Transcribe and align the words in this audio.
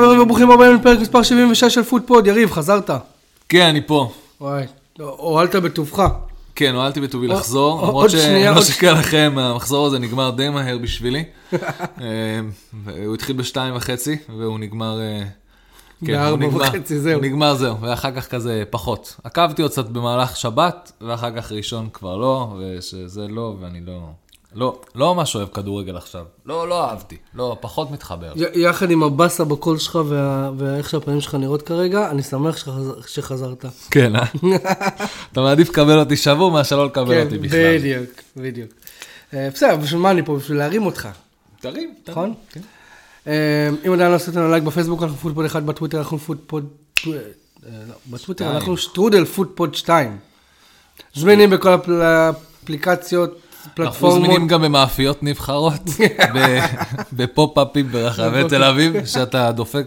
חברים 0.00 0.20
וברוכים 0.20 0.50
הבאים 0.50 0.74
לפרק 0.74 0.98
מספר 0.98 1.22
76 1.22 1.74
של 1.74 1.82
פודפוד, 1.82 2.26
יריב, 2.26 2.50
חזרת. 2.50 2.90
כן, 3.48 3.66
אני 3.66 3.86
פה. 3.86 4.12
וואי, 4.40 4.64
הועלת 4.98 5.56
בטובך. 5.56 6.02
כן, 6.54 6.74
הועלתי 6.74 7.00
בטובי 7.00 7.26
לחזור, 7.26 7.82
למרות 7.82 8.10
שנייה, 8.10 8.52
עוד 8.52 8.62
שלא 8.62 8.74
שקר 8.74 8.94
לכם, 8.94 9.34
המחזור 9.38 9.86
הזה 9.86 9.98
נגמר 9.98 10.30
די 10.30 10.48
מהר 10.48 10.78
בשבילי. 10.78 11.24
אה, 11.52 12.40
הוא 13.04 13.14
התחיל 13.14 13.36
בשתיים 13.36 13.76
וחצי, 13.76 14.16
והוא 14.38 14.58
נגמר... 14.58 15.00
אה, 15.00 15.22
כן, 16.06 16.12
בארבע 16.12 16.46
וחצי, 16.46 17.00
זהו. 17.00 17.14
הוא 17.14 17.22
נגמר 17.22 17.54
זהו, 17.54 17.80
ואחר 17.80 18.10
כך 18.10 18.28
כזה 18.28 18.62
פחות. 18.70 19.16
עקבתי 19.24 19.62
עוד 19.62 19.70
קצת 19.70 19.88
במהלך 19.88 20.36
שבת, 20.36 20.92
ואחר 21.00 21.36
כך 21.36 21.52
ראשון 21.52 21.88
כבר 21.92 22.16
לא, 22.16 22.56
ושזה 22.58 23.28
לא, 23.28 23.56
ואני 23.60 23.80
לא... 23.86 24.00
לא, 24.54 24.80
לא 24.94 25.14
ממש 25.14 25.36
אוהב 25.36 25.48
כדורגל 25.48 25.96
עכשיו. 25.96 26.24
לא, 26.46 26.68
לא 26.68 26.84
אהבתי. 26.90 27.16
לא, 27.34 27.56
פחות 27.60 27.90
מתחבר. 27.90 28.32
י- 28.36 28.60
יחד 28.60 28.90
עם 28.90 29.02
הבאסה 29.02 29.44
בקול 29.44 29.78
שלך 29.78 29.98
וה- 30.08 30.50
ואיך 30.58 30.90
שהפנים 30.90 31.20
שלך 31.20 31.34
נראות 31.34 31.62
כרגע, 31.62 32.10
אני 32.10 32.22
שמח 32.22 32.56
שחז- 32.56 33.06
שחזרת. 33.06 33.64
כן, 33.90 34.16
אה? 34.16 34.24
אתה 35.32 35.40
מעדיף 35.40 35.68
לקבל 35.68 35.98
אותי 35.98 36.16
שבור 36.16 36.50
מאשר 36.50 36.76
לא 36.76 36.86
לקבל 36.86 37.22
אותי 37.24 37.38
בכלל. 37.38 37.50
כן, 37.58 37.78
בדיוק, 37.78 38.10
בדיוק. 38.36 38.70
אה, 39.34 39.48
בסדר, 39.54 39.76
בשביל 39.76 40.00
מה 40.00 40.10
אני 40.10 40.22
פה? 40.24 40.36
בשביל 40.36 40.58
להרים 40.58 40.86
אותך, 40.86 41.08
תרים, 41.60 41.74
תרים. 41.80 41.94
נכון? 42.08 42.34
כן. 42.50 42.60
אה, 43.26 43.68
אם 43.86 43.92
עדיין 43.92 44.10
לא 44.10 44.16
עשיתם 44.16 44.50
לייק 44.50 44.62
בפייסבוק, 44.64 45.02
אנחנו 45.02 45.16
פודפוד 45.18 45.44
1, 45.46 45.62
בטוויטר 45.62 45.98
אנחנו 45.98 46.18
פודפוד... 46.18 46.68
אה, 47.06 47.12
לא, 47.88 47.94
בטוויטר. 48.10 48.50
אנחנו 48.56 48.76
שטרודל 48.76 49.24
פודפוד 49.24 49.74
2. 49.74 50.18
זמינים 51.14 51.50
בכל 51.50 51.72
הפל- 51.72 52.30
האפליקציות, 53.66 53.78
אנחנו 53.78 53.92
פלטפורמות. 53.92 54.26
זמינים 54.26 54.48
גם 54.48 54.62
במאפיות 54.62 55.22
נבחרות, 55.22 55.72
ב- 56.34 56.58
בפופ-אפים 57.12 57.88
ברחבי 57.88 58.42
תל 58.48 58.64
אביב, 58.64 59.04
שאתה 59.04 59.52
דופק 59.52 59.84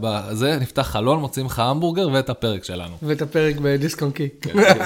בזה, 0.00 0.58
נפתח 0.60 0.82
חלון, 0.82 1.18
מוצאים 1.20 1.46
לך 1.46 1.58
המבורגר 1.58 2.08
ואת 2.12 2.30
הפרק 2.30 2.64
שלנו. 2.64 2.94
ואת 3.02 3.22
הפרק 3.22 3.56
ב 3.62 3.68
discount 3.68 4.14
key. 4.14 4.28
כן, 4.40 4.50
כן. 4.52 4.78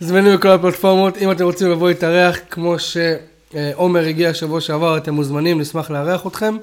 זמינים 0.00 0.36
בכל 0.36 0.48
הפלטפורמות, 0.48 1.16
אם 1.18 1.30
אתם 1.30 1.44
רוצים 1.44 1.70
לבוא 1.70 1.88
להתארח, 1.88 2.38
כמו 2.50 2.76
שעומר 2.78 4.00
הגיע 4.00 4.34
שבוע 4.34 4.60
שעבר, 4.60 4.96
אתם 4.96 5.14
מוזמנים, 5.14 5.60
נשמח 5.60 5.90
לארח 5.90 6.26
אתכם. 6.26 6.56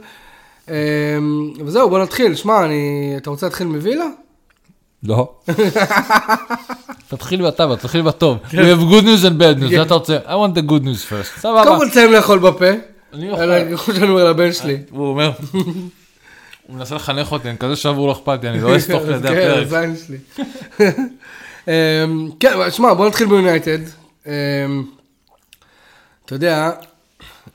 אה, 0.70 0.76
וזהו, 1.66 1.90
בוא 1.90 2.00
נתחיל. 2.00 2.36
שמע, 2.36 2.66
אני... 2.66 2.78
אתה 3.18 3.30
רוצה 3.30 3.46
להתחיל 3.46 3.68
מווילה? 3.68 4.06
לא. 5.04 5.34
תתחיל 7.10 7.48
אתה, 7.48 7.76
תתחיל 7.76 8.02
בטוב. 8.02 8.38
We 8.50 8.54
have 8.54 8.92
good 8.92 9.04
news 9.04 9.24
and 9.24 9.40
bad 9.40 9.62
news, 9.62 9.70
כן. 9.70 9.78
מה 9.78 9.82
אתה 9.82 9.94
רוצה? 9.94 10.18
I 10.26 10.30
want 10.30 10.58
the 10.58 10.70
good 10.70 10.84
news 10.84 11.10
first. 11.10 11.42
קודם 11.42 11.64
סבבה. 11.64 11.78
כל 11.78 11.90
תסיים 11.90 12.12
לאכול 12.12 12.40
בפה. 12.40 12.66
אני 13.14 13.30
אוכל. 13.32 13.78
כמו 13.78 13.96
שאני 13.96 14.10
אומר 14.10 14.30
לבן 14.30 14.54
שלי. 14.54 14.78
הוא 14.92 15.08
אומר, 15.08 15.32
הוא 16.68 16.76
מנסה 16.78 16.96
לחנך 16.96 17.32
אותי, 17.32 17.50
אני 17.50 17.58
כזה 17.58 17.76
שבור 17.76 18.08
לא 18.08 18.12
אכפת 18.12 18.44
לי, 18.44 18.50
אני 18.50 18.62
לא 18.62 18.76
אסתוך 18.78 19.04
לידי 19.04 19.28
כן, 19.28 19.52
הפרק. 19.52 19.68
הזין 19.68 19.96
שלי. 19.98 20.18
אמ, 21.68 22.30
כן, 22.40 22.54
אבל 22.54 22.70
שמע, 22.72 22.94
בוא 22.94 23.08
נתחיל 23.08 23.28
ביונייטד. 23.28 23.80
אמ, 24.26 24.32
אתה 26.26 26.36
יודע, 26.36 26.72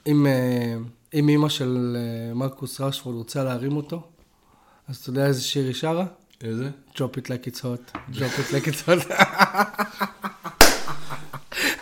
אם 0.07 0.27
אה, 0.27 0.75
אימא 1.13 1.49
של 1.49 1.97
אה, 1.97 2.35
מרקוס 2.35 2.81
רשפורד 2.81 3.17
רוצה 3.17 3.45
להרים 3.45 3.77
אותו, 3.77 4.03
אז 4.89 4.97
אתה 4.97 5.11
יודע 5.11 5.27
איזה 5.27 5.43
שיר 5.43 5.67
היא 5.67 5.75
שרה? 5.75 6.05
איזה? 6.45 6.69
Drop 6.95 7.17
it 7.17 7.29
like 7.29 7.47
it's 7.47 7.61
hot, 7.61 7.99
drop 8.13 8.39
it 8.39 8.53
like 8.53 8.67
it's 8.69 8.83
hot. 8.89 9.13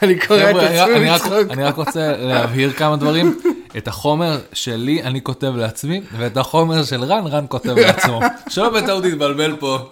אני 0.02 0.20
קורא 0.26 0.50
את 0.50 0.56
עצמי 0.56 1.10
לצחוק. 1.10 1.50
אני 1.50 1.64
רק 1.64 1.76
רוצה 1.76 2.16
להבהיר 2.16 2.72
כמה 2.72 2.96
דברים. 2.96 3.38
את 3.76 3.88
החומר 3.88 4.40
שלי 4.52 5.02
אני 5.02 5.22
כותב 5.22 5.52
לעצמי, 5.56 6.02
ואת 6.18 6.36
החומר 6.36 6.84
של 6.84 7.04
רן, 7.04 7.26
רן 7.26 7.44
כותב 7.48 7.78
לעצמו. 7.78 8.20
שלא 8.50 8.70
בטעות 8.70 9.04
יתבלבל 9.04 9.56
פה. 9.56 9.78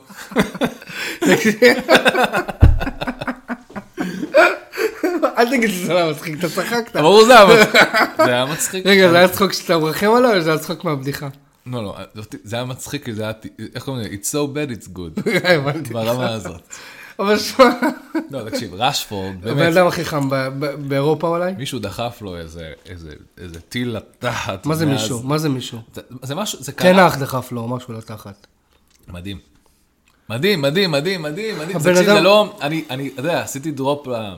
אל 5.38 5.50
תגיד 5.50 5.70
שזה 5.70 5.94
לא 5.94 6.10
מצחיק, 6.10 6.38
אתה 6.38 6.48
צחקת. 6.48 6.96
ברור 6.96 7.24
זה 7.24 7.34
היה 8.18 8.44
מצחיק. 8.46 8.86
רגע, 8.86 9.10
זה 9.10 9.18
היה 9.18 9.28
צחוק 9.28 9.52
שאתה 9.52 9.78
מרחם 9.78 10.10
עליו, 10.10 10.36
או 10.36 10.40
זה 10.40 10.50
היה 10.50 10.58
צחוק 10.58 10.84
מהבדיחה? 10.84 11.28
לא, 11.66 11.82
לא, 11.84 11.96
זה 12.44 12.56
היה 12.56 12.64
מצחיק, 12.64 13.10
זה 13.10 13.22
היה, 13.22 13.32
איך 13.74 13.84
קוראים 13.84 14.02
לזה? 14.04 14.14
It's 14.14 14.26
so 14.34 14.48
bad, 14.56 14.82
it's 14.82 14.96
good. 14.96 15.30
הבנתי. 15.54 15.92
ברמה 15.94 16.28
הזאת. 16.30 16.60
אבל 17.18 17.38
שמע, 17.38 17.64
לא, 18.30 18.50
תקשיב, 18.50 18.74
רשפורד, 18.74 19.34
הבן 19.46 19.54
באמת, 19.56 19.76
אדם 19.76 19.86
הכי 19.86 20.04
חם 20.04 20.28
באירופה 20.88 21.28
אולי? 21.28 21.52
מישהו 21.52 21.78
דחף 21.78 22.18
לו 22.22 22.36
איזה- 22.36 22.72
טיל 23.68 23.96
לתחת. 23.96 24.66
מה 24.66 24.74
זה 24.74 24.86
מישהו? 24.86 25.22
מה 25.22 25.38
זה 25.38 25.48
מישהו? 25.48 25.78
זה- 26.22 26.34
משהו, 26.34 26.62
זה 26.62 26.72
קרה. 26.72 26.92
תנח 26.92 27.16
דחף 27.18 27.52
לו 27.52 27.68
משהו 27.68 27.94
לתחת. 27.94 28.46
מדהים. 29.08 29.38
מדהים, 30.28 30.62
מדהים, 30.62 30.90
מדהים, 30.90 31.22
מדהים, 31.22 31.58
מדהים. 31.58 31.76
הבן 31.76 31.96
אדם- 31.96 32.04
זה 32.04 32.20
לא, 32.20 32.56
אני, 32.60 32.84
אתה 33.14 33.20
יודע, 33.20 33.42
עשיתי 33.42 33.70
דרופ, 33.70 34.06
ל- 34.06 34.34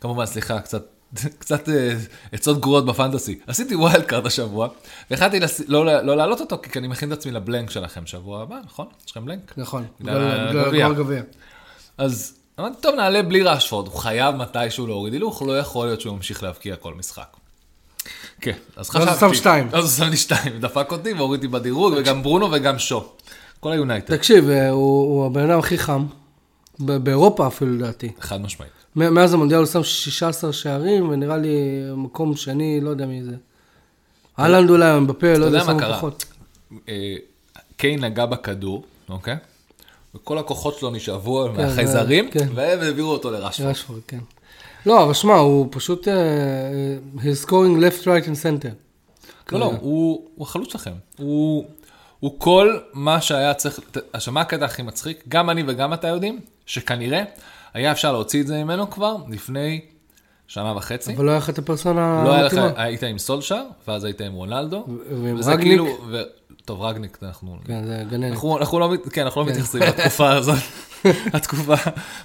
כמובן, 0.00 0.26
סליחה, 0.26 0.60
קצת, 0.60 0.84
קצת 1.38 1.68
אה, 1.68 1.94
עצות 2.32 2.60
גרועות 2.60 2.86
ב 2.86 2.92
fantasy. 2.92 3.38
עשיתי 3.46 3.74
wild 3.74 4.04
card 4.04 4.26
השבוע, 4.26 4.68
והחלטתי 5.10 5.40
לא 5.68 5.84
לא 5.84 6.16
להעלות 6.16 6.40
אותו, 6.40 6.58
כי 6.62 6.78
אני 6.78 6.88
מכין 6.88 7.12
את 7.12 7.18
עצמי 7.18 7.32
ל 7.32 7.38
blank 7.38 7.70
שלכם 7.70 8.06
שבוע 8.06 8.42
הבא, 8.42 8.58
נכון? 8.64 8.86
יש 9.06 9.10
לכם 9.10 9.24
blank? 9.24 9.52
נכון, 9.56 9.86
בגלל 10.00 10.82
הגביע. 10.82 11.22
אז 11.98 12.34
אמרתי, 12.60 12.76
טוב, 12.80 12.94
נעלה 12.94 13.22
בלי 13.22 13.42
רשפורד, 13.42 13.86
הוא 13.86 13.94
חייב 13.94 14.34
מתישהו 14.34 14.86
להוריד 14.86 15.12
הילוך, 15.12 15.42
לא 15.42 15.58
יכול 15.58 15.86
להיות 15.86 16.00
שהוא 16.00 16.16
ממשיך 16.16 16.42
להבקיע 16.42 16.76
כל 16.76 16.94
משחק. 16.94 17.36
כן, 18.40 18.56
אז 18.76 18.86
הוא 18.86 19.02
חשבתי. 19.02 19.20
שם 19.20 19.34
שתיים. 19.34 19.68
אז 19.72 19.84
הוא 19.84 20.06
שם 20.06 20.10
לי 20.10 20.16
שתיים, 20.16 20.60
דפק 20.60 20.92
אותי 20.92 21.12
והוריד 21.12 21.40
אותי 21.40 21.48
בדירוג, 21.48 21.94
וגם 21.96 22.22
ברונו 22.22 22.52
וגם 22.52 22.78
שו. 22.78 23.12
כל 23.60 23.72
היונייטד, 23.72 24.16
תקשיב, 24.16 24.48
אה, 24.48 24.70
הוא 24.70 25.02
הוא 25.02 25.26
הבן 25.26 25.50
אדם 25.50 25.58
הכי 25.58 25.78
חם, 25.78 26.06
באירופה 26.78 27.46
אפילו 27.46 27.74
לדעתי. 27.74 28.12
חד 28.20 28.40
משמעית. 28.40 28.79
מאז 28.96 29.34
המונדיאל 29.34 29.58
הוא 29.58 29.66
שם 29.66 29.82
16 29.82 30.52
שערים, 30.52 31.08
ונראה 31.08 31.36
לי 31.36 31.56
מקום 31.96 32.36
שני, 32.36 32.80
לא 32.80 32.90
יודע 32.90 33.06
מי 33.06 33.22
זה. 33.24 33.36
אהלנד 34.38 34.70
אולי, 34.70 34.96
אמבפה, 34.96 35.38
לא 35.38 35.44
יודע, 35.44 35.64
קרה? 35.78 35.96
פחות. 35.96 36.24
אה, 36.88 37.14
קיין 37.76 38.04
נגע 38.04 38.26
בכדור, 38.26 38.84
אוקיי? 39.08 39.36
וכל 40.14 40.38
הכוחות 40.38 40.78
שלו 40.78 40.90
נשאבו 40.90 41.48
כן, 41.48 41.62
מהחייזרים, 41.62 42.30
כן. 42.30 42.48
והם 42.54 42.80
העבירו 42.80 43.10
אותו 43.10 43.30
לרשפורד. 43.30 43.68
רשפורד, 43.70 44.00
כן. 44.08 44.18
לא, 44.86 45.04
אבל 45.04 45.14
שמע, 45.14 45.34
הוא 45.34 45.68
פשוט, 45.70 46.08
אה, 46.08 46.14
he's 47.16 47.46
scoring 47.46 47.80
left, 47.80 48.04
right 48.04 48.26
and 48.26 48.42
center. 48.42 48.74
לא, 49.52 49.60
לא, 49.60 49.64
הוא 49.80 50.28
הוא 50.34 50.46
החלוץ 50.46 50.72
שלכם. 50.72 50.92
הוא 51.18 51.64
הוא 52.20 52.34
כל 52.38 52.78
מה 52.92 53.20
שהיה 53.20 53.54
צריך, 53.54 53.80
עכשיו 54.12 54.34
מה 54.34 54.40
הקטע 54.40 54.64
הכי 54.64 54.82
מצחיק? 54.82 55.24
גם 55.28 55.50
אני 55.50 55.64
וגם 55.66 55.92
אתה 55.92 56.08
יודעים, 56.08 56.40
שכנראה 56.66 57.22
היה 57.74 57.92
אפשר 57.92 58.12
להוציא 58.12 58.40
את 58.42 58.46
זה 58.46 58.64
ממנו 58.64 58.90
כבר 58.90 59.16
לפני 59.28 59.80
שנה 60.48 60.76
וחצי. 60.76 61.16
אבל 61.16 61.24
לא 61.24 61.30
היה 61.30 61.38
לך 61.38 61.50
את 61.50 61.58
הפרסונה 61.58 62.22
לא 62.24 62.34
היה 62.34 62.42
לך. 62.42 62.60
היית 62.76 63.02
עם 63.02 63.18
סולשר, 63.18 63.62
ואז 63.88 64.04
היית 64.04 64.20
עם 64.20 64.32
רונלדו. 64.32 64.84
ועם 65.10 65.36
רגניק. 65.36 65.60
כאילו, 65.60 65.86
ו- 66.10 66.22
טוב, 66.64 66.82
רגניק, 66.82 67.18
אנחנו... 67.22 67.56
כן, 67.66 67.84
זה 67.84 68.02
גננת. 68.10 68.32
אנחנו, 68.32 68.58
אנחנו 68.58 68.78
לא, 68.78 68.92
כן, 69.12 69.22
אנחנו 69.22 69.40
לא 69.40 69.46
מתייחסים 69.46 69.82
לתקופה 69.82 70.30
הזאת. 70.36 70.58
התקופה. 71.32 71.74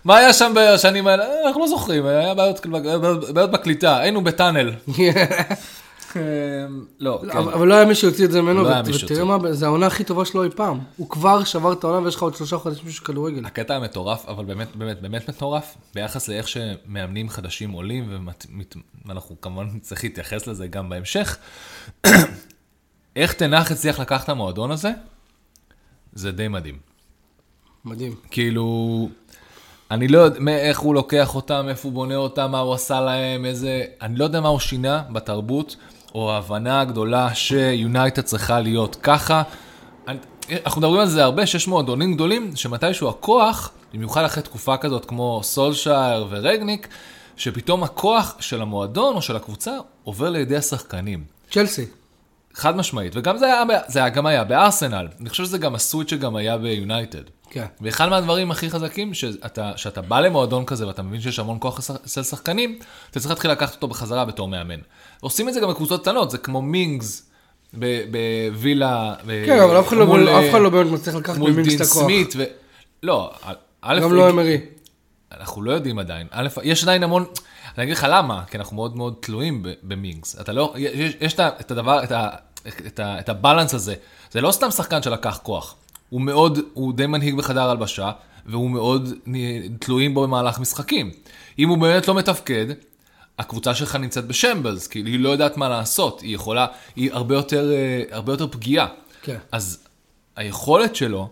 מה 0.06 0.18
היה 0.18 0.34
שם 0.34 0.54
בשנים 0.56 1.08
האלה? 1.08 1.24
אה, 1.26 1.48
אנחנו 1.48 1.62
לא 1.62 1.68
זוכרים, 1.68 2.06
היה 2.06 2.34
בעיות, 2.34 2.66
בעיות, 2.66 3.34
בעיות 3.34 3.52
בקליטה, 3.52 3.98
היינו 3.98 4.24
בטאנל. 4.24 4.72
אה, 6.16 6.22
לא, 7.00 7.22
כן. 7.32 7.38
אבל 7.38 7.68
לא 7.68 7.74
היה 7.74 7.86
מי 7.86 7.96
שהוציא 7.96 8.26
את 8.26 8.32
זה 8.32 8.42
ממנו, 8.42 8.64
לא. 8.64 8.70
ותראה 9.04 9.38
מה, 9.38 9.54
זה 9.54 9.66
העונה 9.66 9.88
הכי 9.88 10.04
טובה 10.04 10.26
שלו 10.26 10.44
אי 10.44 10.50
פעם. 10.50 10.80
הוא 10.98 11.10
כבר 11.10 11.44
שבר 11.44 11.74
את 11.74 11.84
העונה 11.84 12.06
ויש 12.06 12.16
לך 12.16 12.22
עוד 12.22 12.36
שלושה 12.36 12.58
חודשים 12.58 12.92
של 12.92 13.06
כדורגל. 13.06 13.46
הקטע 13.46 13.76
המטורף, 13.76 14.26
אבל 14.26 14.46
באמת, 14.46 14.76
באמת, 14.76 15.02
באמת 15.02 15.30
מטורף, 15.30 15.78
ביחס 15.96 16.28
לאיך 16.28 16.48
שמאמנים 16.48 17.30
חדשים 17.30 17.72
עולים, 17.72 18.28
ואנחנו 19.06 19.42
כמובן 19.42 19.68
נצטרך 19.76 20.04
להתייחס 20.04 20.48
לזה 20.48 20.68
גם 20.68 20.90
בהמשך. 20.90 21.38
איך 23.16 23.34
תנח 23.34 23.72
הצליח 23.72 24.00
לקחת 24.00 24.24
את 24.24 24.30
המועדון 24.30 24.72
הזה, 24.72 24.92
זה 26.14 26.32
די 26.32 26.48
מדהים. 26.48 26.78
מדהים. 27.86 28.16
כאילו, 28.32 29.10
אני 29.92 30.08
לא 30.08 30.20
יודע 30.20 30.58
איך 30.58 30.80
הוא 30.80 30.96
לוקח 30.96 31.36
אותם, 31.36 31.66
איפה 31.70 31.88
הוא 31.88 31.94
בונה 31.94 32.16
אותם, 32.16 32.52
מה 32.52 32.60
הוא 32.60 32.74
עשה 32.74 33.02
להם, 33.02 33.46
איזה... 33.46 33.84
אני 34.02 34.16
לא 34.16 34.24
יודע 34.24 34.42
מה 34.42 34.50
הוא 34.50 34.60
שינה 34.60 35.04
בתרבות, 35.12 35.76
או 36.16 36.32
ההבנה 36.32 36.82
הגדולה 36.82 37.36
שיונייטד 37.36 38.22
צריכה 38.22 38.60
להיות 38.60 38.96
ככה. 39.04 39.44
אנחנו 40.66 40.82
מדברים 40.82 41.02
על 41.02 41.08
זה 41.08 41.24
הרבה, 41.24 41.46
שיש 41.46 41.68
מועדונים 41.68 42.14
גדולים, 42.14 42.56
שמתישהו 42.56 43.10
הכוח, 43.10 43.72
במיוחד 43.94 44.24
אחרי 44.24 44.44
תקופה 44.44 44.78
כזאת 44.78 45.06
כמו 45.06 45.40
סולשייר 45.44 46.26
ורגניק, 46.30 46.88
שפתאום 47.38 47.84
הכוח 47.84 48.36
של 48.40 48.62
המועדון 48.62 49.16
או 49.16 49.22
של 49.22 49.36
הקבוצה 49.36 49.72
עובר 50.04 50.30
לידי 50.30 50.58
השחקנים. 50.58 51.24
צ'לסי. 51.52 51.86
חד 52.54 52.76
משמעית, 52.78 53.14
וגם 53.16 53.38
זה 53.38 53.46
היה, 53.46 53.64
זה 53.88 54.00
היה- 54.00 54.10
גם 54.10 54.26
היה 54.26 54.44
בארסנל. 54.44 55.08
אני 55.22 55.30
חושב 55.30 55.44
שזה 55.46 55.58
גם 55.58 55.76
הסוויץ' 55.76 56.10
שגם 56.10 56.36
היה 56.36 56.58
ביונייטד. 56.58 57.22
כן. 57.56 57.66
ואחד 57.82 58.10
מהדברים 58.10 58.52
הכי 58.52 58.70
חזקים, 58.70 59.14
שאתה, 59.14 59.72
שאתה 59.76 60.02
בא 60.02 60.20
למועדון 60.20 60.66
כזה 60.66 60.88
ואתה 60.88 61.02
מבין 61.02 61.22
שיש 61.22 61.40
המון 61.40 61.58
כוח 61.60 61.80
אצל 62.06 62.24
שחקנים, 62.24 62.80
אתה 63.12 63.20
צריך 63.20 63.30
להתחיל 63.30 63.52
לקחת 63.52 63.76
אותו 63.76 63.88
בחזרה 63.88 64.26
בתור 64.26 64.48
מאמן. 64.48 64.80
עושים 65.22 65.50
את 65.50 65.54
זה 65.54 65.60
גם 65.60 65.70
בקבוצות 65.70 66.02
קטנות, 66.02 66.32
זה 66.32 66.38
כמו 66.38 66.62
מינגס 66.62 67.30
בווילה. 67.74 69.14
כן, 69.46 69.60
אבל 69.60 69.80
אף 69.80 69.88
אחד 69.88 69.98
לא- 69.98 70.06
מול, 70.06 70.30
אה, 70.30 70.60
לא 70.60 70.70
באמת 70.70 70.92
מצליח 70.92 71.16
לקחת 71.16 71.38
מול 71.38 71.52
במינקס 71.52 71.70
דין 71.70 71.82
את 71.82 71.86
הכוח. 71.88 72.04
סמית. 72.04 72.34
ו... 72.38 72.44
לא, 73.04 73.34
א', 73.82 74.00
גם 74.02 74.14
לא 74.14 74.30
אמרי. 74.30 74.58
אנחנו 75.32 75.62
לא 75.62 75.72
יודעים 75.72 76.00
עדיין. 76.00 76.28
א', 76.32 76.48
יש 76.64 76.84
עדיין 76.84 77.04
המון, 77.04 77.26
אני 77.78 77.84
אגיד 77.84 77.98
לך 77.98 78.08
למה, 78.10 78.44
כי 78.48 78.58
אנחנו 78.58 78.76
מאוד 78.76 78.98
מאוד 78.98 79.16
תלויים 79.20 79.64
במינגס. 79.84 80.40
אתה 80.40 80.54
לא, 80.54 80.74
יש, 80.78 81.16
יש 81.22 81.34
את 81.40 81.72
הדבר, 81.72 82.04
את, 82.04 82.12
ה, 82.12 82.30
את, 82.88 83.00
ה, 83.00 83.20
את 83.20 83.30
הבלנס 83.30 83.74
הזה. 83.74 83.96
זה 84.32 84.42
לא 84.42 84.52
סתם 84.52 84.72
שחקן 84.72 85.02
שלקח 85.02 85.40
כוח. 85.44 85.76
הוא 86.10 86.22
מאוד, 86.22 86.60
הוא 86.74 86.94
די 86.94 87.08
מנהיג 87.08 87.36
בחדר 87.36 87.70
הלבשה, 87.70 88.12
והוא 88.46 88.70
מאוד 88.70 89.10
תלויים 89.80 90.14
בו 90.14 90.24
במהלך 90.24 90.60
משחקים. 90.60 91.12
אם 91.60 91.70
הוא 91.70 91.78
באמת 91.78 92.08
לא 92.08 92.16
מתפקד, 92.16 92.66
הקבוצה 93.40 93.76
שלך 93.76 93.96
נמצאת 93.96 94.26
בשמבלס, 94.26 94.88
כאילו 94.88 95.08
היא 95.08 95.20
לא 95.20 95.30
יודעת 95.30 95.58
מה 95.58 95.70
לעשות, 95.70 96.22
היא 96.22 96.36
יכולה, 96.36 96.68
היא 96.96 97.14
הרבה 97.14 97.36
יותר, 97.36 97.72
אה, 97.72 98.04
הרבה 98.12 98.34
יותר 98.34 98.48
פגיעה. 98.48 98.88
כן. 99.22 99.38
אז 99.52 99.84
היכולת 100.36 100.96
שלו 100.96 101.30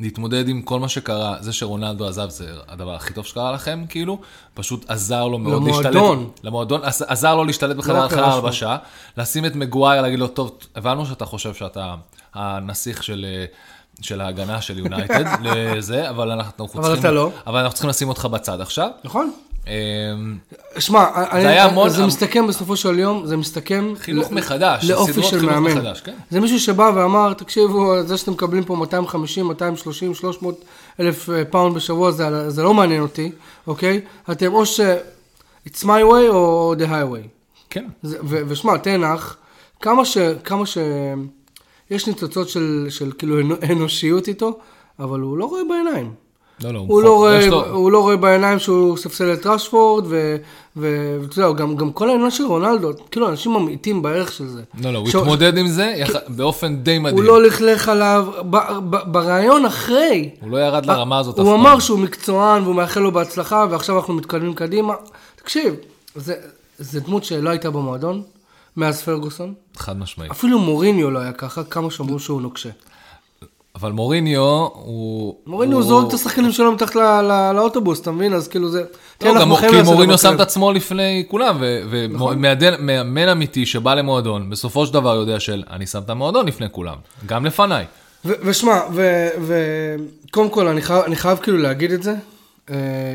להתמודד 0.00 0.48
עם 0.48 0.62
כל 0.62 0.80
מה 0.80 0.88
שקרה, 0.88 1.36
זה 1.40 1.52
שרונלדו 1.52 2.08
עזב 2.08 2.28
זה 2.30 2.50
הדבר 2.68 2.94
הכי 2.94 3.14
טוב 3.14 3.26
שקרה 3.26 3.52
לכם, 3.52 3.84
כאילו, 3.88 4.18
פשוט 4.54 4.90
עזר 4.90 5.26
לו 5.26 5.38
מאוד 5.38 5.62
להשתלט. 5.66 5.86
למועדון. 5.94 6.30
למועדון. 6.42 6.80
עז- 6.84 7.04
עזר 7.06 7.34
לו 7.34 7.44
להשתלט 7.44 7.76
בחדר 7.76 7.96
החדר 8.04 8.20
לרשפורד. 8.20 8.42
ההלבשה, 8.44 8.76
לשים 9.16 9.44
את 9.46 9.54
מגווייר, 9.56 10.02
להגיד 10.02 10.18
לו, 10.18 10.28
טוב, 10.28 10.50
הבנו 10.76 11.06
שאתה 11.06 11.24
חושב 11.24 11.54
שאתה 11.54 11.94
הנסיך 12.34 13.02
של... 13.02 13.26
של 14.02 14.20
ההגנה 14.20 14.60
של 14.62 14.78
יונייטד 14.78 15.24
לזה, 15.44 16.10
אבל 16.10 16.30
אנחנו 16.30 16.64
אבל 16.64 16.72
צריכים, 16.82 17.00
אתה 17.00 17.10
לא. 17.10 17.30
אבל 17.46 17.58
אנחנו 17.58 17.72
צריכים 17.74 17.90
לשים 17.90 18.08
אותך 18.08 18.24
בצד 18.24 18.60
עכשיו. 18.60 18.90
נכון? 19.04 19.32
אמ, 19.66 19.72
שמע, 20.78 21.06
זה 21.88 22.06
מסתכם 22.06 22.46
בסופו 22.46 22.76
של 22.76 22.98
יום, 22.98 23.26
זה 23.26 23.36
מסתכם... 23.36 23.92
חינוך 23.98 24.32
מחדש, 24.32 24.84
לאופי 24.90 25.22
של 25.22 25.46
מאמן. 25.46 25.70
מחדש, 25.72 26.00
כן. 26.00 26.14
זה 26.30 26.40
מישהו 26.40 26.60
שבא 26.60 26.90
ואמר, 26.94 27.32
תקשיבו, 27.32 28.02
זה 28.02 28.16
שאתם 28.16 28.32
מקבלים 28.32 28.64
פה 28.64 28.76
250, 28.76 29.46
230, 29.46 30.14
300 30.14 30.64
אלף 31.00 31.30
אה, 31.30 31.44
פאונד 31.44 31.76
בשבוע, 31.76 32.10
זה, 32.10 32.50
זה 32.50 32.62
לא 32.62 32.74
מעניין 32.74 33.02
אותי, 33.02 33.32
אוקיי? 33.66 34.00
אתם 34.30 34.52
או 34.54 34.66
ש... 34.66 34.80
It's 35.68 35.82
my 35.82 36.02
way 36.10 36.28
או 36.28 36.74
the 36.78 36.90
highway. 36.90 37.28
כן. 37.70 37.86
זה- 38.02 38.18
ו- 38.24 38.42
ושמע, 38.48 38.76
תנח, 38.76 39.36
כמה 39.80 40.04
ש... 40.04 40.18
כמה 40.44 40.66
ש... 40.66 40.78
יש 41.90 42.06
ניצוצות 42.06 42.48
של, 42.48 42.86
של 42.90 43.12
כאילו 43.18 43.40
אנו- 43.40 43.54
אנושיות 43.72 44.28
איתו, 44.28 44.58
אבל 44.98 45.20
הוא 45.20 45.38
לא 45.38 45.44
רואה 45.44 45.62
בעיניים. 45.68 46.12
לא, 46.64 46.72
לא, 46.74 46.78
הוא 46.78 47.02
לא, 47.02 47.16
רואה, 47.16 47.46
לו- 47.46 47.66
הוא 47.66 47.92
לא 47.92 48.00
רואה 48.00 48.16
בעיניים 48.16 48.58
שהוא 48.58 48.96
ספסל 48.96 49.32
את 49.32 49.46
רשפורד, 49.46 50.04
ו- 50.08 50.36
ואתה 50.76 51.40
יודע, 51.40 51.52
גם, 51.52 51.76
גם 51.76 51.92
כל 51.92 52.10
העניין 52.10 52.30
של 52.30 52.44
רונלדו, 52.44 52.90
כאילו 53.10 53.28
אנשים 53.28 53.52
ממעיטים 53.52 54.02
בערך 54.02 54.32
של 54.32 54.46
זה. 54.48 54.62
לא, 54.82 54.92
לא, 54.92 54.98
הוא 54.98 55.08
שהוא- 55.10 55.22
התמודד 55.22 55.58
עם 55.58 55.68
זה 55.68 55.94
יח- 55.96 56.10
באופן 56.28 56.76
די 56.76 56.98
מדהים. 56.98 57.16
הוא 57.16 57.24
לא 57.24 57.42
לכלך 57.42 57.88
עליו, 57.88 58.26
ב- 58.50 58.56
ב- 58.90 59.12
בראיון 59.12 59.64
אחרי, 59.66 60.30
הוא 60.40 60.50
לא 60.50 60.56
ירד 60.58 60.86
לרמה 60.86 61.18
הזאת 61.18 61.34
אף 61.38 61.44
הוא 61.44 61.56
פעם. 61.56 61.60
אמר 61.66 61.78
שהוא 61.78 61.98
מקצוען 61.98 62.62
והוא 62.62 62.74
מאחל 62.74 63.00
לו 63.00 63.12
בהצלחה, 63.12 63.66
ועכשיו 63.70 63.98
אנחנו 63.98 64.14
מתקדמים 64.14 64.54
קדימה. 64.54 64.94
תקשיב, 65.36 65.74
זה, 66.14 66.34
זה 66.78 67.00
דמות 67.00 67.24
שלא 67.24 67.50
הייתה 67.50 67.70
במועדון 67.70 68.22
מאז 68.76 69.02
פרגוסון. 69.02 69.54
חד 69.76 69.98
משמעית. 69.98 70.30
אפילו 70.30 70.58
מוריניו 70.58 71.10
לא 71.10 71.18
היה 71.18 71.32
ככה, 71.32 71.64
כמה 71.64 71.90
שאמרו 71.90 72.18
שהוא 72.18 72.40
נוקשה. 72.42 72.70
אבל 73.76 73.92
מוריניו 73.92 74.40
הוא... 74.72 75.36
מוריניו 75.46 75.76
הוא- 75.78 75.86
זורק 75.86 76.08
את 76.08 76.14
השחקנים 76.14 76.52
שלו 76.52 76.72
מתחת 76.72 76.96
לאוטובוס, 77.54 78.00
אתה 78.00 78.10
מבין? 78.10 78.32
אז 78.34 78.48
כאילו 78.48 78.68
זה... 78.68 78.84
לא, 79.24 79.40
גם 79.40 79.52
כי 79.70 79.82
מוריניו 79.84 80.18
שם 80.18 80.34
את. 80.34 80.40
עצמו 80.40 80.72
לפני 80.72 81.24
כולם, 81.28 81.62
נכון. 82.10 82.36
ומאמן 82.40 83.28
אמיתי 83.28 83.66
שבא 83.66 83.94
למועדון, 83.94 84.50
בסופו 84.50 84.86
של 84.86 84.94
דבר 84.94 85.14
יודע 85.14 85.40
של 85.40 85.62
אני 85.70 85.86
שם 85.86 85.98
את 86.04 86.10
המועדון 86.10 86.46
לפני 86.48 86.66
כולם, 86.72 86.96
גם 87.26 87.46
לפניי. 87.46 87.84
ושמע, 88.24 88.80
וקודם 89.46 90.50
כל, 90.50 90.68
אני 91.06 91.16
חייב, 91.16 91.38
כאילו 91.38 91.58
להגיד 91.58 91.92
את 91.92 92.02
זה, 92.02 92.14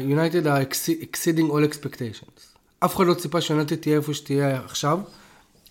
יונייטד 0.06 0.48
are 0.48 0.62
exce- 0.72 1.04
exceeding 1.04 1.52
all 1.52 1.74
expectations. 1.74 2.42
אף 2.80 2.96
אחד 2.96 3.06
לא 3.08 3.14
ציפה 3.14 3.42
שיונייטד 3.42 3.76
תהיה 3.76 3.96
איפה 3.98 4.14
שתהיה 4.14 4.60
עכשיו, 4.66 5.00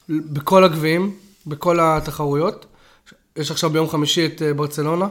בכל 0.08 0.64
הגביעים, 0.64 1.14
בכל 1.46 1.78
התחרויות. 1.82 2.66
יש 3.36 3.50
עכשיו 3.50 3.70
ביום 3.70 3.88
חמישי 3.88 4.26
את 4.26 4.42
אה, 4.42 4.54
ברצלונה, 4.54 5.08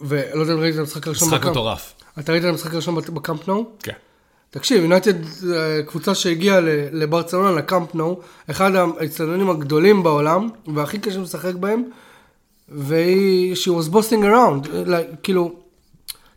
ולא 0.00 0.40
יודע 0.40 0.52
אם 0.52 0.58
ראית 0.60 0.74
את 0.74 0.80
המשחק 0.80 1.06
הראשון 1.06 1.28
משחק 1.28 1.40
בקאמפ. 1.40 1.52
מטורף. 1.56 1.94
אתה 2.18 2.32
ראית 2.32 2.44
את 2.44 2.48
המשחק 2.48 2.72
הראשון 2.72 2.94
בק- 2.94 3.08
בקאמפ 3.08 3.48
נו? 3.48 3.66
כן. 3.82 3.92
תקשיב, 4.50 4.82
יונייטד 4.82 5.14
אה, 5.54 5.82
קבוצה 5.86 6.14
שהגיעה 6.14 6.60
לברצלונה, 6.92 7.50
לקאמפ 7.50 7.94
נו, 7.94 8.20
אחד 8.50 8.70
האצטדיונים 8.74 9.50
הגדולים 9.50 10.02
בעולם, 10.02 10.48
והכי 10.74 10.98
קשה 10.98 11.18
לשחק 11.18 11.54
בהם, 11.54 11.82
והיא, 12.68 13.54
she 13.54 13.68
was 13.68 13.92
boasting 13.92 14.22
around, 14.24 14.66
like, 14.86 15.16
כאילו, 15.22 15.52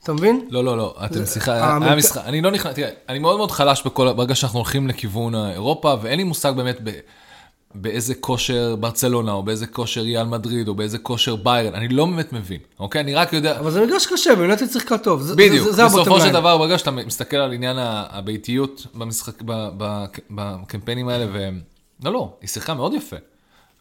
אתה 0.04 0.14
מבין? 0.14 0.48
לא, 0.50 0.64
לא, 0.64 0.78
לא, 0.78 0.96
אתם 1.06 1.20
המנכ- 1.46 1.84
היה 1.86 1.96
משחק, 1.96 2.22
אני 2.26 2.42
לא 2.42 2.52
נכנס, 2.52 2.76
תראה, 2.76 2.90
אני 3.10 3.20
מאוד 3.20 3.38
מאוד 3.38 3.52
חלש 3.52 3.84
בכל, 3.86 4.14
ברגע 4.14 4.36
שאנחנו 4.36 4.60
הולכים 4.60 4.88
לכיוון 4.88 5.36
אירופה, 5.36 5.96
ואין 6.02 6.18
לי 6.18 6.24
מושג 6.24 6.54
באמת 6.56 6.78
ב, 6.84 6.90
באיזה 7.76 8.16
כושר 8.16 8.76
ברצלונה, 8.76 9.32
או 9.32 9.44
באיזה 9.44 9.68
כושר 9.68 10.02
ריאל 10.02 10.24
מדריד, 10.24 10.68
או 10.68 10.76
באיזה 10.76 10.98
כושר 10.98 11.36
ביירן, 11.36 11.76
אני 11.76 11.88
לא 11.88 12.06
באמת 12.06 12.34
מבין, 12.34 12.60
אוקיי? 12.80 13.02
אני 13.02 13.16
רק 13.16 13.34
יודע, 13.34 13.60
אבל 13.60 13.72
זה 13.72 13.86
מגרש 13.86 14.06
קשה, 14.06 14.34
ויונייטד 14.38 14.72
שיחקה 14.72 14.98
טוב, 14.98 15.22
זה, 15.22 15.36
בדיוק, 15.36 15.66
זה, 15.66 15.72
זה, 15.72 15.72
זה 15.72 15.86
בסופו 15.86 16.22
של. 16.22 16.32
דבר, 16.32 16.58
ברגע 16.58 16.78
שאתה 16.78 16.92
מסתכל 16.92 17.38
על 17.38 17.54
עניין 17.54 17.78
הביתיות 17.80 18.88
במשחק, 18.94 19.42
בקמפיינים 20.30 21.08
האלה, 21.08 21.26
ו... 21.34 21.50
לא, 22.04 22.14
לא, 22.14 22.34
היא 22.42 22.50
שיחקה 22.50 22.74
מאוד 22.74 22.94
יפה. 22.94 23.16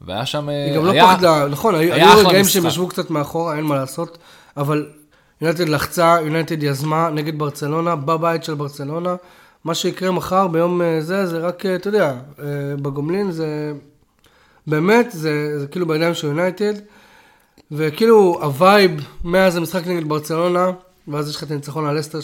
והיה 0.01 0.27
שם... 0.27 0.49
היא 0.49 0.77
גם 0.77 0.85
לא 0.85 0.93
פחדה, 1.03 1.49
נכון, 1.49 1.75
היו 1.75 1.95
היה 1.95 2.13
היו 2.15 2.29
רגעים. 2.29 2.45
שהם 2.45 2.67
ישבו 2.67 2.89
קצת 2.89 3.11
מאחורה, 3.11 3.57
אין 3.57 3.65
מה 3.65 3.75
לעשות, 3.75 4.19
אבל 4.57 4.87
יונייטד 5.41 5.69
לחצה, 5.69 6.17
יונייטד 6.25 6.63
יזמה 6.63 7.11
נגד 7.11 7.39
ברצלונה, 7.39 7.97
בבית 7.97 8.45
של 8.45 8.55
ברצלונה. 8.55 9.15
מה 9.65 9.75
שיקרה 9.75 10.11
מחר 10.11 10.47
ביום 10.47 10.83
אה, 10.83 11.01
זה, 11.01 11.27
זה 11.27 11.39
רק, 11.39 11.67
אה, 11.67 11.75
אתה 11.75 11.89
יודע, 11.89 12.13
אה, 12.39 12.45
בגומלין 12.83 13.31
זה... 13.31 13.73
באמת, 14.67 15.07
זה, 15.13 15.61
זה 15.61 15.67
כאילו 15.67 15.87
בידיים 15.87 16.15
של 16.15 16.27
יונייטד, 16.27 16.75
וכאילו 17.71 18.39
ה 18.43 18.52
vibe 18.52 18.91
מאז 19.25 19.57
המשחק 19.57 19.87
נגד 19.87 20.09
ברצלונה, 20.09 20.71
ואז 21.09 21.29
יש 21.29 21.37
לך 21.37 21.43
את 21.43 21.51
הניצחון 21.51 21.87
על 21.87 22.01
לסטר 22.01 22.19
3-0, 22.19 22.23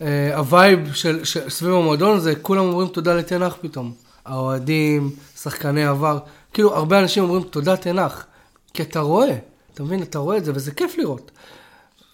אה, 0.00 0.36
ה 0.36 0.47
vibe 0.47 0.92
של, 0.92 1.24
של, 1.24 1.50
סביב 1.50 1.74
המועדון 1.74 2.20
זה 2.20 2.34
כולם 2.42 2.64
אומרים 2.64 2.88
תודה 2.88 3.14
לטן 3.14 3.35
האח 3.35 3.56
פתאום. 3.60 3.92
האוהדים, 4.24 5.10
שחקני 5.36 5.84
עבר, 5.84 6.18
כאילו 6.52 6.76
הרבה 6.76 7.00
אנשים 7.00 7.22
אומרים 7.22 7.42
תודה 7.42 7.76
טן 7.76 7.93
האח, 7.93 8.26
כי 8.74 8.82
אתה 8.82 9.00
רואה, 9.00 9.36
אתה 9.74 9.82
מבין, 9.82 10.02
אתה 10.02 10.18
רואה 10.18 10.36
את 10.36 10.44
זה 10.44 10.52
וזה 10.54 10.72
כיף 10.72 10.98
לראות. 10.98 11.30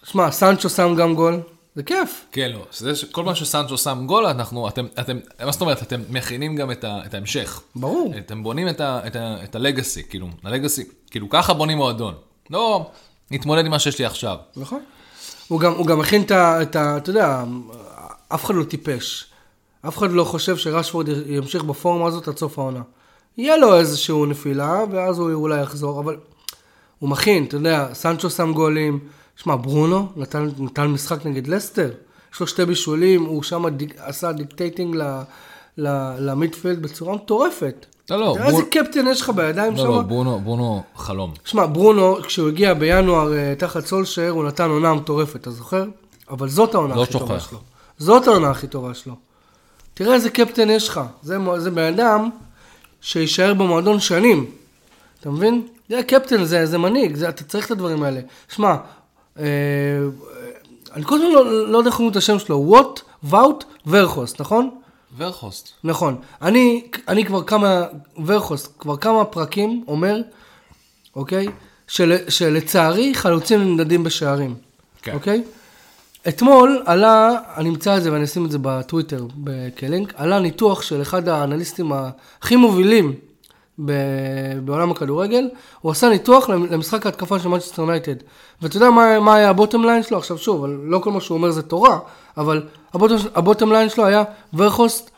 שמע, 0.03 0.31
סנצ'ו 0.31 0.69
שם 0.69 0.95
גם 0.95 1.15
גול, 1.15 1.39
זה 1.77 1.83
כיף. 1.83 2.25
כן, 2.31 2.51
לא. 2.53 2.65
זה 2.77 2.95
ש- 2.95 3.05
כל 3.05 3.21
פעם 3.25 3.35
שסנצ'ו 3.35 3.77
שם 3.77 4.03
גול, 4.05 4.25
אנחנו, 4.25 4.67
אתם, 4.67 4.85
אתם, 4.99 5.17
מה 5.45 5.51
זאת 5.51 5.61
אומרת, 5.61 5.81
אתם 5.81 6.01
מכינים 6.09 6.55
גם 6.55 6.71
את, 6.71 6.83
ה, 6.83 6.99
את 7.05 7.13
ההמשך. 7.13 7.61
ברור. 7.75 8.13
אתם 8.17 8.43
בונים 8.43 8.69
את, 8.69 8.81
ה, 8.81 9.07
את, 9.07 9.15
ה, 9.15 9.43
את 9.43 9.55
ה 9.55 9.61
legacy, 9.61 10.03
כאילו, 10.09 10.27
ה 10.43 10.48
legacy, 10.48 10.83
כאילו, 11.11 11.29
ככה 11.29 11.53
בונים 11.53 11.77
מועדון. 11.77 12.13
לא, 12.49 12.89
נתמודד 13.31 13.65
עם 13.65 13.71
מה 13.71 13.79
שיש 13.79 13.99
לי 13.99 14.05
עכשיו. 14.05 14.37
נכון. 14.55 14.79
הוא 15.47 15.59
גם, 15.59 15.73
הוא 15.73 15.85
גם 15.87 15.99
מכין 15.99 16.21
את 16.21 16.31
ה... 16.31 16.61
את 16.61 16.75
ה 16.75 16.97
אתה 16.97 17.09
יודע, 17.09 17.43
אף 18.29 18.45
אחד 18.45 18.55
לא 18.55 18.63
טיפש. 18.63 19.25
אף 19.87 19.97
אחד 19.97 20.11
לא 20.11 20.23
חושב 20.23 20.57
שרשפורד 20.57 21.07
ימשיך 21.25 21.63
בפורמה 21.63 22.07
הזאת 22.07 22.27
עד 22.27 22.37
סוף 22.37 22.59
העונה. 22.59 22.81
יהיה 23.37 23.57
לו 23.57 23.79
איזשהו 23.79 24.25
נפילה, 24.25 24.83
ואז 24.91 25.19
הוא 25.19 25.33
אולי 25.33 25.61
יחזור, 25.61 25.99
אבל 25.99 26.17
הוא 26.99 27.09
מכין, 27.09 27.43
אתה 27.45 27.55
יודע, 27.55 27.87
סנצ'ו 27.93 28.29
שם 28.29 28.53
גולים. 28.53 28.99
שמע, 29.37 29.55
ברונו 29.55 30.07
נתן, 30.15 30.49
נתן 30.59 30.85
משחק 30.87 31.25
נגד 31.25 31.47
לסטר. 31.47 31.89
יש 32.33 32.39
לו 32.39 32.47
שתי 32.47 32.65
בישולים, 32.65 33.25
הוא 33.25 33.43
שם 33.43 33.67
דיק, 33.67 33.93
עשה 33.97 34.31
dictating 34.31 34.95
ל 36.17 36.24
midfield 36.24 36.81
בצורה 36.81 37.15
מטורפת. 37.15 37.85
לא, 38.09 38.17
לא, 38.19 38.33
תראה 38.35 38.47
איזה 38.47 38.57
ברונו- 38.57 38.67
קפטן 38.71 39.07
יש 39.07 39.21
לך 39.21 39.29
בידיים 39.29 39.73
לא, 39.73 39.77
שם. 39.79 39.87
לא, 39.87 40.01
ברונו, 40.01 40.39
ברונו 40.39 40.83
חלום. 40.95 41.33
שמע, 41.45 41.65
ברונו, 41.65 42.17
כשהוא 42.23 42.47
הגיע 42.49 42.73
בינואר 42.73 43.33
אה, 43.33 43.53
תחת 43.57 43.85
סולשר, 43.85 44.29
הוא 44.29 44.43
נתן 44.43 44.69
עונה 44.69 44.93
מטורפת, 44.93 45.35
אתה 45.35 45.51
זוכר? 45.51 45.85
אבל 46.29 46.49
זאת 46.49 46.75
העונה 46.75 46.95
לא 46.95 47.03
הכי 47.03 47.11
טובה 47.11 47.39
שוכח. 47.39 47.49
שלו. 47.49 47.59
זאת 47.97 48.27
העונה 48.27 48.49
הכי 48.49 48.67
טובה 48.67 48.93
שלו. 48.93 49.13
תראה 49.93 50.13
איזה 50.13 50.29
קפטן 50.29 50.69
יש 50.69 50.89
לך. 50.89 51.01
זה, 51.21 51.37
זה 51.57 51.71
בן 51.71 51.93
אדם 51.93 52.29
שיישאר 53.01 53.53
במועדון 53.53 53.99
שנים. 53.99 54.45
אתה 55.19 55.29
מבין? 55.29 55.67
זה 55.89 56.01
קפטן, 56.07 56.43
זה, 56.43 56.65
זה 56.65 56.77
מנהיג, 56.77 57.15
זה, 57.15 57.29
אתה 57.29 57.43
צריך 57.43 57.65
את 57.65 57.71
הדברים 57.71 58.03
האלה. 58.03 58.19
שמע, 58.49 58.75
אני 60.93 61.03
כל 61.03 61.15
הזמן 61.15 61.29
לא, 61.31 61.71
לא 61.71 61.77
יודע 61.77 61.89
איך 61.89 61.95
קוראים 61.95 62.11
את 62.11 62.15
השם 62.15 62.39
שלו, 62.39 62.55
ווט, 62.55 63.01
ואוט, 63.23 63.63
ורכוסט, 63.87 64.41
נכון? 64.41 64.69
ורכוסט. 65.17 65.69
נכון. 65.83 66.15
אני, 66.41 66.87
אני 67.07 67.25
כבר 67.25 67.43
כמה, 67.43 67.85
ורכוס, 68.25 68.69
כבר 68.79 68.97
כמה 68.97 69.25
פרקים 69.25 69.83
אומר, 69.87 70.21
אוקיי? 71.15 71.47
של, 71.87 72.29
שלצערי 72.29 73.13
חלוצים 73.13 73.61
נמדדים 73.61 74.03
בשערים. 74.03 74.55
כן. 75.01 75.13
אוקיי? 75.13 75.43
אתמול 76.27 76.83
עלה, 76.85 77.29
אני 77.57 77.69
אמצא 77.69 77.97
את 77.97 78.03
זה 78.03 78.11
ואני 78.11 78.23
אשים 78.23 78.45
את 78.45 78.51
זה 78.51 78.57
בטוויטר 78.61 79.27
כלינק, 79.77 80.13
עלה 80.15 80.39
ניתוח 80.39 80.81
של 80.81 81.01
אחד 81.01 81.27
האנליסטים 81.27 81.91
הכי 82.41 82.55
מובילים 82.55 83.13
בעולם 83.77 84.91
הכדורגל, 84.91 85.49
הוא 85.81 85.91
עשה 85.91 86.09
ניתוח 86.09 86.49
למשחק 86.49 87.05
ההתקפה 87.05 87.39
של 87.39 87.49
מנצ'סטר 87.49 87.81
יונייטד. 87.81 88.15
ואתה 88.61 88.77
יודע 88.77 88.89
מה, 88.89 89.19
מה 89.19 89.35
היה 89.35 89.49
ה 89.49 89.54
bottom 89.54 89.83
line 89.83 90.03
שלו? 90.03 90.17
עכשיו 90.17 90.37
שוב, 90.37 90.65
לא 90.83 90.99
כל 90.99 91.11
מה 91.11 91.21
שהוא 91.21 91.37
אומר 91.37 91.51
זה 91.51 91.61
תורה, 91.61 91.99
אבל 92.37 92.63
ה 92.93 92.96
bottom, 92.96 93.15
ה 93.35 93.40
bottom 93.40 93.71
line 93.71 93.89
שלו 93.89 94.05
היה, 94.05 94.23
ווגהורסט 94.53 95.09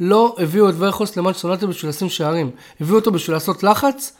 לא 0.00 0.36
הביאו 0.38 0.68
את 0.68 0.74
ווגהורסט 0.78 1.16
למנצ'סטר 1.16 1.48
יונייטד 1.48 1.66
בשביל 1.66 1.88
לשים 1.88 2.08
שערים. 2.08 2.50
הביאו 2.80 2.96
אותו 2.96 3.10
בשביל 3.12 3.36
לעשות 3.36 3.62
לחץ, 3.62 4.12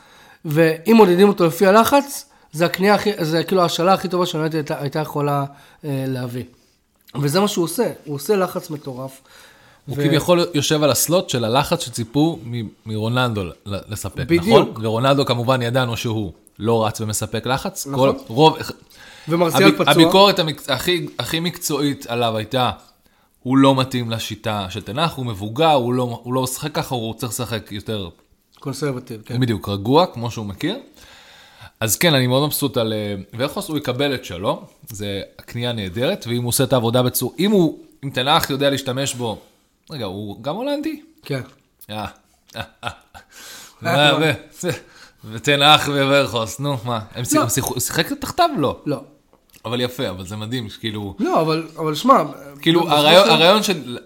ואם 0.45 0.95
מודדים 0.95 1.27
אותו 1.27 1.45
לפי 1.45 1.67
הלחץ, 1.67 2.29
זה 2.51 2.65
הקנייה 2.65 2.95
הכי, 2.95 3.11
זה 3.19 3.43
כאילו 3.43 3.61
ההשאלה 3.61 3.93
הכי 3.93 4.07
טובה 4.07 4.25
שיונייטד 4.25 4.55
הייתה, 4.55 4.81
הייתה 4.81 4.99
יכולה 4.99 5.45
אה, 5.85 6.05
להביא. 6.07 6.43
וזה 7.21 7.39
מה 7.39 7.47
שהוא 7.47 7.65
עושה, 7.65 7.91
הוא 8.05 8.15
עושה 8.15 8.35
לחץ 8.35 8.69
מטורף. 8.69 9.21
הוא 9.87 9.95
כביכול 9.95 10.45
יושב 10.53 10.83
על 10.83 10.91
הסלוט 10.91 11.29
של 11.29 11.45
הלחץ 11.45 11.85
שציפו 11.85 12.39
מרונלדו 12.85 13.41
לספק, 13.65 14.25
בדיוק. 14.27 14.47
נכון? 14.47 14.85
ורונלדו 14.85 15.25
כמובן 15.25 15.61
ידענו 15.61 15.97
שהוא 15.97 16.31
לא 16.59 16.85
רץ 16.85 17.01
ומספק 17.01 17.45
לחץ. 17.45 17.87
נכון. 17.87 18.17
כל, 18.17 18.23
רוב, 18.27 18.57
ומרסיאל 19.27 19.71
פצוע. 19.71 19.91
הביקורת 19.91 20.39
המק... 20.39 20.69
הכי, 20.69 21.07
הכי 21.19 21.39
מקצועית 21.39 22.05
עליו 22.07 22.37
הייתה, 22.37 22.71
הוא 23.43 23.57
לא 23.57 23.75
מתאים 23.75 24.11
לשיטה 24.11 24.67
של 24.69 24.81
תנח, 24.81 25.15
הוא 25.15 25.25
מבוגר, 25.25 25.71
הוא 25.71 25.93
לא, 25.93 26.19
הוא 26.23 26.33
לא 26.33 26.43
משחק 26.43 26.75
ככה, 26.75 26.95
הוא 26.95 27.13
צריך 27.13 27.31
לשחק 27.31 27.71
יותר, 27.71 28.09
קונסרבטיב, 28.59 29.21
כן. 29.25 29.39
בדיוק, 29.39 29.69
רגוע, 29.69 30.05
כמו 30.05 30.31
שהוא 30.31 30.45
מכיר. 30.45 30.75
אז 31.79 31.97
כן, 31.97 32.13
אני 32.13 32.27
מאוד 32.27 32.45
מבסוט 32.45 32.77
על 32.77 32.93
אה, 32.93 33.15
ורכוס, 33.37 33.69
הוא 33.69 33.77
יקבל 33.77 34.15
את 34.15 34.25
שלו, 34.25 34.65
זה 34.89 35.21
קנייה 35.35 35.71
נהדרת, 35.71 36.25
ואם 36.29 36.41
הוא 36.41 36.49
עושה 36.49 36.63
את 36.63 36.73
העבודה 36.73 37.03
בצורה, 37.03 37.33
אם 37.39 37.51
הוא, 37.51 37.79
אם 38.03 38.09
תנח 38.09 38.49
יודע 38.49 38.69
להשתמש 38.69 39.15
בו, 39.15 39.37
רגע, 39.91 40.05
הוא 40.05 40.43
גם 40.43 40.55
הולנדי? 40.55 41.01
כן. 41.23 41.41
אה, 41.89 42.05
אה, 42.55 42.61
אה. 42.83 42.89
מה, 43.81 44.11
ו- 44.21 44.31
ו- 44.63 44.69
ותנח 45.31 45.87
וורכוס, 45.87 46.59
נו, 46.59 46.77
מה, 46.83 46.99
הם 47.15 47.23
לא. 47.35 47.49
שיחקו- 47.49 47.79
שיחק 47.79 48.11
תחתיו? 48.13 48.49
לא. 48.57 48.81
לא. 48.85 49.01
אבל 49.65 49.81
יפה, 49.81 50.09
אבל 50.09 50.25
זה 50.25 50.35
מדהים, 50.35 50.67
כאילו, 50.79 51.15
לא, 51.19 51.41
אבל, 51.41 51.67
אבל 51.77 51.95
שמע... 51.95 52.23
כאילו 52.61 52.89
הרעיון, 52.89 53.25
של- 53.25 53.31
הרעיון 53.31 53.63
של 53.63 53.97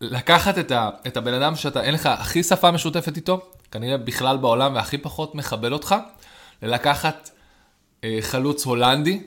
לקחת 0.00 0.58
את, 0.58 0.70
ה, 0.70 0.90
את 1.06 1.16
הבן 1.16 1.34
אדם 1.34 1.56
שאתה, 1.56 1.82
אין 1.82 1.94
לך 1.94 2.06
הכי 2.06 2.42
שפה 2.42 2.70
משותפת 2.70 3.16
איתו, 3.16 3.40
כנראה 3.70 3.96
בכלל 3.98 4.36
בעולם 4.36 4.74
והכי 4.74 4.98
פחות 4.98 5.34
מכבד 5.34 5.72
אותך, 5.72 5.94
ללקחת 6.62 7.30
אה, 8.04 8.18
חלוץ 8.20 8.64
הולנדי, 8.66 9.22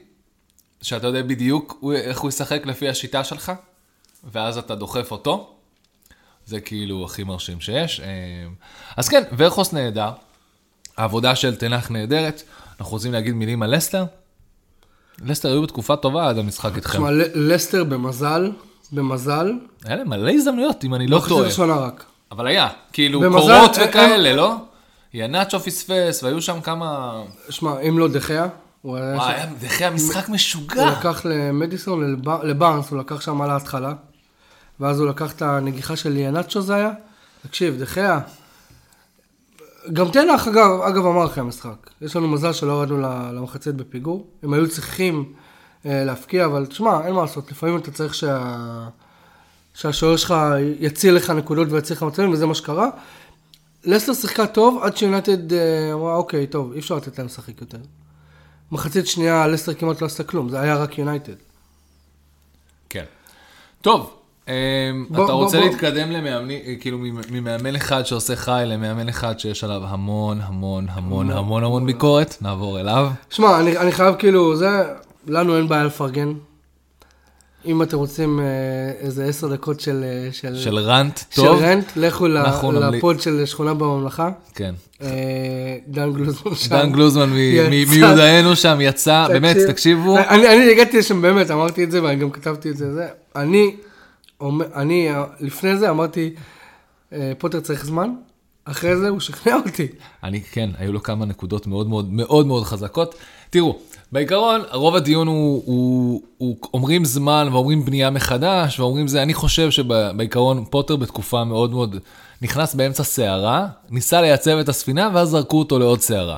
שאתה 0.81 1.07
יודע 1.07 1.21
בדיוק 1.21 1.83
איך 1.95 2.19
הוא 2.19 2.29
ישחק 2.29 2.65
לפי 2.65 2.89
השיטה 2.89 3.23
שלך, 3.23 3.51
ואז 4.31 4.57
אתה 4.57 4.75
דוחף 4.75 5.11
אותו. 5.11 5.53
זה 6.47 6.59
כאילו 6.59 7.05
הכי 7.05 7.23
מרשים 7.23 7.59
שיש. 7.61 7.99
אה, 7.99 8.07
אז 8.97 9.09
כן, 9.09 9.23
ורכוס 9.37 9.73
נהדר, 9.73 10.09
העבודה 10.97 11.35
של 11.35 11.55
תנח 11.55 11.91
נהדרת. 11.91 12.41
אנחנו 12.79 12.91
רוצים 12.91 13.13
להגיד 13.13 13.33
מילים 13.33 13.63
על 13.63 13.75
לסטר? 13.75 14.05
לסטר 15.25 15.49
היו 15.49 15.61
בתקופה 15.61 15.95
טובה 15.95 16.29
עד 16.29 16.37
המשחק 16.37 16.75
איתכם. 16.75 16.97
תשמע, 16.97 17.09
לסטר 17.35 17.83
במזל, 17.83 18.51
במזל, 18.91 19.51
היה 19.85 19.95
להם 19.95 20.09
מלא 20.09 20.31
הזדמנויות, 20.31 20.83
אם 20.83 20.93
אני 20.95 21.07
לא 21.07 21.19
לא 21.23 21.27
טועה. 21.27 21.45
ראשונה 21.45 21.75
רק. 21.75 22.03
אבל 22.31 22.47
היה, 22.47 22.67
כאילו 22.93 23.19
במזל, 23.19 23.37
קורות 23.39 23.77
הם- 23.77 23.83
וכאלה, 23.89 24.33
לא? 24.33 24.55
ינאצ'ו 25.13 25.59
פספס, 25.59 26.23
והיו 26.23 26.41
שם 26.41 26.61
כמה... 26.61 27.21
שמע, 27.49 27.79
אם 27.79 27.99
לא 27.99 28.07
דחיה, 28.07 28.47
הוא 28.81 28.97
היה... 28.97 29.15
וואי, 29.15 29.31
שם- 29.31 29.37
היה 29.37 29.45
דחי 29.61 29.89
משחק 29.89 30.25
הוא 30.27 30.35
משוגע. 30.35 30.91
לקח 30.91 31.25
למדיסון, 31.25 32.13
לב- 32.13 32.29
לבארנס, 32.43 32.89
הוא 32.91 32.99
לקח 32.99 33.21
שם 33.21 33.41
על 33.41 33.49
ההתחלה, 33.49 33.93
ואז 34.79 34.99
הוא 34.99 35.09
לקח 35.09 35.33
את 35.33 35.41
הנגיחה 35.41 35.95
של 35.95 36.09
ליאנצ'ו 36.09 36.61
זה 36.61 36.75
היה. 36.75 36.91
תקשיב, 37.47 37.77
דחיה, 37.79 38.19
גם 39.93 40.11
תנח, 40.11 40.47
אגב, 40.47 40.81
אגב 40.81 41.05
אמר 41.05 41.25
אחרי 41.25 41.41
המשחק, 41.41 41.89
יש 42.01 42.15
לנו 42.15 42.27
מזל 42.27 42.53
שלא 42.53 42.71
ירדנו 42.71 43.01
למחצית 43.33 43.75
בפיגור, 43.75 44.27
הם 44.43 44.53
היו 44.53 44.69
צריכים 44.69 45.33
אה, 45.85 46.03
להפקיע, 46.03 46.45
אבל 46.45 46.65
תשמע, 46.65 47.05
אין 47.05 47.13
מה 47.13 47.21
לעשות, 47.21 47.51
לפעמים 47.51 47.77
אתה 47.77 47.91
צריך 47.91 48.13
שה... 48.13 48.89
שהשוער 49.73 50.15
שלך 50.15 50.35
יציל 50.79 51.13
לך 51.13 51.29
נקודות 51.29 51.67
ויציל 51.71 51.95
לך 51.95 52.03
מצבים, 52.03 52.31
וזה 52.31 52.45
מה 52.45 52.55
שקרה. 52.55 52.89
לסטר 53.83 54.13
שיחקה 54.13 54.47
טוב, 54.47 54.83
עד 54.83 54.97
שיונתד 54.97 55.53
אה, 55.53 55.93
אמרה, 55.93 56.15
אוקיי, 56.15 56.47
טוב, 56.47 56.73
אי 56.73 56.79
אפשר 56.79 56.95
לתת 56.95 57.17
להם 57.17 57.27
לשחק 57.27 57.61
יותר. 57.61 57.77
מחצית 58.71 59.07
שנייה, 59.07 59.47
לסטר 59.47 59.73
כמעט 59.73 60.01
לא 60.01 60.07
עשתה 60.07 60.23
כלום, 60.23 60.49
זה 60.49 60.59
היה 60.59 60.75
רק 60.75 60.97
יונייטד. 60.97 61.35
כן. 62.89 63.05
טוב, 63.81 64.17
בוא- 65.09 65.25
אתה 65.25 65.33
רוצה 65.33 65.57
בוא. 65.57 65.65
להתקדם 65.65 66.11
למאמני, 66.11 66.59
כאילו 66.79 66.97
ממ- 66.97 67.21
ממאמן 67.31 67.75
אחד 67.75 68.03
שעושה 68.05 68.35
חי 68.35 68.63
למאמן 68.65 69.09
אחד 69.09 69.39
שיש 69.39 69.63
עליו 69.63 69.81
המון 69.85 70.39
המון 70.43 70.85
המון 70.89 71.31
המון 71.31 71.63
המון 71.63 71.85
ביקורת, 71.85 72.35
נעבור 72.41 72.79
אליו. 72.79 73.07
שמע, 73.29 73.59
אני, 73.59 73.77
אני 73.77 73.91
חייב 73.91 74.15
כאילו, 74.19 74.55
זה, 74.55 74.67
לנו 75.27 75.57
אין 75.57 75.67
בעיה 75.67 75.83
לפרגן. 75.83 76.33
אם 77.65 77.81
אתם 77.81 77.97
רוצים 77.97 78.39
אה, 78.39 78.45
איזה 78.99 79.25
עשר 79.25 79.47
דקות 79.47 79.79
של, 79.79 80.03
אה, 80.03 80.29
של, 80.31 80.55
של 80.57 80.77
רנט 80.77 81.19
של 81.29 81.41
טוב. 81.41 81.61
רנט, 81.61 81.85
לכו 81.95 82.27
נמליץ. 82.27 82.93
לפוד 82.97 83.21
של 83.21 83.45
שכונה 83.45 83.73
בממלכה. 83.73 84.29
כן. 84.55 84.73
אה, 85.01 85.07
דן 85.87 86.13
גלוזמן 86.13 86.55
שם. 86.55 86.69
דן 86.69 86.91
גלוזמן 86.91 87.29
מיודענו 87.89 88.55
שם 88.55 88.77
יצא, 88.81 89.27
באמת, 89.27 89.55
תקשיב. 89.55 89.71
תקשיבו. 89.71 90.17
אני, 90.17 90.47
אני 90.47 90.71
הגעתי 90.71 90.97
לשם 90.97 91.21
באמת, 91.21 91.51
אמרתי 91.51 91.83
את 91.83 91.91
זה 91.91 92.03
ואני 92.03 92.15
גם 92.15 92.29
כתבתי 92.29 92.69
את 92.69 92.77
זה. 92.77 92.93
זה. 92.93 93.07
אני, 93.35 93.75
אני 94.75 95.09
לפני 95.39 95.77
זה 95.77 95.89
אמרתי, 95.89 96.33
אה, 97.13 97.31
פוטר 97.37 97.59
צריך 97.59 97.85
זמן, 97.85 98.09
אחרי 98.65 98.97
זה 98.97 99.09
הוא 99.09 99.19
שכנע 99.19 99.55
אותי. 99.65 99.87
אני, 100.23 100.41
כן, 100.41 100.69
היו 100.77 100.93
לו 100.93 101.03
כמה 101.03 101.25
נקודות 101.25 101.67
מאוד 101.67 101.89
מאוד 101.89 102.13
מאוד 102.13 102.47
מאוד 102.47 102.63
חזקות. 102.63 103.15
תראו, 103.49 103.79
בעיקרון, 104.11 104.61
רוב 104.71 104.95
הדיון 104.95 105.27
הוא, 105.27 105.63
הוא, 105.65 106.21
הוא 106.37 106.57
אומרים 106.73 107.05
זמן 107.05 107.49
ואומרים 107.51 107.85
בנייה 107.85 108.09
מחדש, 108.09 108.79
ואומרים 108.79 109.07
זה, 109.07 109.21
אני 109.21 109.33
חושב 109.33 109.71
שבעיקרון 109.71 110.65
פוטר 110.69 110.95
בתקופה 110.95 111.43
מאוד 111.43 111.71
מאוד, 111.71 111.95
נכנס 112.41 112.75
באמצע 112.75 113.03
סערה, 113.03 113.67
ניסה 113.89 114.21
לייצב 114.21 114.57
את 114.57 114.69
הספינה, 114.69 115.09
ואז 115.13 115.29
זרקו 115.29 115.59
אותו 115.59 115.79
לעוד 115.79 115.99
סערה. 115.99 116.37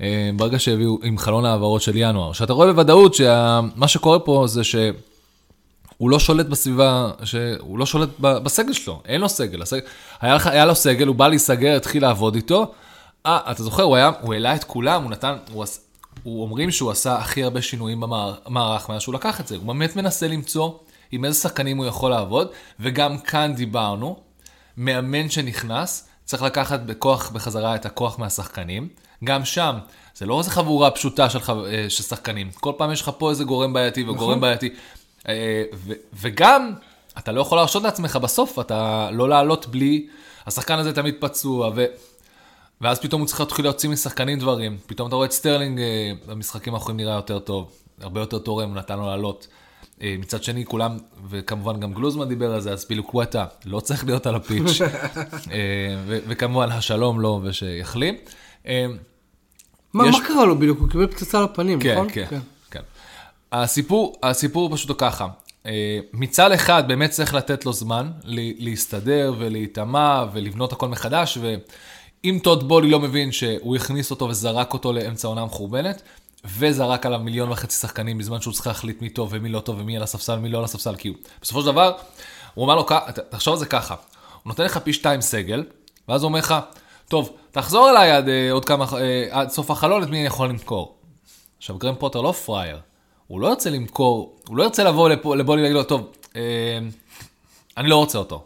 אה, 0.00 0.30
ברגע 0.36 0.58
שהביאו 0.58 0.98
עם 1.02 1.18
חלון 1.18 1.44
ההעברות 1.44 1.82
של 1.82 1.92
ינואר. 1.96 2.32
שאתה 2.32 2.52
רואה 2.52 2.72
בוודאות 2.72 3.14
שמה 3.14 3.88
שקורה 3.88 4.18
פה 4.18 4.44
זה 4.46 4.64
ש... 4.64 4.76
הוא 5.98 6.10
לא 6.10 6.18
שולט 6.18 6.46
בסביבה, 6.46 7.10
ש... 7.24 7.34
הוא 7.58 7.78
לא 7.78 7.86
שולט 7.86 8.08
ב- 8.20 8.38
בסגל 8.38 8.72
שלו, 8.72 9.02
אין 9.04 9.20
לו 9.20 9.28
סגל. 9.28 9.62
הסגל... 9.62 9.80
היה, 10.20 10.34
לך, 10.34 10.46
היה 10.46 10.66
לו 10.66 10.74
סגל, 10.74 11.06
הוא 11.06 11.16
בא 11.16 11.28
להיסגר, 11.28 11.76
התחיל 11.76 12.02
לעבוד 12.02 12.34
איתו. 12.34 12.72
אה, 13.26 13.40
אתה 13.50 13.62
זוכר, 13.62 13.82
הוא 13.82 13.96
היה, 13.96 14.10
הוא 14.20 14.34
העלה 14.34 14.54
את 14.54 14.64
כולם, 14.64 15.02
הוא 15.02 15.10
נתן, 15.10 15.36
הוא, 15.52 15.62
עש... 15.62 15.78
הוא 16.22 16.42
אומרים 16.42 16.70
שהוא 16.70 16.90
עשה 16.90 17.16
הכי 17.16 17.44
הרבה 17.44 17.62
שינויים 17.62 18.00
במערך 18.00 18.88
מאז 18.88 19.02
שהוא 19.02 19.14
לקח 19.14 19.40
את 19.40 19.48
זה. 19.48 19.56
הוא 19.56 19.66
באמת 19.66 19.96
מנסה 19.96 20.28
למצוא 20.28 20.72
עם 21.12 21.24
איזה 21.24 21.40
שחקנים 21.40 21.76
הוא 21.76 21.86
יכול 21.86 22.10
לעבוד, 22.10 22.48
וגם 22.80 23.18
כאן 23.18 23.54
דיברנו, 23.54 24.16
מאמן 24.76 25.30
שנכנס, 25.30 26.08
צריך 26.24 26.42
לקחת 26.42 26.80
בכוח 26.80 27.30
בחזרה 27.30 27.74
את 27.74 27.86
הכוח 27.86 28.18
מהשחקנים. 28.18 28.88
גם 29.24 29.44
שם, 29.44 29.78
זה 30.14 30.26
לא 30.26 30.38
איזה 30.38 30.50
חבורה 30.50 30.90
פשוטה 30.90 31.30
של, 31.30 31.40
חו... 31.40 31.66
אה, 31.66 31.86
של 31.88 32.02
שחקנים. 32.02 32.50
כל 32.50 32.72
פעם 32.76 32.92
יש 32.92 33.02
לך 33.02 33.10
פה 33.18 33.30
איזה 33.30 33.44
גורם 33.44 33.72
בעייתי 33.72 34.02
וגורם 34.02 34.30
נכון. 34.30 34.40
בעייתי. 34.40 34.70
אה, 35.28 35.62
וגם, 36.20 36.72
אתה 37.18 37.32
לא 37.32 37.40
יכול 37.40 37.58
להרשות 37.58 37.82
לעצמך 37.82 38.16
בסוף, 38.16 38.58
אתה 38.58 39.08
לא 39.12 39.28
לעלות 39.28 39.66
בלי, 39.66 40.06
השחקן 40.46 40.78
הזה 40.78 40.92
תמיד 40.92 41.14
פצוע, 41.20 41.70
ו... 41.76 41.84
ואז 42.80 42.98
פתאום 43.00 43.20
הוא 43.20 43.28
צריך 43.28 43.40
להתחיל 43.40 43.64
להוציא 43.64 43.88
משחקנים 43.90 44.38
דברים. 44.38 44.76
פתאום 44.86 45.08
אתה 45.08 45.16
רואה 45.16 45.26
את 45.26 45.32
סטרלינג 45.32 45.78
אה, 45.80 45.84
במשחקים 46.26 46.74
האחרונים 46.74 47.06
נראה 47.06 47.16
יותר 47.16 47.38
טוב, 47.38 47.70
הרבה 48.00 48.20
יותר 48.20 48.38
תורם, 48.38 48.68
הוא 48.68 48.76
נתן 48.76 48.98
לו 48.98 49.06
לעלות. 49.06 49.46
אה, 50.02 50.16
מצד 50.18 50.42
שני, 50.42 50.64
כולם, 50.64 50.96
וכמובן 51.28 51.80
גם 51.80 51.92
גלוזמן 51.94 52.28
דיבר 52.28 52.52
על 52.54 52.60
זה, 52.60 52.72
אז 52.72 52.84
פילו 52.84 53.02
קווטה 53.02 53.44
לא 53.64 53.80
צריך 53.80 54.04
להיות 54.04 54.26
על 54.26 54.34
הפיץ'. 54.34 54.80
ו- 56.06 56.18
וכמובן, 56.28 56.72
השלום 56.72 57.20
לו 57.20 57.40
ושיחלים. 57.44 58.14
אה, 58.66 58.86
מה, 59.94 60.08
יש- 60.08 60.14
מה 60.14 60.26
קרה 60.26 60.44
לו 60.44 60.56
בדיוק? 60.58 60.78
הוא 60.80 60.88
קיבל 60.88 61.06
פצצה 61.06 61.42
לפנים, 61.42 61.80
כן, 61.80 61.92
נכון? 61.92 62.08
כן, 62.12 62.24
כן. 62.30 62.40
הסיפור, 63.52 64.16
הסיפור 64.22 64.70
פשוט 64.76 64.96
ככה. 64.98 65.26
אה, 65.66 65.98
מצד 66.12 66.52
אחד, 66.52 66.88
באמת 66.88 67.10
צריך 67.10 67.34
לתת 67.34 67.66
לו 67.66 67.72
זמן 67.72 68.10
להסתדר 68.58 69.34
ולהיטמע 69.38 70.24
ולבנות 70.32 70.72
הכל 70.72 70.88
מחדש, 70.88 71.38
ואם 71.40 72.38
טוד 72.42 72.68
בולי 72.68 72.90
לא 72.90 73.00
מבין 73.00 73.32
שהוא 73.32 73.76
הכניס 73.76 74.10
אותו 74.10 74.24
וזרק 74.24 74.72
אותו 74.72 74.92
לאמצע 74.92 75.28
עונה 75.28 75.44
מחורבנת, 75.44 76.02
וזרק 76.44 77.06
עליו 77.06 77.18
מיליון 77.18 77.50
וחצי 77.52 77.76
שחקנים 77.76 78.18
בזמן 78.18 78.40
שהוא 78.40 78.54
צריך 78.54 78.66
להחליט 78.66 79.02
מי 79.02 79.08
טוב 79.08 79.28
ומי 79.32 79.48
לא 79.48 79.60
טוב 79.60 79.80
ומי 79.80 79.96
על 79.96 80.02
הספסל 80.02 80.34
ומי 80.38 80.48
לא 80.48 80.58
על 80.58 80.64
הספסל, 80.64 80.96
כי 80.96 81.12
בסופו 81.42 81.60
של 81.60 81.66
דבר, 81.66 81.92
הוא 82.54 82.62
אומר 82.62 82.74
לו, 82.74 82.86
"כ- 82.86 82.92
ת- 82.92 83.18
תחשוב 83.18 83.52
על 83.54 83.58
זה 83.58 83.66
ככה, 83.66 83.94
הוא 83.94 84.50
נותן 84.50 84.64
לך 84.64 84.78
פי 84.78 84.92
שתיים 84.92 85.20
סגל, 85.20 85.64
ואז 86.08 86.22
הוא 86.22 86.28
אומר 86.28 86.38
לך, 86.38 86.54
טוב, 87.08 87.30
תחזור 87.50 87.90
אליי 87.90 88.10
עד 88.10 88.28
אה, 88.28 88.52
עוד 88.52 88.64
כמה, 88.64 88.84
אה, 89.00 89.26
עד 89.30 89.50
סוף 89.50 89.70
החלון, 89.70 90.02
את 90.02 90.08
מי 90.08 90.18
אני 90.18 90.26
יכול 90.26 90.48
למכור. 90.48 90.94
עכשיו, 91.58 91.78
גרם 91.78 91.94
פוטר 91.94 92.20
לא 92.20 92.32
פראייר. 92.32 92.78
הוא 93.28 93.40
לא 93.40 93.46
ירצה 93.46 93.70
למכור, 93.70 94.36
הוא 94.48 94.56
לא 94.56 94.62
ירצה 94.62 94.84
לבוא 94.84 95.08
לפה- 95.08 95.36
לבולי 95.36 95.60
ולהגיד 95.60 95.76
לו, 95.76 95.82
טוב, 95.84 96.08
אה, 96.36 96.40
אני 97.76 97.88
לא 97.88 97.96
רוצה 97.96 98.18
אותו. 98.18 98.44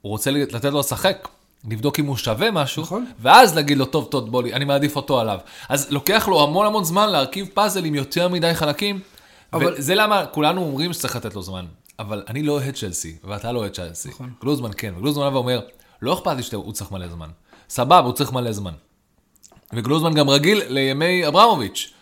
הוא 0.00 0.10
רוצה 0.10 0.30
לתת 0.30 0.64
לו 0.64 0.78
לשחק, 0.80 1.28
לבדוק 1.70 1.98
אם 2.00 2.06
הוא 2.06 2.16
שווה 2.16 2.50
משהו, 2.50 2.82
נכון. 2.82 3.06
ואז 3.20 3.54
להגיד 3.56 3.78
לו, 3.78 3.84
טוב, 3.84 4.04
טוב, 4.10 4.30
בוא 4.30 4.42
לי, 4.42 4.52
אני 4.54 4.64
מעדיף 4.64 4.96
אותו 4.96 5.20
עליו. 5.20 5.38
אז 5.68 5.86
לוקח 5.90 6.28
לו 6.28 6.42
המון 6.42 6.66
המון 6.66 6.84
זמן 6.84 7.08
להרכיב 7.10 7.48
פאזל 7.54 7.84
עם 7.84 7.94
יותר 7.94 8.28
מדי 8.28 8.54
חלקים, 8.54 9.00
אבל- 9.52 9.74
וזה 9.78 9.94
למה 9.94 10.26
כולנו 10.26 10.60
אומרים 10.62 10.92
שצריך 10.92 11.16
לתת 11.16 11.34
לו 11.34 11.42
זמן. 11.42 11.66
אבל 11.98 12.22
אני 12.28 12.42
לא 12.42 12.52
אוהד 12.52 12.74
צ'לסי, 12.74 13.16
ואתה 13.24 13.52
לא 13.52 13.58
אוהד 13.58 13.72
צ'לסי. 13.72 14.08
נכון. 14.08 14.32
גלוזמן 14.42 14.70
כן, 14.76 14.94
וגלוזמן 14.98 15.30
בא 15.30 15.34
ואומר, 15.34 15.60
לא 16.02 16.14
אכפת 16.14 16.36
לי 16.36 16.42
שהוא 16.42 16.72
צריך 16.72 16.92
מלא 16.92 17.08
זמן. 17.08 17.28
סבבה, 17.68 17.98
הוא 17.98 18.12
צריך 18.12 18.32
מלא 18.32 18.52
זמן. 18.52 18.72
וגלוזמן 19.72 20.14
גם 20.14 20.30
רגיל 20.30 20.62
לימי 20.68 21.28
אברמוביץ'. 21.28 21.93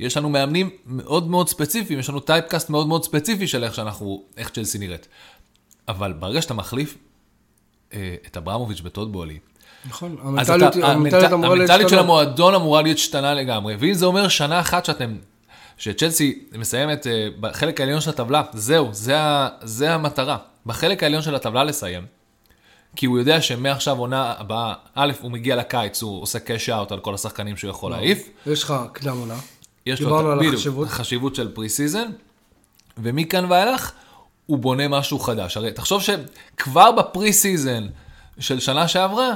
יש 0.00 0.16
לנו 0.16 0.28
מאמנים 0.28 0.70
מאוד 0.86 1.30
מאוד 1.30 1.48
ספציפיים, 1.48 1.98
יש 1.98 2.08
לנו 2.08 2.20
טייפקאסט 2.20 2.70
מאוד 2.70 2.86
מאוד 2.86 3.04
ספציפי 3.04 3.48
של 3.48 3.64
איך 3.64 3.74
שאנחנו, 3.74 4.22
איך 4.36 4.50
צ'לסי 4.50 4.78
נראית. 4.78 5.08
אבל 5.88 6.12
ברגע 6.12 6.42
שאתה 6.42 6.54
מחליף 6.54 6.98
אה, 7.92 8.14
את 8.26 8.36
אברמוביץ' 8.36 8.80
בטודבולי, 8.80 9.38
נכון, 9.88 10.16
המנטליות 10.22 10.76
אתה, 10.76 10.86
המנטליות 10.86 11.24
המנט... 11.24 11.32
אמורה 11.32 11.56
המנטליות 11.56 11.90
של. 11.90 11.98
המועדון 11.98 12.54
אמורה 12.54 12.82
להיות 12.82 12.98
שתנה 12.98 13.34
לגמרי, 13.34 13.76
ואם 13.78 13.94
זה 13.94 14.06
אומר 14.06 14.28
שנה 14.28 14.60
אחת 14.60 14.84
שאתם, 14.84 15.16
שצ'לסי 15.78 16.44
מסיימת 16.52 17.06
אה, 17.06 17.28
בחלק 17.40 17.80
העליון 17.80 18.00
של 18.00 18.10
הטבלה, 18.10 18.42
זהו, 18.52 18.88
זה, 18.92 19.20
ה... 19.20 19.48
זה 19.62 19.94
המטרה. 19.94 20.36
בחלק 20.66 21.02
העליון 21.02 21.22
של 21.22 21.34
הטבלה 21.34 21.64
לסיים, 21.64 22.06
כי 22.96 23.06
הוא 23.06 23.18
יודע 23.18 23.40
שמעכשיו 23.40 23.98
עונה 23.98 24.34
הבאה, 24.38 24.74
א', 24.94 25.12
הוא 25.20 25.30
מגיע 25.30 25.56
לקיץ, 25.56 26.02
הוא 26.02 26.22
עושה 26.22 26.38
cash 26.38 26.68
out 26.68 26.92
על 26.92 27.00
כל 27.00 27.14
השחקנים 27.14 27.56
שהוא 27.56 27.70
יכול 27.70 27.90
להעיף. 27.90 28.28
יש 28.46 28.62
לך 28.62 28.74
קדם 28.92 29.18
עונה. 29.18 29.36
יש 29.92 30.00
לו 30.00 30.32
את- 30.40 30.46
החשיבות. 30.54 30.88
החשיבות 30.88 31.34
של 31.34 31.52
pre-season, 31.54 32.10
ומכאן 32.98 33.52
ואילך 33.52 33.92
הוא 34.46 34.58
בונה 34.58 34.88
משהו 34.88 35.18
חדש. 35.18 35.56
הרי 35.56 35.72
תחשוב 35.72 36.02
שכבר 36.02 36.92
ב 36.92 37.32
pre-season 37.32 37.86
של 38.38 38.60
שנה 38.60 38.88
שעברה, 38.88 39.30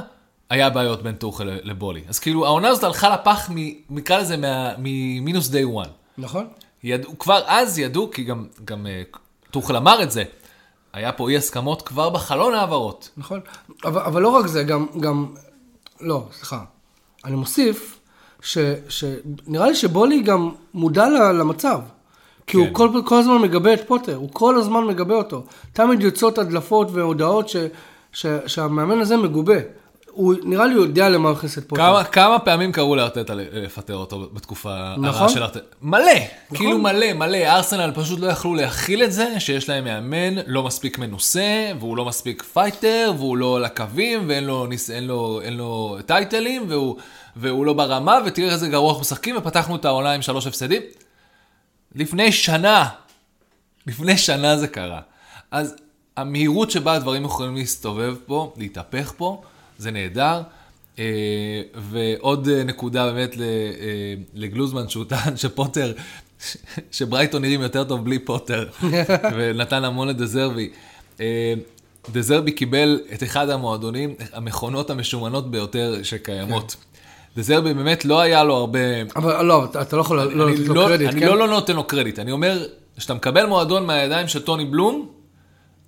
היה 0.49 0.69
בעיות 0.69 1.03
בין 1.03 1.15
טוחל 1.15 1.49
לבולי. 1.63 2.01
אז 2.07 2.19
כאילו 2.19 2.45
העונה 2.45 2.67
הזאת 2.67 2.83
הלכה 2.83 3.09
לפח, 3.09 3.49
נקרא 3.89 4.17
לזה 4.17 4.35
ממינוס 4.77 5.47
day 5.47 5.65
one. 5.65 5.89
נכון? 6.17 6.47
ידעו, 6.83 7.19
כבר 7.19 7.41
אז 7.47 7.79
ידעו, 7.79 8.11
כי 8.11 8.23
גם, 8.23 8.47
גם 8.65 8.87
אה, 8.87 9.01
טוחל 9.51 9.77
אמר 9.77 10.03
את 10.03 10.11
זה, 10.11 10.23
היה 10.93 11.11
פה 11.11 11.29
אי 11.29 11.37
הסכמות 11.37 11.81
כבר 11.81 12.09
בחלון 12.09 12.53
ההעברות. 12.53 13.09
נכון. 13.17 13.39
אבל, 13.85 14.01
אבל 14.01 14.21
לא 14.21 14.29
רק 14.29 14.47
זה, 14.47 14.63
גם, 14.63 14.85
גם, 14.99 15.25
לא, 16.01 16.27
סליחה. 16.33 16.63
אני 17.25 17.35
מוסיף, 17.35 17.94
ש, 18.45 18.57
שנראה 18.89 19.67
לי 19.67 19.75
שבולי 19.75 20.21
גם 20.21 20.51
מודע 20.73 21.09
למצב. 21.09 21.79
כי 22.47 22.57
כן. 22.57 22.59
הוא 22.59 22.67
כל, 22.71 22.89
כל 23.05 23.15
הזמן 23.19 23.37
מגבה 23.37 23.73
את 23.73 23.87
פוטר, 23.87 24.15
הוא 24.15 24.29
כל 24.33 24.57
הזמן 24.57 24.83
מגבה 24.83 25.15
אותו. 25.15 25.43
תמיד 25.73 26.01
יוצאות 26.01 26.37
הדלפות 26.37 26.87
והודעות 26.91 27.49
ש, 27.49 27.55
ש, 28.13 28.25
שהמאמן 28.47 28.99
הזה 28.99 29.17
מגובה. 29.17 29.57
הוא 30.11 30.33
נראה 30.43 30.65
לי 30.65 30.73
יודע 30.73 31.09
למה 31.09 31.29
הוא 31.29 31.37
הכניס 31.37 31.57
את 31.57 31.69
פוטר. 31.69 31.81
כמה, 31.81 32.03
כמה 32.03 32.39
פעמים 32.39 32.71
קראו 32.71 32.95
לארטטה 32.95 33.33
לפטר 33.35 33.95
אותו 33.95 34.29
בתקופה 34.33 34.69
הרעה 34.73 34.97
נכון. 34.97 35.29
של 35.29 35.43
ארטטה? 35.43 35.59
מלא, 35.81 36.03
כאילו 36.53 36.77
מלא, 36.77 37.13
מלא. 37.13 37.37
ארסנל 37.37 37.91
פשוט 37.95 38.19
לא 38.19 38.27
יכלו 38.27 38.55
להכיל 38.55 39.03
את 39.03 39.11
זה, 39.11 39.39
שיש 39.39 39.69
להם 39.69 39.83
מאמן 39.83 40.41
לא 40.47 40.63
מספיק 40.63 40.97
מנוסה, 40.97 41.71
והוא 41.79 41.97
לא 41.97 42.05
מספיק 42.05 42.43
פייטר, 42.43 43.13
והוא 43.17 43.37
לא 43.37 43.57
על 43.57 43.65
הקווים, 43.65 44.29
ואין 44.29 44.43
לו, 44.43 44.67
ניס, 44.67 44.89
אין 44.89 45.07
לו, 45.07 45.41
אין 45.43 45.53
לו 45.53 45.97
טייטלים, 46.05 46.65
והוא, 46.69 46.95
והוא 47.35 47.65
לא 47.65 47.73
ברמה, 47.73 48.19
ותראה 48.25 48.53
איזה 48.53 48.67
גרוע 48.67 48.89
אנחנו 48.89 49.01
משחקים, 49.01 49.37
ופתחנו 49.37 49.75
את 49.75 49.85
העונה 49.85 50.11
עם 50.11 50.21
שלוש 50.21 50.47
הפסדים. 50.47 50.81
לפני 51.95 52.31
שנה, 52.31 52.89
לפני 53.87 54.17
שנה 54.17 54.57
זה 54.57 54.67
קרה. 54.67 55.01
אז 55.51 55.75
המהירות 56.17 56.71
שבה 56.71 56.93
הדברים 56.93 57.25
יכולים 57.25 57.55
להסתובב 57.55 58.15
פה, 58.25 58.53
להתהפך 58.57 59.13
פה, 59.17 59.41
זה 59.77 59.91
נהדר. 59.91 60.41
אה, 60.99 61.03
ועוד 61.75 62.47
אה, 62.49 62.63
נקודה 62.63 63.11
באמת 63.11 63.37
ל- 63.37 63.41
אה, 63.41 63.47
לגלוזמן, 64.33 64.89
שהוא 64.89 65.05
טען 65.05 65.37
שפוטר, 65.41 65.93
שברייטון 66.91 67.41
נראים 67.41 67.61
יותר 67.61 67.83
טוב 67.83 68.05
בלי 68.05 68.19
פוטר, 68.19 68.69
ונתן 69.35 69.83
המון 69.83 70.07
לדזרבי. 70.07 70.69
אה, 71.19 71.53
דזרבי 72.11 72.51
קיבל 72.51 72.99
את 73.13 73.23
אחד 73.23 73.49
המועדונים, 73.49 74.13
המכונות 74.33 74.89
המשומנות 74.89 75.51
ביותר 75.51 76.03
שקיימות. 76.03 76.75
דזרבי 77.35 77.73
באמת 77.73 78.05
לא 78.05 78.19
היה 78.19 78.43
לו 78.43 78.55
הרבה... 78.55 78.79
אבל 79.15 79.45
לא, 79.45 79.65
אתה, 79.65 79.95
לא 79.95 80.01
יכול 80.01 80.21
לא 80.21 80.47
אני 80.47 80.55
לתת 80.55 80.67
לו 80.67 80.73
לא, 80.75 80.87
קרדיט, 80.87 81.09
אני 81.09 81.19
כן? 81.19 81.27
לא, 81.27 81.37
לא 81.37 81.47
נותן 81.47 81.75
לו 81.75 81.83
קרדיט, 81.83 82.19
אני 82.19 82.31
אומר, 82.31 82.65
כשאתה 82.97 83.13
מקבל 83.13 83.45
מועדון 83.45 83.85
מהידיים 83.85 84.27
של 84.27 84.41
טוני 84.41 84.65
בלום, 84.65 85.09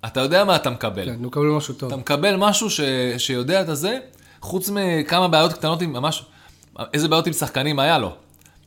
אתה 0.06 0.20
יודע 0.20 0.44
מה 0.44 0.56
אתה 0.56 0.70
מקבל. 0.70 1.04
כן, 1.04 1.14
הוא 1.14 1.26
מקבל 1.26 1.46
משהו 1.46 1.74
טוב. 1.74 1.88
אתה 1.88 1.96
מקבל 1.96 2.36
משהו 2.36 2.70
ש, 2.70 2.80
שיודע 3.18 3.62
את 3.62 3.68
הזה, 3.68 3.98
חוץ 4.40 4.70
מכמה 4.72 5.28
בעיות 5.28 5.52
קטנות 5.52 5.82
עם 5.82 5.92
ממש, 5.92 6.24
איזה 6.94 7.08
בעיות 7.08 7.26
עם 7.26 7.32
שחקנים 7.32 7.78
היה 7.78 7.98
לו? 7.98 8.12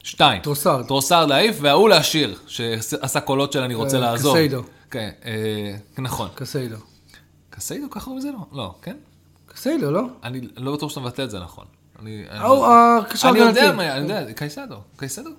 שתיים. 0.04 0.42
טרוסארד. 0.42 0.88
טרוסארד 0.88 1.30
להעיף, 1.30 1.58
וההוא 1.62 1.90
להשאיר, 1.90 2.36
שעשה 2.48 3.20
קולות 3.20 3.52
של 3.52 3.60
אני 3.62 3.76
רוצה 3.76 3.98
אה, 3.98 4.02
לעזוב. 4.02 4.34
קסיידו. 4.36 4.62
כן, 4.92 5.10
אה, 5.26 5.76
נכון. 5.98 6.30
קסיידו. 6.36 6.76
קסיידו, 7.50 7.90
ככה 7.90 8.06
קוראים 8.06 8.20
לזה? 8.20 8.32
לא, 8.32 8.58
לא, 8.58 8.74
כן? 8.82 8.96
קסיידו, 9.46 9.92
לא? 9.92 10.02
אני 10.24 10.42
לא 10.58 10.74
בטוח 10.74 10.90
שאתה 10.90 11.00
מבטא 11.00 11.22
את 11.22 11.32
זה 11.32 11.40
נכון. 11.40 11.66
אני, 12.02 12.24
אני- 12.30 12.40
ההוא, 12.40 12.68
הקשר 12.68 13.30
אני 13.30 13.40
יודע. 13.40 13.72
מה, 13.72 13.92
אני 13.98 14.02
יודע, 14.02 14.34
קייסדו. 14.34 14.76
קייסדו? 14.98 15.30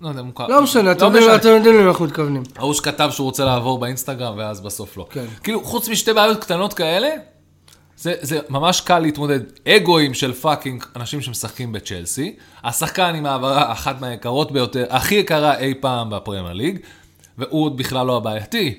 לא 0.00 0.08
יודע, 0.08 0.22
מוכר. 0.22 0.46
לא 0.46 0.62
משנה, 0.62 0.92
אתם 0.92 1.00
לא 1.00 1.06
יודעים 1.06 1.24
משנה. 1.24 1.36
אתם 1.36 1.48
יודעים 1.48 1.74
למה 1.74 1.88
אנחנו 1.88 2.04
מתכוונים. 2.04 2.42
ההוא 2.56 2.74
שכתב 2.74 3.08
שהוא 3.12 3.24
רוצה 3.24 3.44
לעבור 3.44 3.78
באינסטגרם, 3.78 4.34
ואז 4.38 4.60
בסוף 4.60 4.96
לא. 4.96 5.06
כן. 5.10 5.24
כאילו, 5.42 5.64
חוץ 5.64 5.88
משתי 5.88 6.12
בעיות 6.12 6.40
קטנות 6.40 6.74
כאלה, 6.74 7.08
זה, 7.96 8.14
זה 8.20 8.38
ממש 8.48 8.80
קל 8.80 8.98
להתמודד. 8.98 9.40
אגואים 9.68 10.14
של 10.14 10.32
fucking 10.32 10.84
אנשים 10.96 11.20
שמשחקים 11.20 11.72
בצ'לסי, 11.72 12.36
השחקן 12.64 13.14
עם 13.14 13.26
העברה 13.26 13.72
אחת 13.72 14.00
מהיקרות 14.00 14.52
ביותר, 14.52 14.84
הכי 14.90 15.14
יקרה 15.14 15.58
אי 15.58 15.74
פעם 15.80 16.10
בפרמייר 16.10 16.52
ליג, 16.52 16.78
והוא 17.38 17.64
עוד 17.64 17.76
בכלל 17.76 18.06
לא 18.06 18.16
הבעייתי. 18.16 18.74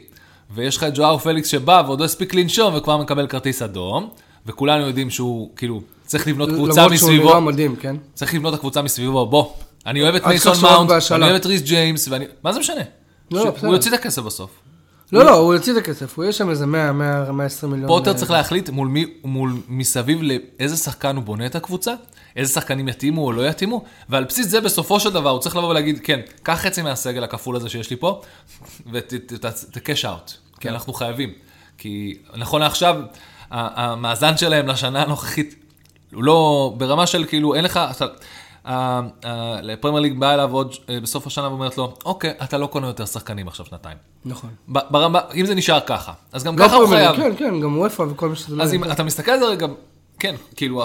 ויש 0.55 0.77
לך 0.77 0.83
את 0.83 0.91
ז'ואאו 0.95 1.17
פליקס 1.17 1.47
שבא 1.47 1.83
ועוד 1.85 1.99
לא 1.99 2.05
הספיק 2.05 2.33
לנשום 2.33 2.75
וכבר 2.75 2.97
מקבל 2.97 3.27
כרטיס 3.27 3.61
אדום, 3.61 4.09
וכולנו 4.45 4.87
יודעים 4.87 5.09
שהוא, 5.09 5.49
כאילו, 5.55 5.81
צריך 6.09 6.27
לבנות 6.27 6.49
קבוצה 6.49 6.81
למרות 6.81 6.97
שהוא 6.97 7.09
מסביבו. 7.09 7.29
נראה 7.29 7.39
מדהים, 7.39 7.75
כן? 7.75 7.95
צריך 8.13 8.33
לבנות 8.33 8.53
הקבוצה 8.53 8.81
מסביבו, 8.81 9.25
בוא. 9.25 9.53
אני 9.85 10.01
אוהב 10.01 10.15
את 10.15 10.25
מייסון 10.25 10.61
מאונט. 10.61 10.91
אני 11.11 11.23
אוהב 11.23 11.35
את 11.35 11.45
ריס 11.45 11.61
ג'יימס, 11.61 12.07
ואני... 12.07 12.25
מה 12.43 12.53
זה 12.53 12.59
משנה? 12.59 12.81
לא, 13.31 13.51
בסדר. 13.51 13.67
הוא 13.67 13.75
יוציא 13.75 13.91
את 13.91 13.95
הכסף 13.95 14.21
בסוף. 14.21 14.49
לא, 15.11 15.25
לא, 15.25 15.31
הוא 15.31 15.53
יוציא 15.53 15.73
את 15.73 15.77
הכסף, 15.77 16.17
הוא 16.17 16.23
יהיה 16.23 16.33
שם 16.33 16.49
איזה 16.49 16.65
100, 16.65 16.91
100, 16.91 17.31
120 17.31 17.71
מיליון. 17.71 17.87
פוטר 17.87 18.13
צריך 18.13 18.31
להחליט 18.31 18.69
מול 18.69 18.87
מי, 18.87 19.05
מול 19.23 19.53
מסביב 19.67 20.19
לאיזה 20.21 20.77
שחקן 20.77 21.15
הוא 21.15 21.23
בונה 21.23 21.45
את 21.45 21.55
הקבוצה, 21.55 21.93
איזה 22.35 22.53
שחקנים 22.53 22.87
יתאימו 22.87 23.25
או 23.25 23.31
לא 23.31 23.47
יתאימו, 23.47 23.83
ועל 24.09 24.23
בסיס 24.23 24.47
זה 24.47 24.61
בסופו 24.61 24.99
של 24.99 25.09
דבר 25.09 25.29
הוא 25.29 25.39
צריך 25.39 25.55
לבוא 25.55 25.69
ולהגיד, 25.69 25.99
כן, 26.03 26.19
קח 26.43 26.53
חצי 26.53 26.81
מהסגל 26.81 27.23
הכפול 27.23 27.55
הזה 27.55 27.69
שיש 27.69 27.89
לי 27.89 27.95
פה, 27.95 28.21
ות-cash 28.91 30.03
out, 30.03 30.27
כי 30.27 30.59
כן. 30.59 30.69
אנחנו 30.69 30.93
חייבים. 30.93 31.29
כי 31.77 32.17
נכון 32.37 32.61
לעכשיו, 32.61 32.95
המאזן 33.51 34.37
שלהם 34.37 34.67
לשנה 34.67 35.03
הנוכחית, 35.03 35.55
הוא 36.13 36.23
לא, 36.23 36.73
ברמה 36.77 37.07
של 37.07 37.25
כאילו, 37.25 37.55
אין 37.55 37.63
לך, 37.63 37.79
הפרמייר 39.63 40.01
ליג 40.01 40.19
באה 40.19 40.33
אליו 40.33 40.53
עוד 40.53 40.75
אה, 40.89 40.99
בסוף 40.99 41.27
השנה 41.27 41.47
ואומרת 41.47 41.77
לו, 41.77 41.93
אוקיי, 42.05 42.33
אתה 42.43 42.57
לא 42.57 42.67
קונה 42.67 42.87
יותר 42.87 43.05
שחקנים 43.05 43.47
עכשיו 43.47 43.65
שנתיים. 43.65 43.97
נכון. 44.25 44.49
ברמה, 44.67 45.19
אם 45.35 45.45
זה 45.45 45.55
נשאר 45.55 45.79
ככה, 45.79 46.13
אז 46.31 46.43
גם 46.43 46.59
לא 46.59 46.65
ככה 46.65 46.75
הוא 46.75 46.89
חייב. 46.89 47.15
כן, 47.15 47.35
כן, 47.37 47.59
גם 47.59 47.77
אופ"א 47.77 48.01
וכל 48.01 48.29
מה 48.29 48.35
שזה 48.35 48.55
לא 48.55 48.63
אז. 48.63 48.73
אם 48.73 48.83
אתה 48.83 49.03
מסתכל 49.03 49.31
על 49.31 49.39
זה 49.39 49.45
רגע, 49.45 49.67
כן, 50.19 50.35
כאילו, 50.55 50.83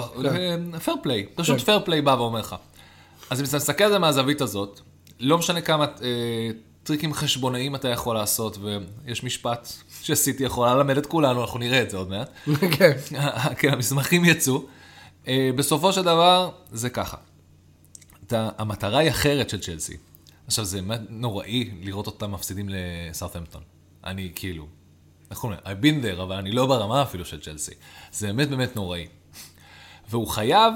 fair 0.83 0.97
play, 1.03 1.25
פשוט 1.35 1.57
כן. 1.57 1.63
fair 1.63 1.79
play 1.85 2.01
בא 2.01 2.11
ואומר 2.11 2.39
לך. 2.39 2.55
אז 3.29 3.39
אם 3.39 3.45
אתה 3.45 3.57
מסתכל 3.57 3.83
על 3.83 3.91
זה 3.91 3.99
מהזווית 3.99 4.41
הזאת, 4.41 4.79
לא 5.19 5.37
משנה 5.37 5.61
כמה 5.61 5.85
אה, 5.85 6.49
טריקים 6.83 7.13
חשבונאיים 7.13 7.75
אתה 7.75 7.89
יכול 7.89 8.15
לעשות, 8.15 8.57
ויש 8.61 9.23
משפט 9.23 9.71
שסיטי 10.01 10.43
יכולה 10.43 10.75
ללמד 10.75 10.97
את 10.97 11.05
כולנו, 11.05 11.41
אנחנו 11.41 11.59
נראה 11.59 11.81
את 11.81 11.89
זה 11.89 11.97
עוד 11.97 12.09
מעט. 12.09 12.29
כן. 12.77 12.91
כן, 13.59 13.73
המסמכים 13.73 14.25
יצאו. 14.25 14.63
אה, 15.27 15.49
בסופו 15.55 15.93
של 15.93 16.01
דבר, 16.01 16.51
זה 16.71 16.89
ככה. 16.89 17.17
אתה, 18.27 18.49
המטרה 18.57 18.99
היא 18.99 19.09
אחרת 19.09 19.49
של 19.49 19.61
צ'לסי. 19.61 19.97
עכשיו, 20.47 20.65
זה 20.65 20.79
נוראי 21.09 21.71
לראות 21.81 22.07
אותם 22.07 22.31
מפסידים 22.31 22.69
לסאות'המפטון. 22.69 23.61
אני 24.03 24.31
כאילו, 24.35 24.67
לזה? 25.31 25.55
I've 25.63 25.83
been 25.83 26.03
there, 26.05 26.21
אבל 26.21 26.35
אני 26.35 26.51
לא 26.51 26.65
ברמה 26.65 27.01
אפילו 27.01 27.25
של 27.25 27.41
צ'לסי. 27.41 27.73
זה 28.11 28.27
באמת 28.27 28.49
באמת 28.49 28.75
נוראי. 28.75 29.07
והוא 30.09 30.27
חייב, 30.27 30.73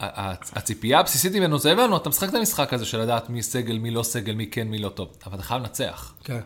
הציפייה 0.00 1.00
הבסיסית 1.00 1.32
ממנו 1.32 1.58
זה 1.58 1.72
הבנו, 1.72 1.96
אתה 1.96 2.08
משחק 2.08 2.28
את 2.28 2.34
המשחק 2.34 2.72
הזה 2.72 2.84
של 2.84 3.00
לדעת 3.00 3.30
מי 3.30 3.42
סגל, 3.42 3.78
מי 3.78 3.90
לא 3.90 4.02
סגל, 4.02 4.34
מי 4.34 4.46
כן, 4.46 4.68
מי 4.68 4.78
לא 4.78 4.88
טוב. 4.88 5.08
אבל 5.26 5.34
אתה 5.34 5.42
חייב 5.42 5.62
לנצח. 5.62 6.14
כן. 6.24 6.40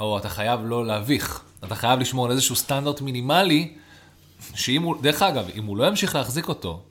או 0.00 0.18
אתה 0.18 0.28
חייב 0.28 0.60
לא 0.64 0.86
להביך. 0.86 1.42
אתה 1.64 1.74
חייב 1.74 2.00
לשמור 2.00 2.26
על 2.26 2.32
איזשהו 2.32 2.56
סטנדרט 2.56 3.00
מינימלי, 3.00 3.74
שאם 4.54 4.82
הוא, 4.82 5.02
דרך 5.02 5.22
אגב, 5.22 5.48
אם 5.54 5.64
הוא 5.64 5.76
לא 5.76 5.86
ימשיך 5.86 6.14
להחזיק 6.14 6.48
אותו, 6.48 6.82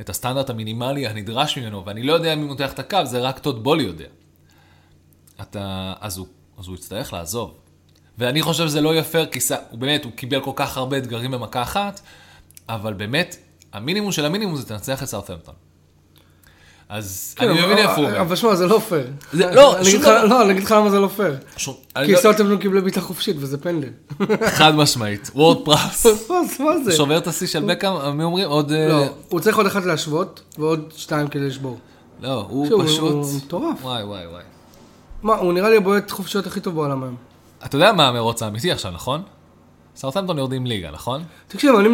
את 0.00 0.08
הסטנדרט 0.08 0.50
המינימלי 0.50 1.06
הנדרש 1.06 1.58
ממנו, 1.58 1.86
ואני 1.86 2.02
לא 2.02 2.12
יודע 2.12 2.34
הוא 2.34 2.42
מותח 2.42 2.72
את 2.72 2.78
הקו, 2.78 2.98
זה 3.04 3.20
רק 3.20 3.38
טוד 3.38 3.64
בולי 3.64 3.82
יודע. 3.82 4.06
אתה, 5.40 5.94
אז 6.00 6.18
הוא, 6.18 6.26
אז 6.58 6.66
הוא 6.66 6.74
יצטרך 6.76 7.12
לעזוב. 7.12 7.54
ואני 8.18 8.42
חושב 8.42 8.68
שזה 8.68 8.80
לא 8.80 8.92
יהיה 8.92 9.04
פייר, 9.04 9.26
כי 9.26 9.38
הוא 9.70 9.78
באמת, 9.78 10.04
הוא 10.04 10.12
קיבל 10.12 10.40
כל 10.40 10.52
כך 10.56 10.76
הרבה 10.76 10.98
אתגרים 10.98 11.30
במכה 11.30 11.62
אחת, 11.62 12.00
אבל 12.68 12.92
באמת, 12.94 13.36
המינימום 13.72 14.12
של 14.12 14.24
המינימום 14.24 14.56
זה 14.56 14.68
תנצח 14.68 15.02
את 15.02 15.08
סאות'המפטון. 15.08 15.54
אז 16.92 17.34
כן, 17.38 17.48
אני 17.48 17.64
מבין 17.66 17.78
איפה 17.78 17.94
הוא 17.94 18.04
אומר. 18.04 18.20
אבל 18.20 18.36
שמע, 18.36 18.54
זה 18.54 18.66
לא 18.66 18.78
פייר. 18.88 19.06
לא. 19.32 19.50
לא, 19.52 20.42
אני 20.42 20.52
אגיד 20.52 20.62
לך 20.64 20.70
למה 20.70 20.90
זה 20.90 20.98
לא 21.00 21.08
פייר. 21.08 21.36
כי 21.56 21.70
אני 21.96 22.12
לא- 22.12 22.18
סאות'המפטון 22.18 22.58
קיבלו 22.58 22.82
בעיטה 22.82 23.00
חופשית 23.00 23.36
וזה 23.38 23.58
פנדל. 23.58 23.88
חד 24.58 24.74
משמעית, 24.74 25.30
וורד 25.34 25.64
פרס. 25.64 26.06
מה 26.30 26.44
זה- 26.44 26.64
מה 26.64 26.78
זה? 26.84 26.92
שובר 26.92 27.18
את 27.18 27.26
השיא 27.26 27.46
של 27.46 27.62
בקאם, 27.64 28.16
מי 28.18 28.24
אומרים? 28.24 28.48
עוד... 28.48 28.72
אה, 28.72 28.88
לא, 28.88 29.04
הוא 29.28 29.40
צריך 29.40 29.56
עוד 29.56 29.66
אחד 29.66 29.84
להשוות 29.84 30.40
ועוד 30.58 30.92
שתיים 30.96 31.28
כדי 31.28 31.46
לשבור. 31.46 31.78
לא, 32.20 32.46
הוא 32.48 32.84
פשוט... 32.84 33.00
הוא 33.12 33.26
מטורף. 33.36 33.76
וואי, 33.84 34.04
וואי, 34.04 34.26
וואי. 34.26 34.42
מה, 35.22 35.34
הוא 35.34 35.52
נראה 35.52 35.70
לי 35.70 35.76
הבועט 35.76 36.10
חופשיות 36.10 36.46
הכי 36.46 36.60
טוב 36.60 36.74
בעולם 36.74 37.02
היום. 37.02 37.16
אתה 37.64 37.76
יודע 37.76 37.92
מה 37.92 38.08
המרוץ 38.08 38.42
האמיתי 38.42 38.72
עכשיו, 38.72 38.90
נכון? 38.92 39.22
סארטהמפטון 39.96 40.38
יורדים 40.38 40.66
ליגה, 40.66 40.90
נכון? 40.90 41.22
תקשיב, 41.48 41.74
אני 41.74 41.88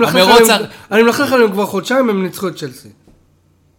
מלכלך 1.02 1.32
עליהם 1.32 1.52
כבר 1.52 1.66
חודשיים, 1.66 2.10
הם 2.10 2.22
ניצחו 2.22 2.48
את 2.48 2.56
צ'לסי. 2.56 2.88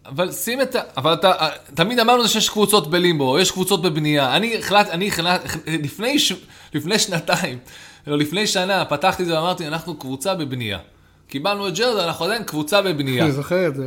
אבל 0.07 0.31
שים 0.31 0.61
את 0.61 0.75
ה... 0.75 0.79
אבל 0.97 1.13
אתה... 1.13 1.31
תמיד 1.73 1.99
אמרנו 1.99 2.27
שיש 2.27 2.49
קבוצות 2.49 2.89
בלימבו, 2.89 3.39
יש 3.39 3.51
קבוצות 3.51 3.81
בבנייה. 3.81 4.35
אני 4.35 4.57
החלט... 4.57 4.89
אני 4.89 5.07
החלט... 5.07 5.41
לפני, 5.67 6.19
ש... 6.19 6.33
לפני 6.73 6.99
שנתיים, 6.99 7.57
לא, 8.07 8.17
לפני 8.17 8.47
שנה, 8.47 8.85
פתחתי 8.85 9.23
את 9.23 9.27
זה 9.27 9.35
ואמרתי, 9.35 9.67
אנחנו 9.67 9.95
קבוצה 9.95 10.35
בבנייה. 10.35 10.77
קיבלנו 11.29 11.67
את 11.67 11.75
ג'רד, 11.77 11.97
אנחנו 11.97 12.25
עדיין 12.25 12.43
קבוצה 12.43 12.81
בבנייה. 12.81 13.23
אני 13.23 13.31
זוכר 13.33 13.67
את 13.67 13.75
זה. 13.75 13.83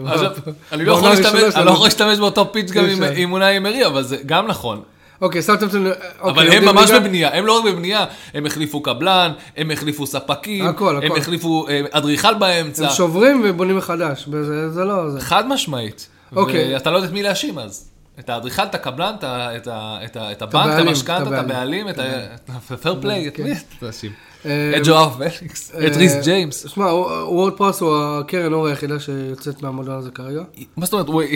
אני 0.73 1.65
לא 1.65 1.73
יכול 1.73 1.89
להשתמש- 1.89 2.19
באותו 2.19 2.53
פיץ' 2.53 2.71
גם 2.71 2.85
עם- 3.17 3.33
אונאי 3.33 3.57
אמרי, 3.57 3.87
אבל 3.87 4.03
זה 4.03 4.17
גם 4.27 4.47
נכון. 4.47 4.83
אוקיי, 5.21 5.43
סרטמפטון... 5.43 5.87
אבל 6.21 6.53
הם 6.53 6.65
ממש 6.65 6.91
בבנייה, 6.91 7.37
הם 7.37 7.47
לא 7.47 7.59
רק 7.59 7.65
בבנייה, 7.65 8.05
הם 8.35 8.47
החליפו 8.47 8.83
קבלן, 8.83 9.33
הם 9.57 9.71
החליפו 9.71 10.07
ספקים, 10.07 10.67
הכל, 10.67 10.97
הם 10.97 11.03
הכל. 11.03 11.19
החליפו 11.19 11.69
אה, 11.69 11.81
אדריכל 11.91 12.35
באמצע, 12.35 12.85
הם 12.87 12.91
שוברים 12.91 13.43
ובונים 13.45 13.77
מחדש, 13.77 14.29
זה 14.71 14.85
לא 14.85 15.11
זה. 15.11 15.21
חד 15.21 15.49
משמעית. 15.49 16.09
אוקיי. 16.37 16.75
ואתה 16.75 16.91
לא 16.91 16.97
יודע 16.97 17.09
את 17.09 17.13
מי 17.13 17.23
להאשים 17.23 17.59
אז. 17.59 17.91
את 18.19 18.31
האדריכל, 18.31 18.63
את 18.63 18.75
הקבלן, 18.75 19.15
את 19.21 20.43
הבנק, 20.43 20.81
את 20.81 20.87
המשכנתה, 20.87 21.29
את 21.29 21.45
הבעלים. 21.45 21.89
את 21.89 22.51
הפייר 22.71 22.97
פליי, 23.01 23.29
את 23.29 23.37
כן. 23.37 23.43
מי 23.43 23.53
אתה 23.53 23.61
תאשים? 23.81 24.13
אה, 24.47 24.73
את 24.77 24.83
ג'ואאו 24.87 25.11
פליקס, 25.11 25.71
את 25.71 25.97
ריס 25.97 26.15
אה, 26.15 26.21
ג'יימס. 26.23 26.67
שמע, 26.69 26.85
וורד 26.85 27.53
פראוס 27.53 27.81
הוא 27.81 27.97
קרן 27.97 28.53
אור 28.53 28.67
היחידה 28.67 29.01
שיוצאת 29.01 29.63
מהמועדון 29.63 29.99
הזה 29.99 30.11
כרגע. 30.11 30.43
מה 30.77 30.87
זאת 30.87 30.93
אומרת, 30.93 31.29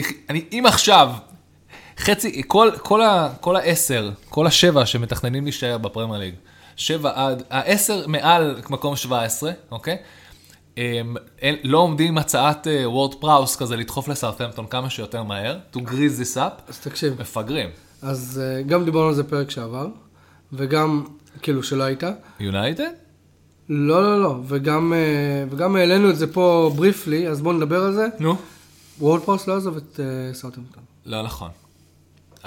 אם 0.51 0.63
עכשיו, 0.67 1.09
חצי, 1.99 2.41
כל, 2.47 2.69
כל, 2.77 3.01
ה, 3.01 3.29
כל 3.41 3.55
העשר, 3.55 4.11
כל 4.29 4.47
השבע 4.47 4.85
שמתכננים 4.85 5.43
להישאר 5.43 5.77
בפרמייר 5.77 6.19
ליג, 6.19 6.35
שבע 6.75 7.11
עד, 7.15 7.43
העשר 7.49 8.07
מעל 8.07 8.61
מקום 8.69 8.95
17, 8.95 9.51
אוקיי? 9.71 9.97
הם, 10.77 11.15
אין, 11.39 11.55
לא 11.63 11.77
עומדים 11.77 12.07
עם 12.07 12.17
הצעת 12.17 12.67
אה, 12.67 12.89
וורד 12.89 13.13
פראוס 13.13 13.55
כזה 13.55 13.75
לדחוף 13.75 14.07
לסאות'המפטון 14.07 14.67
כמה 14.67 14.89
שיותר 14.89 15.23
מהר, 15.23 15.57
to 15.73 15.77
grease 15.77 16.21
this 16.21 16.37
up, 16.37 16.61
אז 16.67 16.79
תקשיב, 16.79 17.21
מפגרים. 17.21 17.69
אז 18.01 18.41
אה, 18.43 18.61
גם 18.61 18.85
דיברנו 18.85 19.07
על 19.07 19.13
זה 19.13 19.23
פרק 19.23 19.49
שעבר, 19.51 19.87
וגם, 20.53 21.03
כאילו, 21.41 21.63
שלא 21.63 21.83
היית. 21.83 22.03
יונייטד? 22.39 22.89
לא, 23.69 24.03
לא, 24.03 24.23
לא, 24.23 24.35
וגם, 24.47 24.93
אה, 24.93 25.45
וגם 25.49 25.75
העלינו 25.75 26.09
את 26.09 26.17
זה 26.17 26.33
פה 26.33 26.71
ב 26.75 26.82
reply, 26.82 27.27
אז 27.27 27.41
בואו 27.41 27.53
נדבר 27.53 27.83
על 27.83 27.93
זה. 27.93 28.07
נו. 28.19 28.35
וורד 28.99 29.21
פראוס 29.21 29.47
לא 29.47 29.57
יעזוב 29.57 29.77
את 29.77 29.99
אה, 29.99 30.33
סאוטהמפטון. 30.33 30.83
לא 31.05 31.23
נכון. 31.23 31.49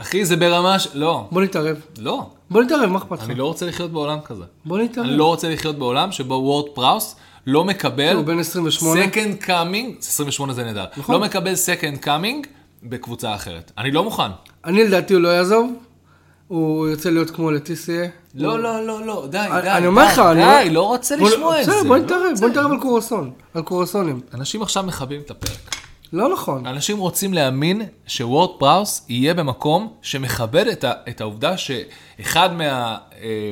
אחי, 0.01 0.25
זה 0.25 0.37
ברמה 0.37 0.79
ש... 0.79 0.89
לא, 0.95 1.27
בוא 1.33 1.43
נתערב. 1.43 1.77
לא. 1.99 2.27
בוא 2.51 2.63
נתערב, 2.63 2.87
מה 2.91 2.99
אכפת 2.99 3.19
לך? 3.19 3.25
אני 3.25 3.35
לא 3.35 3.45
רוצה 3.45 3.67
לחיות 3.67 3.91
בעולם 3.93 4.19
כזה. 4.25 4.45
בוא 4.65 4.79
נתערב. 4.79 5.07
אני 5.07 5.17
לא 5.17 5.25
רוצה 5.25 5.49
לחיות 5.49 5.79
בעולם 5.79 6.13
שבו 6.13 6.35
וורד 6.35 6.69
פראוס 6.75 7.17
לא 7.47 7.65
מקבל... 7.65 8.17
הוא 8.17 8.25
בן 8.25 8.39
28. 8.39 9.01
second 9.05 9.45
coming, 9.47 9.99
28 10.01 10.53
זה 10.53 10.65
נהדר. 10.65 10.85
נכון. 10.97 11.15
לא 11.15 11.21
מקבל 11.21 11.53
second 11.53 12.05
coming 12.05 12.47
בקבוצה 12.83 13.35
אחרת. 13.35 13.73
אני 13.79 13.91
לא 13.91 14.05
מוכן. 14.05 14.31
אני 14.65 14.85
לדעתי 14.85 15.15
הוא 15.15 15.23
לא 15.23 15.29
יעזוב, 15.29 15.73
הוא 16.49 16.89
ירצה 16.89 17.11
להיות 17.11 17.31
כמו 17.31 17.51
לטיסיה. 17.51 18.09
לא, 18.35 18.59
לא, 18.63 18.87
לא, 18.87 19.07
לא, 19.07 19.27
די, 19.31 19.39
אני- 19.39 19.63
די, 19.63 19.71
אני 19.71 19.87
אומר 19.87 20.05
לך, 20.07 20.19
אני 20.19 20.43
אומר- 20.43 20.59
די, 20.63 20.71
לא 20.71 20.83
רוצה 20.87 21.17
לשמוע 21.17 21.61
את 21.61 21.65
זה. 21.67 21.71
בסדר, 21.73 21.89
בוא 21.89 21.97
לא 21.97 22.03
נתערב, 22.05 22.23
רוצה. 22.31 22.41
בוא 22.41 22.49
נתערב 22.49 22.71
על 22.73 22.81
קורסון, 22.81 23.31
על 23.55 23.63
קורסונים. 23.63 24.21
אנשים 24.35 24.63
עכשיו 24.63 24.83
מכבים 24.83 25.21
את 25.21 25.31
הפרק. 25.31 25.75
לא 26.13 26.33
נכון. 26.33 26.67
אנשים 26.67 26.99
רוצים 26.99 27.35
להאמין 27.35 27.83
שוורד 28.07 28.51
פראוס 28.59 29.05
יהיה 29.09 29.35
במקום 29.35 29.93
שמכבד 30.03 30.67
את, 30.67 30.85
ה, 30.85 30.93
את 31.09 31.21
העובדה 31.21 31.55
שאחד 31.57 32.53
מה... 32.53 32.97
אה, 33.23 33.51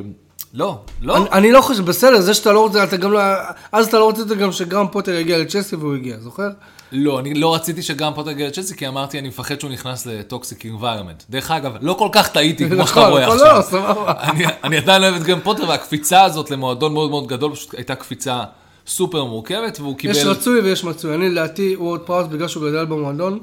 לא, 0.55 0.79
לא. 1.01 1.17
אני- 1.17 1.31
אני 1.33 1.53
לא 1.53 1.61
חושב, 1.61 1.85
בסדר, 1.85 2.21
זה 2.21 2.35
שאתה 2.35 2.53
לא 2.53 2.61
רוצה, 2.61 2.85
אתה 2.85 2.97
גם 2.97 3.13
לא... 3.13 3.21
אז 3.73 3.87
אתה 3.87 3.99
לא 3.99 4.05
רוצה 4.05 4.35
גם 4.35 4.53
שגרם 4.53 4.87
פוטר 4.93 5.13
יגיע 5.15 5.39
לצ'לסי 5.39 5.77
והוא 5.77 5.95
הגיע, 5.95 6.17
זוכר? 6.21 6.49
לא, 6.93 7.19
אני 7.21 7.35
לא 7.35 7.55
רציתי 7.55 7.83
שגם 7.83 8.15
פוטר 8.15 8.31
יגיע 8.31 8.47
לצ'לסי, 8.49 8.77
כי 8.77 8.89
אמרתי, 8.89 9.19
אני 9.19 9.29
מפחד 9.29 9.61
שהוא 9.61 9.71
נכנס 9.71 10.07
ל 10.07 10.17
toxic 10.17 10.65
environment. 10.65 11.23
דרך 11.31 11.51
אגב, 11.51 11.73
לא 11.81 11.93
כל 11.93 12.09
כך 12.13 12.29
טעיתי, 12.29 12.69
כמו 12.71 12.87
שאתה 12.87 13.01
נכון, 13.01 13.11
רואה 13.13 13.23
נכון, 13.27 13.37
עכשיו. 13.39 13.57
לא, 13.57 13.63
סבבה. 13.63 14.13
אני 14.65 14.77
עדיין 14.77 15.03
אוהב 15.03 15.15
את 15.15 15.23
גרם 15.23 15.41
פוטר, 15.41 15.69
והקפיצה 15.69 16.23
הזאת 16.25 16.51
למועדון 16.51 16.93
מאוד 16.93 17.11
מאוד 17.11 17.27
גדול, 17.27 17.53
פשוט 17.55 17.75
הייתה 17.75 17.95
קפיצה 17.95 18.45
סופר 18.87 19.25
מורכבת, 19.25 19.81
והוא 19.81 19.97
קיבל... 19.97 20.13
יש 20.17 20.25
רצוי 20.25 20.61
ויש 20.61 20.85
מצוי. 20.85 21.15
אני 21.15 21.29
לדעתי, 21.31 21.77
וורד 21.79 22.01
פראוס, 22.01 22.27
בגלל 22.27 22.49
שהוא 22.49 22.69
גדל 22.69 22.85
במועדון, 22.85 23.39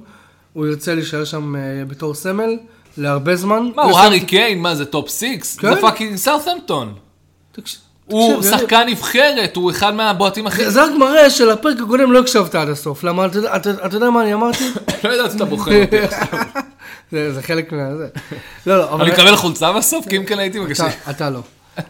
הוא 0.54 0.68
ירצה 0.68 0.96
להישאר 0.96 1.26
שם 1.26 1.56
אה, 1.56 1.62
בתור 1.88 2.14
סמל 2.14 2.58
להרבה 2.98 3.36
זמן. 3.36 3.70
מה, 3.76 3.84
הוא 3.84 4.00
הארי 4.00 4.20
קיין? 4.20 4.60
מה 4.62 4.76
זה, 4.76 4.86
top 4.86 5.10
six? 5.10 5.58
כן. 5.58 5.76
זה 5.76 5.82
fucking 5.82 6.16
סאות'המפטון. 6.16 6.94
תקשיב, 7.52 7.80
הוא 8.06 8.42
שחקן 8.44 8.84
נבחרת, 8.90 9.56
הוא 9.56 9.72
אחד 9.72 9.94
מהבועטים 9.96 10.48
הכי... 10.48 10.70
זה- 10.72 10.84
רק 10.84 10.92
מראה 11.00 11.30
שלפרק 11.30 11.78
הקודם 11.84 12.12
לא 12.12 12.20
הקשבת 12.20 12.56
עד 12.56 12.70
הסוף. 12.70 13.04
למה, 13.04 13.26
אתה 13.26 13.38
יודע- 13.38 13.56
אתה 13.56 13.72
אתה 13.86 13.96
יודע 13.96 14.10
מה 14.10 14.22
אני 14.22 14.34
אמרתי? 14.34 14.64
לא 15.04 15.10
יודעת 15.10 15.32
שאתה 15.32 15.46
בוחר 15.46 15.82
אותי. 15.84 15.98
זה 17.12 17.34
זה 17.34 17.42
חלק 17.42 17.72
מה... 17.72 17.96
זה. 17.98 18.08
לא, 18.68 18.78
לא, 18.78 18.90
אבל... 18.94 19.02
אני 19.04 19.12
מקבל 19.12 19.36
חולצה 19.36 19.74
בסוף? 19.74 20.08
כי 20.08 20.18
אם 20.18 20.26
כן 20.26 20.40
הייתי. 20.40 20.60
אתה- 20.72 21.10
אתה 21.10 21.30
לא. 21.30 21.40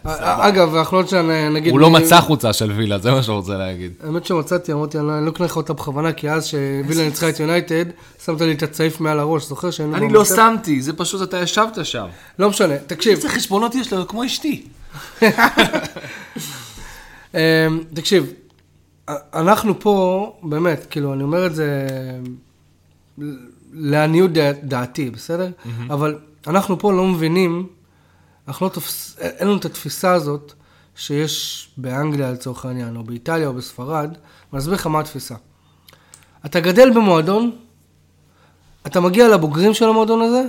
אגב, 0.04 0.76
אנחנו 0.76 0.98
עוד 0.98 1.08
שנה, 1.08 1.50
נגיד... 1.50 1.72
הוא 1.72 1.80
לא 1.80 1.90
מצא 1.90 2.22
חולצה 2.22 2.54
של 2.54 2.72
וילה, 2.72 2.98
זה 3.00 3.12
מה 3.12 3.24
שהוא 3.24 3.36
רוצה 3.36 3.54
להגיד. 3.58 3.92
האמת 4.04 4.26
שמצאתי, 4.26 4.74
אמרתי, 4.74 4.98
אני 5.00 5.08
לא- 5.08 5.18
אני 5.18 5.26
לא 5.26 5.32
אקנה 5.32 5.46
לך 5.46 5.58
אותה 5.58 5.74
בכוונה, 5.74 6.14
כי 6.14 6.30
אז 6.30 6.46
שווילה 6.48 7.06
ניצחה 7.06 7.30
את 7.30 7.40
יונייטד, 7.40 7.86
שמת 8.26 8.42
לי 8.42 8.52
את 8.52 8.64
הצעיף 8.64 9.02
מעל 9.02 9.20
הראש, 9.20 9.46
זוכר 9.46 9.72
שהיינו... 9.72 9.96
אני 9.96 10.06
במטה? 10.06 10.14
לא 10.20 10.26
שמתי, 10.26 10.82
זה 10.82 10.94
פשוט 10.94 11.22
אתה 11.30 11.38
ישבת 11.38 11.86
שם. 11.86 12.06
לא 12.40 12.50
משנה, 12.50 12.78
תקשיב, 12.88 13.14
איזה 13.16 13.30
חשבונות 13.30 13.76
יש 13.76 13.94
לו, 13.94 14.08
כמו 14.08 14.26
אשתי. 14.26 14.64
אמ, 17.34 17.40
תקשיב, 17.94 18.26
אנחנו 19.34 19.80
פה, 19.80 20.32
באמת, 20.44 20.86
כאילו, 20.90 21.14
אני 21.14 21.24
אומר 21.24 21.46
את 21.46 21.56
זה 21.56 21.88
לעניות 23.74 24.32
דע- 24.34 24.52
דעתי, 24.64 25.10
בסדר? 25.10 25.50
אבל 25.90 26.16
אנחנו 26.48 26.80
פה 26.80 26.94
לא 26.94 27.08
מבינים, 27.08 27.68
אנחנו 28.48 28.66
לא 28.66 28.72
תופס... 28.72 29.18
אין 29.20 29.48
לנו 29.48 29.58
את 29.58 29.66
התפיסה 29.66 30.14
הזאת 30.14 30.54
שיש 30.96 31.70
באנגליה 31.78 32.32
לצורך 32.32 32.66
העניין, 32.66 32.96
או 32.96 33.04
באיטליה 33.04 33.48
או 33.48 33.54
בספרד, 33.54 34.18
ואני 34.52 34.62
אסביר 34.62 34.76
לך 34.76 34.88
מה 34.88 35.00
התפיסה. 35.00 35.36
אתה 36.46 36.60
גדל 36.60 36.90
במועדון, 36.90 37.58
אתה 38.88 39.00
מגיע 39.00 39.28
לבוגרים 39.28 39.74
של 39.74 39.86
המועדון 39.86 40.22
הזה, 40.22 40.44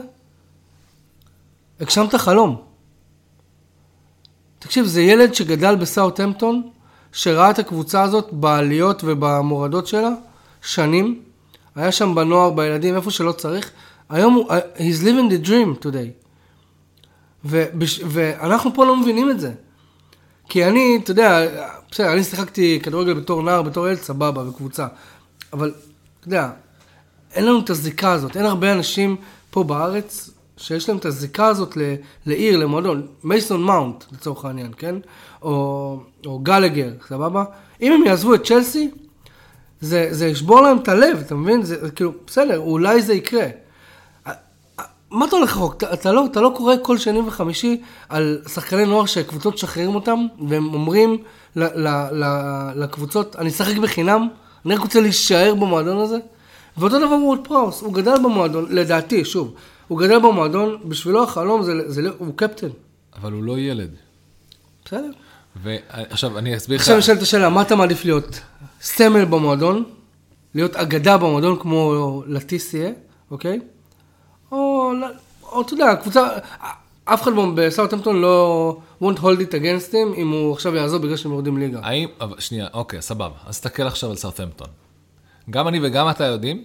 הגשמת 1.80 2.14
חלום. 2.14 2.62
תקשיב, 4.58 4.86
זה 4.86 5.02
ילד 5.02 5.34
שגדל 5.34 5.76
בסאוטהמפטון, 5.76 6.70
שראה 7.12 7.50
את 7.50 7.58
הקבוצה 7.58 8.02
הזאת 8.02 8.32
בעליות 8.32 9.02
ובמורדות 9.04 9.86
שלה 9.86 10.10
שנים, 10.62 11.22
היה 11.74 11.92
שם 11.92 12.14
בנוער, 12.14 12.50
בילדים, 12.50 12.96
איפה 12.96 13.10
שלא 13.10 13.32
צריך. 13.32 13.70
היום 14.08 14.34
הוא, 14.34 14.50
he's 14.76 15.02
living 15.02 15.30
the 15.30 15.46
dream 15.46 15.84
today. 15.84 16.23
ובש, 17.44 18.00
ואנחנו 18.06 18.74
פה 18.74 18.84
לא 18.84 18.96
מבינים 18.96 19.30
את 19.30 19.40
זה. 19.40 19.52
כי 20.48 20.64
אני, 20.64 20.98
אתה 21.02 21.10
יודע, 21.10 21.46
בסדר, 21.90 22.12
אני 22.12 22.24
שיחקתי 22.24 22.80
כדורגל 22.82 23.14
בתור 23.14 23.42
נער, 23.42 23.62
בתור 23.62 23.88
ילד, 23.88 23.98
סבבה, 23.98 24.44
בקבוצה. 24.44 24.86
אבל, 25.52 25.72
אתה 26.20 26.28
יודע, 26.28 26.50
אין 27.34 27.44
לנו 27.46 27.60
את 27.60 27.70
הזיקה 27.70 28.12
הזאת. 28.12 28.36
אין 28.36 28.44
הרבה 28.44 28.72
אנשים 28.72 29.16
פה 29.50 29.64
בארץ 29.64 30.30
שיש 30.56 30.88
להם 30.88 30.98
את 30.98 31.04
הזיקה 31.04 31.46
הזאת 31.46 31.76
ל- 31.76 31.94
לעיר, 32.26 32.56
למועדון. 32.56 33.06
מייסון 33.24 33.62
מאונט, 33.62 34.04
לצורך 34.12 34.44
העניין, 34.44 34.72
כן? 34.76 34.96
או, 35.42 36.00
או 36.26 36.38
גלגר, 36.38 36.90
סבבה? 37.08 37.44
אם 37.82 37.92
הם 37.92 38.06
יעזבו 38.06 38.34
את 38.34 38.44
צ'לסי, 38.46 38.90
זה, 39.80 40.08
זה 40.10 40.26
ישבור 40.26 40.60
להם 40.60 40.76
את 40.76 40.88
הלב, 40.88 41.18
אתה 41.26 41.34
מבין? 41.34 41.62
זה, 41.62 41.90
כאילו, 41.90 42.12
בסדר, 42.26 42.58
אולי 42.58 43.02
זה 43.02 43.14
יקרה. 43.14 43.46
מה 45.14 45.26
אתה 45.26 45.36
הולך 45.36 45.50
רחוק? 45.50 45.74
אתה, 45.76 45.92
אתה, 45.92 46.12
לא, 46.12 46.26
אתה 46.26 46.40
לא 46.40 46.52
קורא 46.56 46.74
כל 46.82 46.98
שני 46.98 47.20
וחמישי 47.20 47.80
על 48.08 48.38
שחקני 48.48 48.84
נוער 48.84 49.06
שקבוצות 49.06 49.54
משחררים 49.54 49.94
אותם, 49.94 50.26
והם 50.48 50.74
אומרים 50.74 51.18
ל, 51.56 51.62
ל, 51.62 51.88
ל, 52.12 52.24
לקבוצות, 52.74 53.36
אני 53.36 53.48
אשחק 53.48 53.76
בחינם, 53.76 54.28
אני 54.66 54.74
רק 54.74 54.80
רוצה 54.80 55.00
להישאר 55.00 55.54
במועדון 55.54 55.98
הזה. 55.98 56.18
ואותו 56.78 56.98
דבר 56.98 57.14
הוא 57.14 57.30
עוד 57.30 57.38
פראוס, 57.48 57.80
הוא 57.80 57.94
גדל 57.94 58.14
במועדון, 58.24 58.66
לדעתי, 58.70 59.24
שוב, 59.24 59.54
הוא 59.88 59.98
גדל 59.98 60.18
במועדון, 60.18 60.78
בשבילו 60.84 61.22
החלום 61.22 61.62
זה, 61.62 61.72
זה, 61.86 62.02
זה 62.02 62.08
הוא 62.18 62.32
קפטן. 62.36 62.68
אבל 63.16 63.32
הוא 63.32 63.42
לא 63.42 63.58
ילד. 63.58 63.90
בסדר. 64.84 65.10
ועכשיו 65.62 66.38
אני 66.38 66.56
אסביר 66.56 66.76
לך. 66.76 66.82
עכשיו 66.82 66.98
נשאלת 66.98 67.22
השאלה, 67.22 67.48
מה 67.48 67.62
אתה 67.62 67.76
מעדיף 67.76 68.04
להיות? 68.04 68.40
סמל 68.80 69.24
במועדון, 69.24 69.84
להיות 70.54 70.76
אגדה 70.76 71.16
במועדון 71.16 71.58
כמו 71.58 72.22
לטיסיה, 72.26 72.90
אוקיי? 73.30 73.60
או, 74.52 74.92
או 75.42 75.60
אתה 75.62 75.74
יודע, 75.74 75.96
קבוצה, 75.96 76.28
אף 77.04 77.22
אחד 77.22 77.30
בסאוטהמפטון 77.54 78.20
לא 78.20 78.76
won't 79.02 79.16
hold 79.18 79.40
it 79.40 79.52
against 79.52 79.92
him 79.92 80.16
אם 80.16 80.30
הוא 80.30 80.52
עכשיו 80.52 80.74
יעזוב 80.76 81.02
בגלל 81.02 81.16
שהם 81.16 81.32
יורדים 81.32 81.58
ליגה. 81.58 81.80
האם, 81.82 82.08
אבל 82.20 82.40
שנייה, 82.40 82.66
אוקיי, 82.74 83.02
סבבה. 83.02 83.34
אז 83.46 83.60
תסתכל 83.60 83.82
עכשיו 83.82 84.10
על 84.10 84.16
סאוטהמפטון. 84.16 84.68
גם 85.50 85.68
אני 85.68 85.80
וגם 85.82 86.10
אתה 86.10 86.24
יודעים, 86.24 86.62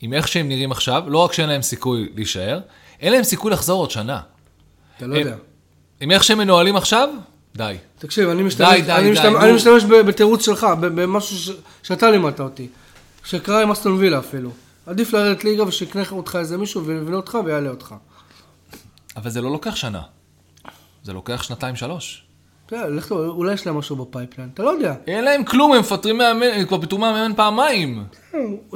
עם 0.00 0.12
איך 0.12 0.28
שהם 0.28 0.48
נראים 0.48 0.72
עכשיו, 0.72 1.02
לא 1.06 1.18
רק 1.18 1.32
שאין 1.32 1.48
להם 1.48 1.62
סיכוי 1.62 2.08
להישאר, 2.14 2.60
אין 3.00 3.12
להם 3.12 3.22
סיכוי 3.22 3.50
לחזור 3.50 3.80
עוד 3.80 3.90
שנה. 3.90 4.20
אתה 4.96 5.06
לא 5.06 5.14
הם- 5.14 5.20
יודע. 5.20 5.36
עם 6.00 6.10
איך 6.10 6.24
שהם 6.24 6.38
מנוהלים 6.38 6.76
עכשיו, 6.76 7.08
די. 7.56 7.76
תקשיב, 7.98 8.28
אני 8.28 8.42
משתמש, 8.42 8.68
די, 8.68 8.82
די, 8.82 8.92
אני 8.92 9.04
די, 9.04 9.10
משתמש, 9.12 9.32
נו. 9.32 9.40
אני 9.40 9.52
משתמש 9.52 9.84
בתירוץ 9.84 10.44
שלך, 10.44 10.66
במשהו 10.80 11.36
ש, 11.38 11.50
שאתה 11.82 12.10
לימדת 12.10 12.40
אותי. 12.40 12.68
שקרה 13.24 13.62
עם 13.62 13.70
אסטון 13.70 13.92
וילה 13.92 14.18
אפילו. 14.18 14.50
עדיף 14.90 15.12
לרדת 15.12 15.44
ליגה 15.44 15.64
ושיקנה 15.64 16.02
אותך 16.10 16.36
איזה 16.40 16.58
מישהו 16.58 16.84
ויבנה 16.84 17.16
אותך 17.16 17.38
ויעלה 17.44 17.70
אותך. 17.70 17.94
אבל 19.16 19.30
זה 19.30 19.40
לא 19.40 19.50
לוקח 19.50 19.76
שנה. 19.76 20.02
זה 21.02 21.12
לוקח 21.12 21.42
שנתיים, 21.42 21.76
שלוש. 21.76 22.24
יודע, 22.72 22.88
לך 22.88 23.10
לו, 23.10 23.26
אולי 23.26 23.52
יש 23.52 23.66
להם 23.66 23.78
משהו 23.78 23.96
ב 23.96 24.01
pipeline, 24.01 24.50
אתה 24.54 24.62
לא 24.62 24.70
יודע. 24.70 24.94
אין 25.06 25.24
להם 25.24 25.44
כלום, 25.44 25.72
הם 25.72 25.80
מפטרים 25.80 26.18
מאמן, 26.18 26.46
הם 26.54 26.66
כבר 26.66 26.80
פיטרו 26.80 26.98
מאמן 26.98 27.34
פעמיים. 27.36 28.04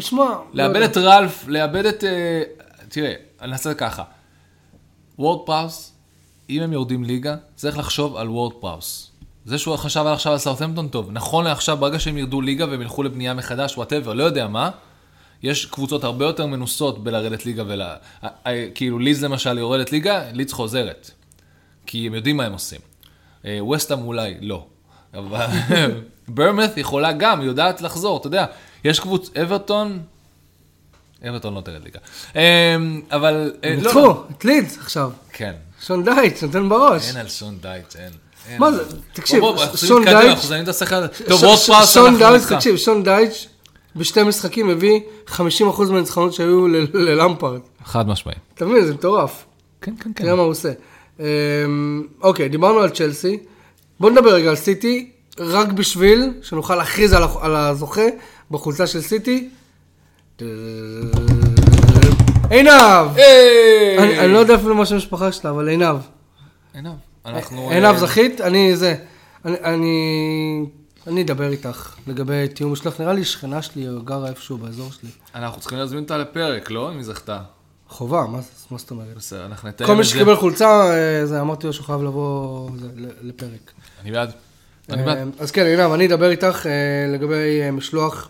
שמע, 0.01 0.25
לא 0.25 0.45
לאבד. 0.53 0.83
את 0.83 0.97
רלף, 0.97 1.45
לאבד 1.49 1.87
את... 1.87 2.05
אה, 2.05 2.43
תראה, 2.89 3.15
אני 3.41 3.53
אעשה 3.53 3.71
את 3.71 3.75
זה 3.77 3.81
ככה. 3.81 4.03
וורד 5.19 5.47
פראוס, 5.47 5.93
אם 6.51 6.63
הם 6.63 6.73
יורדים 6.73 7.05
ליגה, 7.05 7.37
צריך 7.55 7.79
לחשוב 7.79 8.17
על 8.17 8.29
וורד 8.29 8.53
פראוס. 8.53 9.11
זה 9.45 9.59
שהוא 9.59 9.77
חשב 9.77 10.05
עכשיו 10.07 10.33
על 10.33 10.39
סאוטהמפטון 10.39 10.89
טוב. 10.89 11.11
נכון 11.13 11.45
לעכשיו, 11.45 11.77
ברגע 11.77 11.99
שהם 11.99 12.19
ירדו 12.19 12.41
ליגה 12.41 12.67
והם 12.69 12.83
ילכו 12.83 13.03
לבנייה 13.03 13.35
מחדש, 13.35 13.77
whatever, 13.77 14.15
לא 14.15 14.25
יודע 14.25 14.49
מה, 14.49 14.71
יש 15.45 15.67
קבוצות 15.67 16.05
הרבה 16.05 16.25
יותר 16.25 16.47
מנוסות 16.47 17.05
בלרדת 17.05 17.47
ליגה 17.47 17.63
ול... 17.67 17.83
כאילו 18.75 18.99
לידס 18.99 19.25
למשל 19.25 19.59
יורדת 19.59 19.93
ליגה, 19.93 20.23
לידס 20.33 20.53
חוזרת. 20.53 21.11
כי 21.87 22.07
הם 22.07 22.15
יודעים 22.15 22.37
מה 22.37 22.45
הם 22.45 22.53
עושים. 22.53 22.81
אה, 23.47 23.65
וסטאם 23.65 23.99
אולי 23.99 24.35
לא. 24.41 24.67
אבל 25.15 25.47
בורנמות' 26.29 26.77
יכולה 26.77 27.13
גם, 27.13 27.41
היא 27.41 27.49
יודעת 27.49 27.81
לחזור, 27.83 28.17
אתה 28.17 28.27
יודע. 28.27 28.47
יש 28.85 29.01
קבוצ... 29.01 29.31
אברטון, 29.43 30.03
אברטון 31.29 31.55
לא 31.55 31.61
תרד 31.61 31.85
ליגה. 31.85 31.99
אה, 32.37 32.77
אבל... 33.11 33.53
אה, 33.65 33.71
הם 33.73 33.77
לא, 33.79 33.83
ניצחו, 33.83 34.01
לא. 34.07 34.25
את 34.39 34.45
לידס 34.45 34.79
עכשיו. 34.79 35.11
כן. 35.33 35.53
שון 35.87 36.05
דייץ', 36.05 36.43
נותן 36.45 36.69
בראש. 36.69 37.09
אין 37.09 37.17
על 37.17 37.29
שון 37.29 37.59
דייץ', 37.61 37.97
אין. 37.97 38.13
מה 38.59 38.73
זה? 38.73 38.83
תקשיב, 39.13 39.41
שון 39.41 39.57
צריכים 39.77 39.97
להתקדם, 39.99 40.19
דייץ'- 40.21 40.29
אנחנו 40.31 40.49
מזיינים 40.49 40.63
את 40.63 40.69
השכל 40.69 40.95
הזה. 40.95 41.09
טוב, 41.29 41.41
ש- 41.41 41.43
וורד 41.43 41.57
ש- 41.59 41.67
פראוס, 41.67 41.95
שון 41.95 42.19
דייץ', 42.19 42.43
איתך. 42.45 42.53
תקשיב, 42.53 42.77
שון 42.77 43.03
דייץ' 43.05 43.47
בשתי 43.97 44.23
משחקים 44.23 44.71
הביא 44.71 45.01
50% 45.29 45.41
מהניצחונות 45.91 46.33
שהיו 46.33 46.69
ל- 46.69 46.87
ללמפרד. 46.95 47.61
חד 47.85 48.09
משמעי. 48.09 48.35
אתה 48.55 48.67
מבין, 48.67 48.85
זה 48.87 48.95
מטורף. 48.95 49.45
כן, 49.81 49.93
כן, 50.01 50.11
כן. 50.15 50.25
תראה 50.25 50.35
מה 50.37 50.43
הוא 50.43 50.51
עושה. 50.51 50.73
אמ, 51.21 51.25
אוקיי, 52.23 52.49
דיברנו 52.49 52.79
על 52.79 52.91
צ'לסי. 52.91 53.39
בוא 54.01 54.11
נדבר 54.11 54.35
רגע 54.35 54.51
על 54.51 54.57
סיטי, 54.57 55.11
רק 55.39 55.73
בשביל 55.73 56.33
שנוכל 56.43 56.77
להכריז 56.77 57.13
על 57.41 57.57
הזוכה 57.57 58.03
בחולצה 58.51 58.87
של 58.87 59.01
סיטי. 59.01 59.49
עינב! 62.51 63.19
אני 64.19 64.33
לא 64.33 64.39
יודע 64.39 64.55
אפילו 64.55 64.75
מה 64.75 64.87
שם 64.87 64.95
המשפחה 64.95 65.33
שלה, 65.33 65.51
אבל 65.51 65.69
עינב. 65.69 65.97
עינב. 66.75 66.89
אנחנו... 67.27 67.71
עינב 67.71 67.85
אה, 67.95 67.99
זכית, 67.99 68.41
אני 68.41 68.77
זה. 68.77 68.95
אני- 69.45 70.65
אני... 71.07 71.23
אדבר 71.23 71.49
איתך 71.49 71.95
לגבי 72.07 72.49
תיאום 72.49 72.77
שלך, 72.77 73.01
נראה 73.01 73.13
לי 73.13 73.25
שכנה 73.25 73.63
שלי 73.63 73.87
גרה 74.05 74.29
איפשהו 74.29 74.59
באזור 74.59 74.93
שלי. 74.93 75.11
אנחנו 75.35 75.61
צריכים 75.61 75.79
להזמין 75.79 76.03
אותה 76.03 76.19
לפרק, 76.19 76.71
לא? 76.71 76.91
אם 76.91 76.97
היא 76.97 77.05
זכתה. 77.05 77.41
חובה, 77.89 78.27
מה 78.71 78.79
זאת 78.79 78.91
אומרת? 78.91 79.17
בסדר, 79.17 79.47
אנחנו 79.47 79.69
נתאם 79.69 79.87
כל 79.87 79.93
את 79.93 79.99
מי 79.99 80.05
זה. 80.05 80.11
שקיבל 80.11 80.37
חולצה, 80.37 80.67
אה, 80.67 81.27
זה, 81.27 81.41
אמרתי 81.41 81.67
לו 81.67 81.73
שהוא 81.73 81.87
חייב 81.87 82.03
לבוא 82.03 82.71
זה, 82.79 82.89
לפרק. 83.23 83.73
אני 84.03 84.13
בעד. 84.13 84.33
אני 84.91 85.03
בעד. 85.03 85.17
אה, 85.17 85.25
אז 85.39 85.51
כן, 85.51 85.67
עינב, 85.67 85.93
אני 85.93 86.07
אדבר 86.07 86.31
איתך 86.31 86.67
אה, 86.67 86.73
לגבי 87.15 87.71
משלוח 87.73 88.29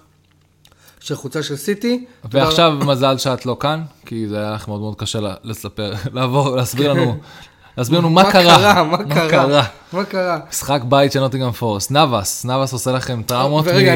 של 1.00 1.16
חולצה 1.16 1.42
של 1.42 1.56
סיטי. 1.56 2.04
ועכשיו 2.24 2.72
מזל 2.72 3.18
שאת 3.18 3.46
לא 3.46 3.56
כאן, 3.60 3.82
כי 4.06 4.28
זה 4.28 4.38
היה 4.38 4.50
לך 4.50 4.68
מאוד 4.68 4.80
מאוד 4.80 4.94
קשה 4.96 5.18
לספר, 5.44 5.94
לעבור, 6.14 6.56
להסביר 6.56 6.92
לנו, 6.92 7.16
להסביר 7.76 7.98
לנו 7.98 8.10
מה 8.10 8.32
קרה. 8.32 8.84
מה 8.84 9.04
קרה? 9.30 9.64
מה 9.92 10.04
קרה? 10.04 10.40
משחק 10.50 10.80
בית 10.88 11.12
של 11.12 11.20
נוטינגרם 11.20 11.52
פורסט. 11.52 11.90
נאבס, 11.90 12.44
נאבס 12.44 12.72
עושה 12.72 12.92
לכם 12.92 13.22
טראומות. 13.22 13.64
ורגע, 13.68 13.94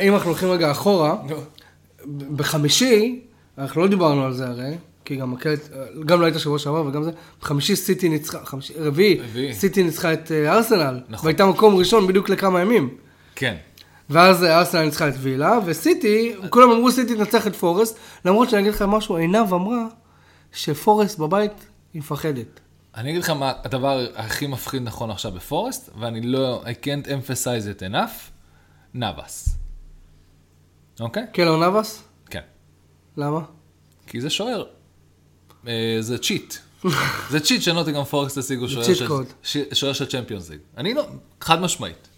אם 0.00 0.14
אנחנו 0.14 0.30
הולכים 0.30 0.50
רגע 0.50 0.70
אחורה, 0.70 1.14
בחמישי, 2.36 3.20
אנחנו 3.58 3.82
לא 3.82 3.88
דיברנו 3.88 4.24
על 4.24 4.32
זה 4.32 4.46
הרי, 4.46 4.74
כי 5.04 5.16
גם 5.16 5.34
הקלט, 5.34 5.68
גם 6.06 6.20
לא 6.20 6.26
היית 6.26 6.38
שבוע 6.38 6.58
שעבר 6.58 6.86
וגם 6.86 7.02
זה, 7.02 7.10
בחמישי 7.42 7.76
סיטי 7.76 8.08
ניצחה, 8.08 8.38
רביעי. 8.78 9.20
סיטי 9.52 9.82
ניצחה 9.82 10.12
את 10.12 10.32
אה, 10.32 10.52
ארסנל, 10.56 11.00
נכון. 11.08 11.26
והייתה 11.26 11.46
מקום 11.46 11.76
ראשון 11.76 12.06
בדיוק 12.06 12.28
לכמה 12.28 12.60
ימים. 12.60 12.88
כן. 13.34 13.54
ואז 14.10 14.44
אה, 14.44 14.58
ארסנל 14.58 14.84
ניצחה 14.84 15.08
את 15.08 15.14
וילה, 15.18 15.58
וסיטי, 15.64 16.32
כולם 16.50 16.70
אמרו 16.70 16.90
סיטי 16.90 17.14
תנצח 17.14 17.46
את 17.46 17.56
פורסט, 17.56 17.98
למרות 18.24 18.50
שאני 18.50 18.62
אגיד 18.62 18.74
לך 18.74 18.82
משהו, 18.82 19.16
עינב 19.16 19.54
אמרה 19.54 19.84
שפורסט 20.52 21.18
בבית 21.18 21.52
היא 21.94 22.00
מפחדת. 22.00 22.60
אני 22.94 23.10
אגיד 23.10 23.22
לך 23.22 23.30
מה 23.30 23.52
הדבר 23.64 24.06
הכי 24.14 24.46
מפחיד 24.46 24.82
נכון 24.82 25.10
עכשיו 25.10 25.32
בפורסט, 25.32 25.90
ואני 26.00 26.20
לא, 26.20 26.62
I 26.64 26.84
can't 26.86 27.06
emphasize 27.06 27.78
it 27.78 27.92
enough, 27.92 28.30
נאבס. 28.94 29.56
אוקיי? 31.00 31.22
קלר 31.32 31.56
נאבס? 31.56 32.02
כן. 32.30 32.40
למה? 33.16 33.40
כי 34.06 34.20
זה 34.20 34.30
שוער. 34.30 34.64
אה, 35.68 35.96
זה 36.00 36.18
cheat. 36.18 36.54
זה 37.30 37.40
cheat 37.40 37.62
שנוטינגרם 37.62 38.04
פורסט 38.04 38.38
השיגו 38.38 38.68
שוער 38.68 38.94
של-. 38.94 39.08
ש- 39.42 39.56
שוער 39.72 39.92
של 39.92 40.06
צ'מפיונס 40.06 40.50
ליג. 40.50 40.60
אני 40.76 40.94
לא, 40.94 41.06
חד 41.40 41.60
משמעית. 41.60 42.08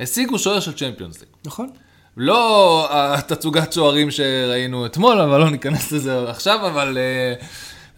השיגו 0.00 0.38
שוער 0.38 0.60
של 0.60 0.72
צ'מפיונס 0.72 1.20
ליג. 1.20 1.28
נכון? 1.44 1.70
לא 2.16 2.88
התצוגת 2.90 3.72
שוערים 3.72 4.10
שראינו 4.10 4.86
אתמול, 4.86 5.20
אבל 5.20 5.38
לא 5.40 5.50
ניכנס 5.50 5.92
לזה 5.92 6.30
עכשיו, 6.30 6.66
אבל 6.66 6.98
אה, 6.98 7.34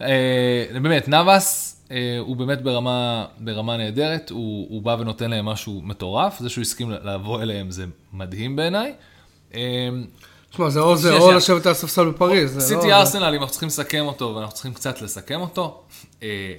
אה, 0.07 0.79
באמת, 0.81 1.07
נאבס 1.07 1.70
הוא 2.19 2.35
באמת 2.35 2.61
ברמה, 2.61 3.25
ברמה 3.39 3.77
נהדרת, 3.77 4.29
הוא, 4.29 4.67
הוא 4.69 4.81
בא 4.81 4.97
ונותן 4.99 5.29
להם 5.29 5.45
משהו 5.45 5.81
מטורף, 5.83 6.39
זה 6.39 6.49
שהוא 6.49 6.61
הסכים 6.61 6.91
לבוא 6.91 7.41
אליהם 7.41 7.71
זה 7.71 7.85
מדהים 8.13 8.55
בעיניי. 8.55 8.93
אה, 9.53 9.89
תשמע, 10.51 10.69
זה 10.69 10.79
או 10.79 10.97
זה 10.97 11.17
או. 11.17 11.31
לשבת 11.31 11.65
על 11.65 11.71
הספסל 11.71 12.09
בפריז. 12.09 12.59
סיטי 12.59 12.87
לא- 12.87 12.93
ארסנל, 12.93 13.23
אם 13.23 13.33
אנחנו 13.33 13.47
צריכים 13.47 13.67
לסכם 13.67 14.03
אותו, 14.05 14.33
ואנחנו 14.35 14.53
צריכים 14.53 14.73
קצת 14.73 15.01
לסכם 15.01 15.41
אותו, 15.41 15.83
אה, 16.23 16.53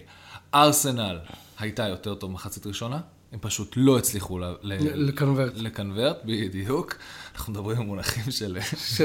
ארסנל 0.54 1.18
הייתה 1.58 1.88
יותר 1.88 2.14
טוב 2.14 2.30
מחצית 2.30 2.66
ראשונה, 2.66 2.98
הם 3.32 3.38
פשוט 3.42 3.72
לא 3.76 3.98
הצליחו 3.98 4.38
ל 4.62 4.72
convert. 4.72 5.52
ל 5.56 5.63
convert, 5.63 6.16
בדיוק. 6.24 6.96
אנחנו 7.34 7.52
מדברים 7.52 7.76
במונחים 7.78 8.30
של, 8.30 8.58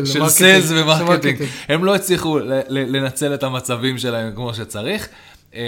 של 0.06 0.30
sales 0.30 0.72
ו 0.72 0.75
marketing. 0.75 1.10
marketing. 1.10 1.42
הם 1.68 1.86
לא 1.86 1.96
הצליחו 1.96 2.40
לנצל 2.70 3.34
את 3.34 3.44
המצבים 3.44 3.98
שלהם 3.98 4.36
כמו 4.36 4.54
שצריך. 4.54 5.08
אמ, 5.54 5.60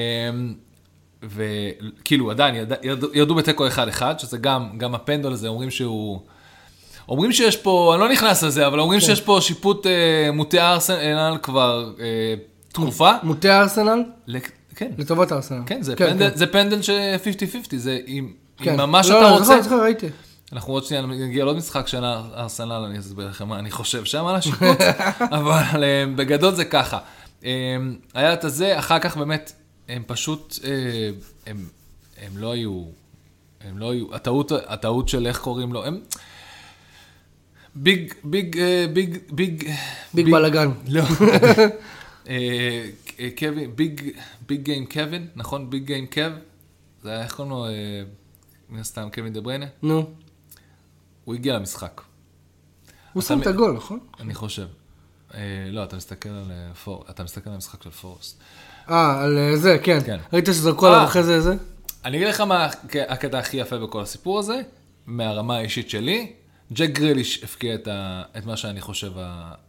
וכאילו 1.23 2.31
עדיין 2.31 2.55
יד- 2.55 2.73
ירדו- 2.83 3.09
ירדו 3.13 3.35
בתיקו 3.35 3.67
1-1, 3.67 3.71
שזה 4.17 4.37
גם, 4.37 4.69
גם 4.77 4.95
הפנדל 4.95 5.31
הזה, 5.31 5.47
אומרים 5.47 5.71
שהוא... 5.71 6.19
אומרים 7.09 7.31
שיש 7.31 7.57
פה, 7.57 7.91
אני 7.93 8.01
לא 8.01 8.09
נכנס 8.09 8.43
לזה, 8.43 8.67
אבל 8.67 8.75
כן. 8.75 8.79
אומרים 8.81 8.99
שיש 8.99 9.21
פה 9.21 9.37
שיפוט 9.41 9.85
אה, 9.85 9.91
מוטה 10.33 10.71
ארסנל 10.73 11.37
כבר 11.41 11.93
אה, 11.99 12.33
תקופה. 12.73 13.11
מוטה 13.23 13.61
ארסנל? 13.61 14.03
לק- 14.27 14.51
כן, 14.75 14.91
לטובת 14.97 15.31
ארסנל. 15.31 15.61
כן, 15.65 15.81
זה 15.81 15.95
פנדל, 15.95 16.29
זה 16.35 16.47
פנדל 16.47 16.81
ש 16.81 16.89
50-50, 16.89 16.93
זה 17.77 17.99
אם, 18.07 18.31
כן. 18.57 18.71
אם 18.71 18.77
ממש 18.77 19.09
לא, 19.09 19.19
אתה 19.19 19.29
לא, 19.29 19.33
רוצה... 19.33 19.45
זוכר, 19.45 19.61
זוכר, 19.61 19.81
ראיתי. 19.83 20.07
אנחנו 20.53 20.73
עוד 20.73 20.85
שנייה 20.85 21.03
נגיע 21.05 21.43
לעוד 21.45 21.57
משחק 21.57 21.87
של 21.87 22.03
ארסנל, 22.35 22.71
אני 22.89 22.99
אסביר 22.99 23.27
לכם 23.29 23.47
מה 23.47 23.59
אני 23.59 23.71
חושב 23.71 24.05
שם 24.05 24.25
על 24.25 24.35
השיפוט, 24.35 24.77
אבל 25.39 25.83
אה, 25.83 26.03
בגדול 26.15 26.55
זה 26.55 26.65
ככה. 26.65 26.97
אה, 27.45 27.49
היה 28.13 28.33
את 28.33 28.43
הזה, 28.43 28.79
אחר 28.79 28.99
כך 28.99 29.17
באמת, 29.17 29.53
הם 29.89 30.03
פשוט, 30.07 30.59
אה, 30.63 31.09
הם, 31.45 31.67
הם 32.17 32.37
לא 32.37 32.51
היו, 32.51 32.85
הם 33.61 33.77
לא 33.77 33.91
היו, 33.91 34.15
הטעות, 34.15 34.51
הטעות 34.51 35.09
של 35.09 35.27
איך 35.27 35.39
קוראים 35.39 35.73
לו, 35.73 35.85
הם... 35.85 35.99
big, 37.75 38.13
big, 38.23 38.59
אה, 38.59 38.85
big, 38.93 39.17
big, 39.31 39.71
big 40.13 40.31
בלאגן. 40.31 40.69
לא. 40.87 41.03
אה, 42.29 42.89
קווין, 43.37 43.75
big, 43.75 44.01
big 44.47 44.61
game 44.63 44.85
קווין, 44.85 45.27
נכון? 45.35 45.69
big 45.69 45.85
game 45.85 46.07
Kev? 46.07 46.21
זה 47.03 47.09
היה, 47.09 47.23
איך 47.23 47.35
קוראים 47.35 47.51
לו? 47.51 47.65
מן 48.69 48.79
הסתם 48.79 49.07
קווין 49.13 49.33
דה 49.33 49.41
בריינה? 49.41 49.65
נו. 49.81 50.09
הוא 51.25 51.35
הגיע 51.35 51.55
למשחק, 51.55 52.01
הוא 53.13 53.23
שם 53.23 53.41
את 53.41 53.47
הגול, 53.47 53.71
נכון? 53.71 53.99
אני 54.19 54.33
חושב. 54.33 54.67
לא, 55.71 55.83
אתה 55.83 55.95
מסתכל 55.95 56.29
על 56.29 56.51
פור, 56.83 57.05
אתה 57.09 57.23
מסתכל 57.23 57.49
על 57.49 57.55
המשחק 57.55 57.83
של 57.83 57.89
פורסט. 57.89 58.41
אה, 58.89 59.21
על 59.23 59.37
אה, 59.37 59.57
זה, 59.57 59.77
כן. 59.83 59.99
כן. 60.05 60.17
ראית 60.33 60.45
שזרקו 60.45 60.87
עליו 60.87 60.99
אה. 60.99 61.03
אחרי 61.05 61.23
זה 61.23 61.41
זה? 61.41 61.53
אני 62.05 62.17
אגיד 62.17 62.27
לך 62.27 62.41
מה 62.41 62.65
הק- 62.65 62.95
הקטע 63.09 63.39
הכי 63.39 63.57
יפה 63.57 63.77
בכל 63.77 64.01
הסיפור 64.01 64.39
הזה, 64.39 64.61
מהרמה 65.07 65.57
האישית 65.57 65.89
שלי, 65.89 66.31
ג'ק 66.73 66.89
גריליש 66.89 67.43
הבקיע 67.43 67.75
את, 67.75 67.87
ה, 67.87 68.21
את 68.37 68.45
מה 68.45 68.57
שאני 68.57 68.81
חושב 68.81 69.11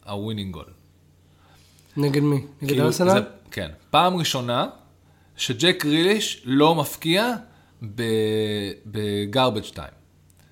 ה 0.06 0.12
winning 0.12 0.52
goal. 0.52 0.64
נגד 1.96 2.20
מי? 2.22 2.36
נגד 2.62 2.70
כאילו, 2.72 2.86
ארסנל? 2.86 3.10
זה- 3.10 3.20
כן. 3.50 3.68
פעם 3.90 4.16
ראשונה 4.16 4.66
שג'ק 5.36 5.84
גריליש 5.84 6.42
לא 6.44 6.74
מבקיע 6.74 7.34
ב 8.86 8.96
garbage 8.96 9.62
time. 9.74 9.99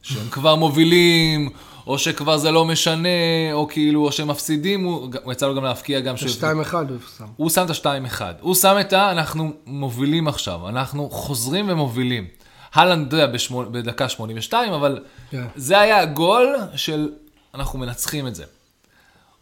שהם 0.08 0.28
כבר 0.30 0.54
מובילים, 0.54 1.50
או 1.86 1.98
שכבר 1.98 2.36
זה 2.36 2.50
לא 2.50 2.64
משנה, 2.64 3.08
או 3.52 3.68
כאילו, 3.68 4.04
או 4.04 4.12
שהם 4.12 4.28
מפסידים, 4.28 4.84
הוא, 4.84 5.08
הוא 5.24 5.32
יצא 5.32 5.46
לו 5.46 5.54
גם 5.54 5.64
להבקיע 5.64 6.00
גם 6.00 6.16
ש... 6.16 6.24
שתיים 6.24 6.60
אחד 6.60 6.90
הוא 6.90 6.98
שם. 7.18 7.24
הוא 7.36 7.50
שם 7.50 7.64
את 7.64 7.70
השתיים 7.70 8.04
אחד. 8.04 8.34
הוא 8.40 8.54
שם 8.54 8.76
את 8.80 8.92
ה... 8.92 9.10
אנחנו 9.10 9.52
מובילים 9.66 10.28
עכשיו. 10.28 10.68
אנחנו 10.68 11.10
חוזרים 11.10 11.66
ומובילים. 11.68 12.26
הלנד, 12.74 13.06
אתה 13.06 13.16
יודע, 13.16 13.38
בדקה 13.70 14.08
82, 14.08 14.72
אבל 14.72 15.00
כן. 15.30 15.44
זה 15.56 15.80
היה 15.80 16.00
הגול 16.00 16.56
של 16.76 17.10
אנחנו 17.54 17.78
מנצחים 17.78 18.26
את 18.26 18.34
זה. 18.34 18.44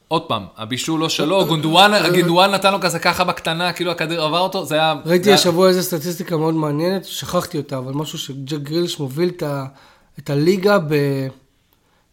עוד 0.08 0.22
פעם, 0.22 0.46
הבישול 0.56 1.00
לא 1.00 1.08
שלו, 1.08 1.46
גונדואן, 1.46 1.92
גונדואן 2.12 2.50
נתן 2.50 2.72
לו 2.72 2.80
כזה 2.80 2.98
ככה 2.98 3.24
בקטנה, 3.24 3.72
כאילו 3.72 3.90
הכדור 3.90 4.20
עבר 4.20 4.40
אותו, 4.40 4.64
זה 4.64 4.74
היה... 4.74 4.94
ראיתי 5.06 5.32
השבוע 5.32 5.68
איזה 5.68 5.82
סטטיסטיקה 5.82 6.36
מאוד 6.36 6.54
מעניינת, 6.54 7.04
שכחתי 7.04 7.58
אותה, 7.58 7.78
אבל 7.78 7.92
משהו 7.92 8.18
שג'ק 8.18 8.58
גריליש 8.58 9.00
מוביל 9.00 9.28
את, 9.28 9.42
ה, 9.42 9.64
את 10.18 10.30
הליגה 10.30 10.78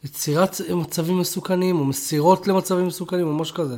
ביצירת 0.03 0.61
מצבים 0.69 1.19
מסוכנים, 1.19 1.79
או 1.79 1.85
מסירות 1.85 2.47
למצבים 2.47 2.87
מסוכנים, 2.87 3.27
או 3.27 3.33
משהו 3.33 3.55
כזה. 3.55 3.75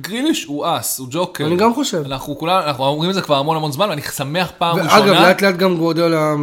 גריליש 0.00 0.44
הוא 0.44 0.64
אס, 0.66 0.98
הוא 0.98 1.08
ג'וקר. 1.10 1.46
אני 1.46 1.56
גם 1.56 1.74
חושב. 1.74 2.02
אנחנו 2.06 2.38
כולם, 2.38 2.62
אנחנו 2.66 2.84
אומרים 2.84 3.10
את 3.10 3.14
זה 3.14 3.22
כבר 3.22 3.36
המון 3.36 3.56
המון 3.56 3.72
זמן, 3.72 3.88
ואני 3.88 4.02
שמח 4.02 4.52
פעם 4.58 4.76
ואגב, 4.76 4.86
ראשונה. 4.86 5.22
לאט 5.22 5.42
לאט 5.42 5.54
גם 5.56 5.76
גוורדיאלה, 5.76 6.34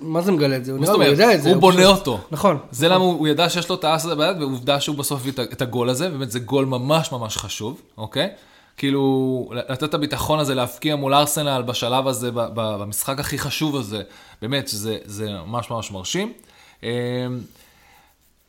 מה 0.00 0.22
זה 0.22 0.32
מגלה 0.32 0.56
את 0.56 0.64
זה? 0.64 0.72
הוא 0.72 0.80
מה 0.80 0.86
נראה, 0.86 0.96
הוא? 0.96 1.04
יודע 1.04 1.34
את 1.34 1.42
זה. 1.42 1.50
הוא 1.50 1.56
בונה 1.56 1.86
אותו. 1.86 2.18
נכון. 2.30 2.58
זה 2.70 2.88
למה 2.88 3.04
הוא 3.04 3.28
ידע 3.28 3.48
שיש 3.48 3.68
לו 3.68 3.74
את 3.74 3.84
האס 3.84 4.04
הזה 4.04 4.14
ביד, 4.14 4.40
ועובדה 4.40 4.80
שהוא 4.80 4.96
בסוף 4.96 5.20
הביא 5.20 5.32
את 5.52 5.62
הגול 5.62 5.88
הזה, 5.88 6.08
באמת 6.08 6.30
זה 6.30 6.38
גול 6.38 6.64
ממש 6.64 7.12
ממש 7.12 7.36
חשוב, 7.36 7.80
אוקיי? 7.98 8.28
כאילו, 8.76 9.50
לתת 9.52 9.84
את 9.84 9.94
הביטחון 9.94 10.38
הזה 10.38 10.54
להפקיע 10.54 10.96
מול 10.96 11.14
ארסנל 11.14 11.62
בשלב 11.62 12.08
הזה, 12.08 12.30
במשחק 12.32 13.20
הכי 13.20 13.38
חשוב 13.38 13.76
הזה, 13.76 14.02
באמת, 14.42 14.68
זה, 14.68 14.98
זה 15.04 15.32
ממש 15.32 15.70
ממש 15.70 15.90
מרשים. 15.90 16.32
אמ, 16.82 16.88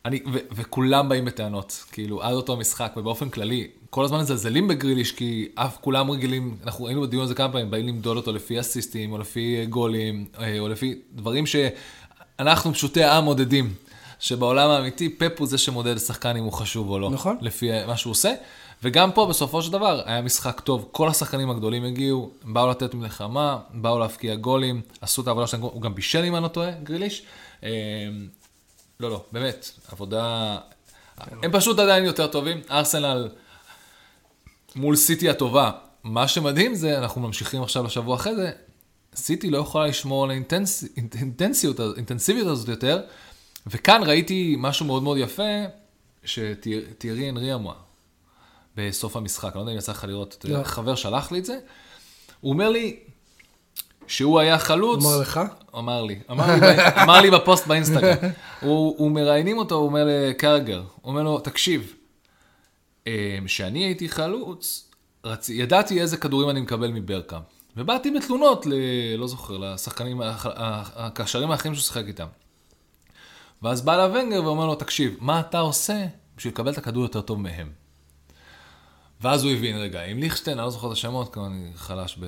אני, 0.05 0.19
ו, 0.33 0.37
וכולם 0.51 1.09
באים 1.09 1.25
בטענות, 1.25 1.83
כאילו, 1.91 2.23
עד 2.23 2.33
אותו 2.33 2.57
משחק, 2.57 2.93
ובאופן 2.97 3.29
כללי, 3.29 3.67
כל 3.89 4.05
הזמן 4.05 4.19
מזלזלים 4.19 4.67
בגריליש, 4.67 5.11
כי 5.11 5.47
אף 5.55 5.77
כולם 5.81 6.11
רגילים, 6.11 6.57
אנחנו 6.63 6.87
היינו 6.87 7.01
בדיון 7.01 7.23
הזה 7.23 7.35
כמה 7.35 7.51
פעמים, 7.51 7.71
באים 7.71 7.87
למדוד 7.87 8.17
אותו 8.17 8.31
לפי 8.31 8.59
אסיסטים, 8.59 9.11
או 9.11 9.17
לפי 9.17 9.65
גולים, 9.69 10.25
אה, 10.39 10.59
או 10.59 10.67
לפי 10.69 10.95
דברים 11.11 11.43
שאנחנו 11.45 12.73
פשוטי 12.73 13.03
העם 13.03 13.23
מודדים. 13.23 13.73
שבעולם 14.19 14.69
האמיתי, 14.69 15.09
פפ 15.09 15.39
הוא 15.39 15.47
זה 15.47 15.57
שמודד 15.57 15.95
לשחקן 15.95 16.35
אם 16.37 16.43
הוא 16.43 16.53
חשוב 16.53 16.89
או 16.89 16.99
לא. 16.99 17.09
נכון. 17.09 17.37
לפי 17.41 17.69
מה 17.87 17.97
שהוא 17.97 18.11
עושה. 18.11 18.33
וגם 18.83 19.11
פה, 19.11 19.25
בסופו 19.25 19.61
של 19.61 19.71
דבר, 19.71 20.01
היה 20.05 20.21
משחק 20.21 20.59
טוב. 20.59 20.89
כל 20.91 21.07
השחקנים 21.07 21.49
הגדולים 21.49 21.83
הגיעו, 21.83 22.31
באו 22.43 22.69
לתת 22.69 22.93
מלחמה, 22.93 23.59
באו 23.73 23.99
להפקיע 23.99 24.35
גולים, 24.35 24.81
עשו 25.01 25.21
את 25.21 25.27
העבודה 25.27 25.47
שלהם, 25.47 25.61
הוא 25.61 25.81
גם 25.81 25.95
בישל 25.95 26.23
אם 26.23 26.35
אני 26.35 26.43
לא 26.43 26.47
טועה, 26.47 26.71
גריליש. 26.71 27.23
אה, 27.63 27.69
לא, 28.99 29.09
לא, 29.09 29.23
באמת, 29.31 29.71
עבודה... 29.91 30.57
הם 31.43 31.51
פשוט 31.51 31.79
עדיין 31.79 32.05
יותר 32.05 32.27
טובים. 32.27 32.61
ארסנל 32.71 33.29
מול 34.75 34.95
סיטי 34.95 35.29
הטובה. 35.29 35.71
מה 36.03 36.27
שמדהים 36.27 36.75
זה, 36.75 36.97
אנחנו 36.97 37.21
ממשיכים 37.21 37.63
עכשיו 37.63 37.83
לשבוע 37.83 38.15
אחרי 38.15 38.35
זה, 38.35 38.51
סיטי 39.15 39.49
לא 39.49 39.57
יכולה 39.57 39.87
לשמור 39.87 40.23
על 40.23 40.31
האינטנס- 40.31 40.87
האינטנסיביות 41.93 42.47
הזאת 42.47 42.67
יותר, 42.67 43.01
וכאן 43.67 44.01
ראיתי 44.05 44.55
משהו 44.59 44.85
מאוד 44.85 45.03
מאוד 45.03 45.17
יפה, 45.17 45.43
שתיארי 46.25 47.29
אנרי 47.29 47.53
אמרה 47.53 47.86
בסוף 48.77 49.15
המשחק, 49.15 49.49
אני 49.49 49.55
לא 49.55 49.59
יודע 49.59 49.71
אם 49.71 49.77
יצא 49.77 49.91
לך 49.91 50.03
לראות, 50.03 50.45
לא. 50.49 50.63
חבר 50.63 50.95
שלח 50.95 51.31
לי 51.31 51.39
את 51.39 51.45
זה, 51.45 51.59
הוא 52.41 52.53
אומר 52.53 52.69
לי 52.69 52.99
שהוא 54.07 54.39
היה 54.39 54.59
חלוץ, 54.59 55.05
אמר 55.05 55.17
לך? 55.21 55.39
אמר 55.77 56.03
לי, 56.03 56.19
אמר 56.31 56.53
לי, 56.55 56.61
ב- 56.61 56.79
אמר 57.03 57.21
לי 57.21 57.31
בפוסט 57.31 57.67
באינסטגרם. 57.67 58.29
הוא, 58.61 58.95
הוא 58.97 59.11
מראיינים 59.11 59.57
אותו, 59.57 59.75
הוא 59.75 59.85
אומר 59.85 60.07
לקרגר, 60.07 60.83
הוא 61.01 61.11
אומר 61.11 61.23
לו, 61.23 61.39
תקשיב, 61.39 61.93
כשאני 63.45 63.85
הייתי 63.85 64.09
חלוץ, 64.09 64.91
רצ... 65.25 65.49
ידעתי 65.49 66.01
איזה 66.01 66.17
כדורים 66.17 66.49
אני 66.49 66.61
מקבל 66.61 66.91
מברקאם. 66.91 67.41
ובאתי 67.77 68.11
בתלונות, 68.11 68.65
ל... 68.65 68.73
לא 69.17 69.27
זוכר, 69.27 69.57
לשחקנים, 69.57 70.21
הקשרים 70.95 71.51
האחרים 71.51 71.75
שהוא 71.75 71.83
שיחק 71.83 72.03
איתם. 72.07 72.27
ואז 73.61 73.81
בא 73.81 73.97
לה 73.97 74.05
ונגר 74.13 74.43
ואומר 74.43 74.65
לו, 74.65 74.75
תקשיב, 74.75 75.15
מה 75.19 75.39
אתה 75.39 75.59
עושה 75.59 76.05
בשביל 76.37 76.53
לקבל 76.53 76.71
את 76.71 76.77
הכדור 76.77 77.03
יותר 77.03 77.21
טוב 77.21 77.39
מהם? 77.39 77.86
ואז 79.21 79.43
הוא 79.43 79.51
הבין, 79.51 79.77
רגע, 79.77 80.03
עם 80.03 80.19
ליכטשטיין, 80.19 80.57
אני 80.57 80.65
לא 80.65 80.71
זוכר 80.71 80.87
את 80.87 80.91
השמות, 80.91 81.33
כי 81.33 81.39
אני 81.39 81.69
חלש 81.75 82.19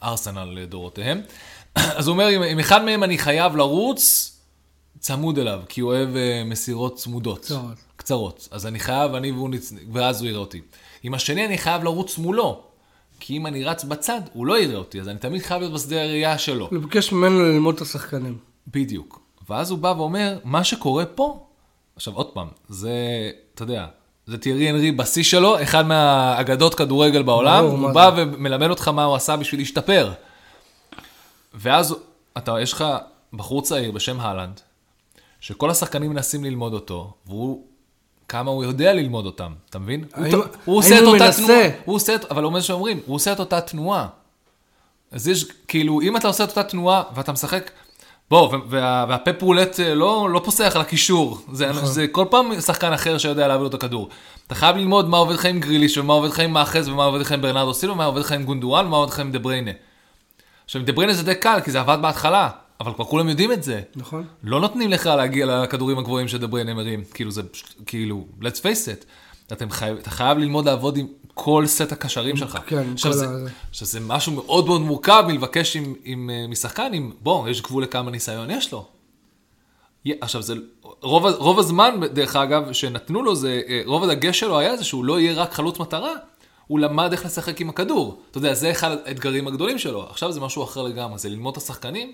בארסנל 0.00 0.44
לדורותיהם. 0.44 1.20
אז 1.98 2.06
הוא 2.06 2.12
אומר, 2.12 2.26
עם, 2.26 2.42
עם 2.42 2.58
אחד 2.58 2.84
מהם 2.84 3.04
אני 3.04 3.18
חייב 3.18 3.56
לרוץ 3.56 4.36
צמוד 4.98 5.38
אליו, 5.38 5.60
כי 5.68 5.80
הוא 5.80 5.90
אוהב 5.90 6.16
אה, 6.16 6.42
מסירות 6.44 6.96
צמודות. 6.96 7.40
קצרות. 7.44 7.76
קצרות. 7.96 8.48
אז 8.50 8.66
אני 8.66 8.78
חייב, 8.78 9.14
אני 9.14 9.32
והוא, 9.32 9.50
נצ... 9.50 9.72
ואז 9.92 10.20
הוא 10.20 10.28
יראה 10.28 10.40
אותי. 10.40 10.60
עם 11.02 11.14
השני 11.14 11.46
אני 11.46 11.58
חייב 11.58 11.84
לרוץ 11.84 12.18
מולו, 12.18 12.62
כי 13.20 13.36
אם 13.36 13.46
אני 13.46 13.64
רץ 13.64 13.84
בצד, 13.84 14.20
הוא 14.32 14.46
לא 14.46 14.58
יראה 14.58 14.76
אותי, 14.76 15.00
אז 15.00 15.08
אני 15.08 15.18
תמיד 15.18 15.42
חייב 15.42 15.60
להיות 15.60 15.74
בשדה 15.74 16.02
הראייה 16.02 16.38
שלו. 16.38 16.68
הוא 16.70 16.78
ביקש 16.78 17.12
ממנו 17.12 17.42
ללמוד 17.42 17.74
את 17.74 17.80
השחקנים. 17.80 18.38
בדיוק. 18.68 19.20
ואז 19.48 19.70
הוא 19.70 19.78
בא 19.78 19.94
ואומר, 19.96 20.38
מה 20.44 20.64
שקורה 20.64 21.06
פה, 21.06 21.46
עכשיו 21.96 22.14
עוד 22.14 22.26
פעם, 22.26 22.48
זה, 22.68 22.92
אתה 23.54 23.62
יודע, 23.62 23.86
זה 24.30 24.38
תיארי 24.38 24.70
אנרי 24.70 24.92
בשיא 24.92 25.22
שלו, 25.22 25.62
אחד 25.62 25.86
מהאגדות 25.86 26.74
כדורגל 26.74 27.22
בעולם, 27.22 27.64
הוא 27.64 27.90
בא 27.90 28.10
זה. 28.16 28.22
ומלמד 28.22 28.70
אותך 28.70 28.88
מה 28.88 29.04
הוא 29.04 29.16
עשה 29.16 29.36
בשביל 29.36 29.60
להשתפר. 29.60 30.12
ואז 31.54 31.94
אתה, 32.38 32.60
יש 32.60 32.72
לך 32.72 32.84
בחור 33.32 33.62
צעיר 33.62 33.90
בשם 33.90 34.20
הלנד, 34.20 34.60
שכל 35.40 35.70
השחקנים 35.70 36.10
מנסים 36.10 36.44
ללמוד 36.44 36.72
אותו, 36.72 37.12
והוא, 37.26 37.62
כמה 38.28 38.50
הוא 38.50 38.64
יודע 38.64 38.92
ללמוד 38.92 39.26
אותם, 39.26 39.52
אתה 39.70 39.78
מבין? 39.78 40.04
הוא, 40.16 40.24
האם- 40.24 40.40
הוא 40.64 40.78
עושה 40.78 40.98
את 40.98 41.04
אותה 41.04 41.24
מנסה? 41.24 41.42
תנועה, 41.46 41.68
הוא 41.84 41.94
עושה 41.96 42.14
את, 42.14 42.24
אבל 42.24 42.42
הוא 42.42 42.48
אומר 42.48 42.60
שאומרים, 42.60 43.00
הוא 43.06 43.16
עושה 43.16 43.32
את 43.32 43.40
אותה 43.40 43.60
תנועה. 43.60 44.06
אז 45.12 45.28
יש, 45.28 45.44
כאילו, 45.68 46.00
אם 46.00 46.16
אתה 46.16 46.28
עושה 46.28 46.44
את 46.44 46.48
אותה 46.48 46.62
תנועה 46.62 47.02
ואתה 47.14 47.32
משחק, 47.32 47.70
בוא, 48.30 48.56
וה, 48.68 49.06
והפפ 49.08 49.42
roulette 49.42 49.80
אה, 49.80 49.94
לא, 49.94 50.28
לא 50.30 50.40
פוסח 50.44 50.72
על 50.74 50.80
הקישור. 50.80 51.38
זה, 51.52 51.68
נכון. 51.68 51.86
זה 51.86 52.06
כל 52.08 52.24
פעם 52.30 52.60
שחקן 52.60 52.92
אחר 52.92 53.18
שיודע 53.18 53.48
להעביר 53.48 53.62
לו 53.62 53.68
את 53.68 53.74
הכדור. 53.74 54.08
אתה 54.46 54.54
חייב 54.54 54.76
ללמוד 54.76 55.08
מה 55.08 55.16
עובד 55.16 55.34
לך 55.34 55.44
עם 55.44 55.60
גריליש, 55.60 55.98
ומה 55.98 56.12
עובד 56.12 56.28
לך 56.28 56.40
עם 56.40 56.52
מאחרז, 56.52 56.88
ומה 56.88 57.04
עובד 57.04 57.20
לך 57.20 57.32
עם 57.32 57.42
ברנרדו 57.42 57.74
סילבה, 57.74 57.94
ומה 57.94 58.04
עובד 58.04 58.20
לך 58.20 58.32
עם 58.32 58.44
גונדואן, 58.44 58.86
ומה 58.86 58.96
עובד 58.96 59.12
לך 59.12 59.20
עם 59.20 59.32
דה 59.32 59.38
בריינה. 59.38 59.70
עכשיו, 60.64 60.82
דה 60.82 60.92
בריינה 60.92 61.12
זה 61.12 61.22
די 61.22 61.34
קל, 61.34 61.58
כי 61.64 61.70
זה 61.70 61.80
עבד 61.80 61.98
בהתחלה, 62.02 62.48
אבל 62.80 62.92
כבר 62.92 63.04
כולם 63.04 63.28
יודעים 63.28 63.52
את 63.52 63.62
זה. 63.62 63.80
נכון? 63.96 64.24
לא 64.44 64.60
נותנים 64.60 64.90
לך 64.90 65.06
להגיע 65.06 65.46
לכדורים 65.46 65.98
הגבוהים 65.98 66.28
שדה 66.28 66.46
בריינה 66.46 66.74
מרים. 66.74 67.02
כאילו, 67.14 67.30
זה 67.30 67.42
כאילו, 67.86 68.26
let's 68.42 68.58
face 68.58 68.86
it. 68.86 69.04
אתם 69.52 69.70
חייב, 69.70 69.96
אתה 69.96 70.10
חייב 70.10 70.38
ללמוד 70.38 70.66
לעבוד 70.66 70.96
עם 70.96 71.06
כל 71.42 71.66
סט 71.66 71.92
הקשרים 71.92 72.36
שלך. 72.36 72.58
כן, 72.66 72.92
עכשיו, 72.92 73.12
כל 73.12 73.18
זה, 73.18 73.26
ה- 73.26 73.48
שזה 73.72 74.00
משהו 74.00 74.32
מאוד 74.32 74.66
מאוד 74.66 74.80
מורכב 74.80 75.24
מלבקש 75.28 75.76
עם, 75.76 75.94
עם, 76.04 76.30
אה, 76.30 76.46
משחקן, 76.48 76.90
עם, 76.94 77.12
בוא, 77.20 77.48
יש 77.48 77.62
גבול 77.62 77.82
לכמה 77.82 78.10
ניסיון 78.10 78.50
יש 78.50 78.72
לו. 78.72 78.86
עכשיו, 80.20 80.42
זה, 80.42 80.54
רוב, 80.82 81.26
רוב 81.26 81.58
הזמן, 81.58 82.00
דרך 82.12 82.36
אגב, 82.36 82.72
שנתנו 82.72 83.22
לו, 83.22 83.36
זה, 83.36 83.60
אה, 83.68 83.82
רוב 83.86 84.04
הדגש 84.04 84.40
שלו 84.40 84.58
היה 84.58 84.76
זה 84.76 84.84
שהוא 84.84 85.04
לא 85.04 85.20
יהיה 85.20 85.34
רק 85.34 85.52
חלוץ 85.52 85.78
מטרה, 85.78 86.12
הוא 86.66 86.78
למד 86.78 87.12
איך 87.12 87.24
לשחק 87.26 87.60
עם 87.60 87.68
הכדור. 87.68 88.22
אתה 88.30 88.38
יודע, 88.38 88.54
זה 88.54 88.70
אחד 88.70 88.96
האתגרים 89.04 89.48
הגדולים 89.48 89.78
שלו. 89.78 90.06
עכשיו 90.10 90.32
זה 90.32 90.40
משהו 90.40 90.64
אחר 90.64 90.82
לגמרי, 90.82 91.18
זה 91.18 91.28
ללמוד 91.28 91.56
את 91.56 91.62
השחקנים, 91.62 92.12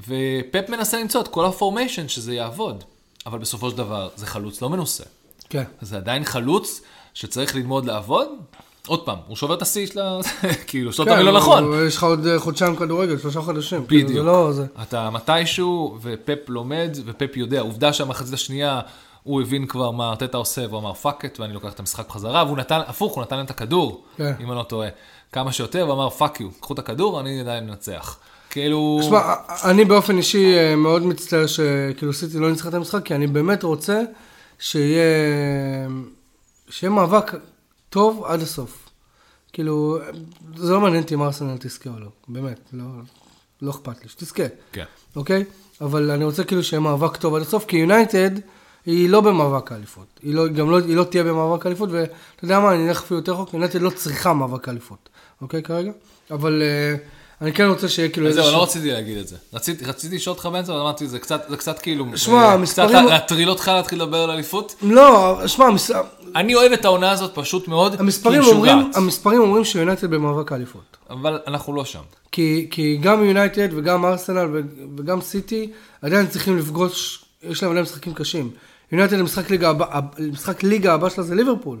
ופפ 0.00 0.68
מנסה 0.68 1.00
למצוא 1.00 1.20
את 1.20 1.28
כל 1.28 1.44
ה 1.44 1.50
formation 1.50 2.08
שזה 2.08 2.34
יעבוד. 2.34 2.84
אבל 3.26 3.38
בסופו 3.38 3.70
של 3.70 3.76
דבר, 3.76 4.08
זה 4.16 4.26
חלוץ 4.26 4.62
לא 4.62 4.70
מנוסה. 4.70 5.04
כן. 5.48 5.64
זה 5.80 5.96
עדיין 5.96 6.24
חלוץ 6.24 6.80
שצריך 7.20 7.54
ללמוד 7.56 7.84
לעבוד. 7.86 8.28
עוד 8.86 9.04
פעם, 9.04 9.18
הוא 9.26 9.36
שובר 9.36 9.54
את 9.54 9.62
השיא 9.62 9.86
של 9.86 10.00
ה... 10.00 10.18
כאילו, 10.66 10.92
שלא 10.92 11.04
תמיד 11.04 11.18
לא 11.18 11.32
נכון. 11.32 11.64
הוא- 11.64 11.76
יש 11.86 11.96
לך 11.96 12.02
עוד 12.02 12.26
אה, 12.26 12.38
חודשיים 12.38 12.76
כדורגל, 12.76 13.18
שלושה 13.18 13.40
חודשים. 13.40 13.86
כאילו, 13.86 14.08
בדיוק. 14.08 14.24
זה 14.24 14.30
לא 14.30 14.52
זה. 14.52 14.66
אתה 14.82 15.10
מתישהו, 15.10 15.98
ופפ 16.02 16.48
לומד, 16.48 16.96
ופפ 17.06 17.36
יודע. 17.36 17.60
עובדה 17.60 17.92
שהמחצית 17.92 18.34
השנייה, 18.34 18.80
הוא 19.22 19.42
הבין 19.42 19.66
כבר 19.66 19.90
מה 19.90 20.08
ארטטה 20.10 20.36
עושה, 20.38 20.66
והוא 20.68 20.80
אמר 20.80 20.94
fuck 20.94 21.24
it, 21.24 21.40
ואני 21.40 21.52
לוקח 21.52 21.72
את 21.72 21.80
המשחק 21.80 22.08
בחזרה, 22.08 22.44
והוא 22.44 22.56
נתן, 22.56 22.80
הפוך, 22.86 23.14
הוא 23.14 23.22
נתן 23.22 23.36
להם 23.36 23.44
את 23.44 23.50
הכדור, 23.50 24.04
כן. 24.16 24.32
אם 24.40 24.50
אני 24.50 24.58
לא 24.58 24.62
טועה, 24.62 24.88
כמה 25.32 25.52
שיותר, 25.52 25.86
ואמר 25.88 26.10
fuck 26.10 26.40
you, 26.40 26.48
קחו 26.60 26.74
את 26.74 26.78
הכדור, 26.78 27.20
אני 27.20 27.40
עדיין 27.40 27.66
מנצח. 27.66 28.18
כאילו... 28.50 28.98
תשמע, 29.02 29.20
אני 29.64 29.84
באופן 29.84 30.16
אישי 30.16 30.58
אה, 30.58 30.76
מאוד 30.76 31.02
מצטער 31.02 31.46
שכאילו 31.46 32.12
סיטי 32.12 32.38
לא 32.38 32.50
ניצחה 32.50 32.68
את 32.68 32.74
המשחק, 32.74 33.04
כי 33.04 33.14
אני 33.14 33.26
באמת 33.26 33.62
רוצה 33.62 34.00
שיהיה, 34.58 35.02
שיהיה 36.70 36.90
מאבק 36.90 37.32
טוב 37.90 38.24
עד 38.24 38.40
הסוף. 38.42 38.88
כאילו, 39.52 39.98
זה 40.56 40.72
לא 40.72 40.80
מעניין 40.80 41.02
אותי 41.02 41.14
אם 41.14 41.22
ארסנל 41.22 41.56
תזכה 41.60 41.90
או 41.90 41.98
לא, 42.00 42.06
באמת, 42.28 42.60
לא, 42.72 42.84
לא 43.62 43.70
אכפת 43.70 44.02
לי, 44.02 44.08
שתזכה, 44.08 44.42
כן. 44.72 44.84
אוקיי? 45.16 45.44
אבל 45.80 46.10
אני 46.10 46.24
רוצה 46.24 46.44
כאילו 46.44 46.62
שיהיה 46.64 46.80
מאבק 46.80 47.16
טוב 47.16 47.34
עד 47.34 47.42
הסוף, 47.42 47.64
כי 47.64 47.76
יונייטד, 47.76 48.30
היא 48.86 49.10
לא 49.10 49.20
במאבק 49.20 49.72
האליפות. 49.72 50.06
היא 50.22 50.34
לא, 50.34 50.48
גם 50.48 50.70
לא, 50.70 50.78
היא 50.78 50.96
לא 50.96 51.04
תהיה 51.04 51.24
במאבק 51.24 51.66
האליפות, 51.66 51.88
ואתה 51.92 52.14
יודע 52.44 52.60
מה, 52.60 52.72
אני 52.74 52.88
אלך 52.88 52.98
אפילו 53.02 53.20
יותר 53.20 53.32
רחוק, 53.32 53.52
יונייטד 53.54 53.82
לא 53.82 53.90
צריכה 53.90 54.32
מאבק 54.32 54.68
האליפות, 54.68 55.08
אוקיי, 55.42 55.62
כרגע? 55.62 55.90
אבל 56.30 56.62
אה, 56.62 56.96
אני 57.40 57.52
כן 57.52 57.64
רוצה 57.68 57.88
שיהיה 57.88 58.08
כאילו 58.08 58.32
זהו, 58.32 58.38
איזשהו... 58.42 58.58
לא 58.58 58.62
רציתי 58.62 58.90
להגיד 58.92 59.18
את 59.18 59.28
זה. 59.28 59.36
רציתי 59.52 59.84
רציתי 59.84 60.16
לשאול 60.16 60.34
אותך 60.34 60.46
באמצע, 60.46 60.72
אבל 60.72 60.80
אמרתי, 60.80 61.08
זה 61.08 61.18
קצת, 61.18 61.42
זה 61.48 61.56
קצת 61.56 61.78
כאילו... 61.78 62.06
שמע, 62.16 62.34
אה, 62.34 62.52
המספרים- 62.52 62.88
קצת 62.88 62.98
לה- 62.98 63.04
להטריל 63.04 63.50
אותך 63.50 63.70
להתחיל 63.74 64.02
לדבר 64.02 64.16
על 64.16 64.30
אליפות. 64.30 64.74
לא, 64.82 65.38
שמע, 65.46 65.64
המס... 65.66 65.90
אני 66.36 66.54
אוהב 66.54 66.72
את 66.72 66.84
העונה 66.84 67.10
הזאת 67.10 67.30
פשוט 67.34 67.68
מאוד, 67.68 67.92
כי 67.96 67.98
המספרים 68.02 68.42
היא 68.42 68.50
אומרים, 68.52 68.78
משוגעת. 68.78 68.96
המספרים 68.96 69.40
אומרים 69.40 69.64
שיונייטד 69.64 70.10
במאבק 70.10 70.52
האליפות. 70.52 70.96
אבל 71.10 71.38
אנחנו 71.46 71.74
לא 71.74 71.84
שם. 71.84 72.00
כי, 72.32 72.66
כי 72.70 72.96
גם 72.96 73.24
יונייטד 73.24 73.68
וגם 73.76 74.04
ארסנל 74.04 74.48
ו- 74.52 74.60
וגם 74.98 75.20
סיטי 75.20 75.70
עדיין 76.02 76.26
צריכים 76.26 76.58
לפגוש, 76.58 77.24
יש 77.42 77.62
להם 77.62 77.70
עדיין 77.72 77.82
משחקים 77.84 78.14
קשים. 78.14 78.50
יונייטד 78.92 79.18
המשחק 79.20 79.50
ליגה 79.50 79.70
הבא, 79.70 79.84
המשחק 80.18 80.62
ליגה 80.62 80.94
הבא 80.94 81.08
שלה 81.08 81.24
זה 81.24 81.34
ליברפול. 81.34 81.78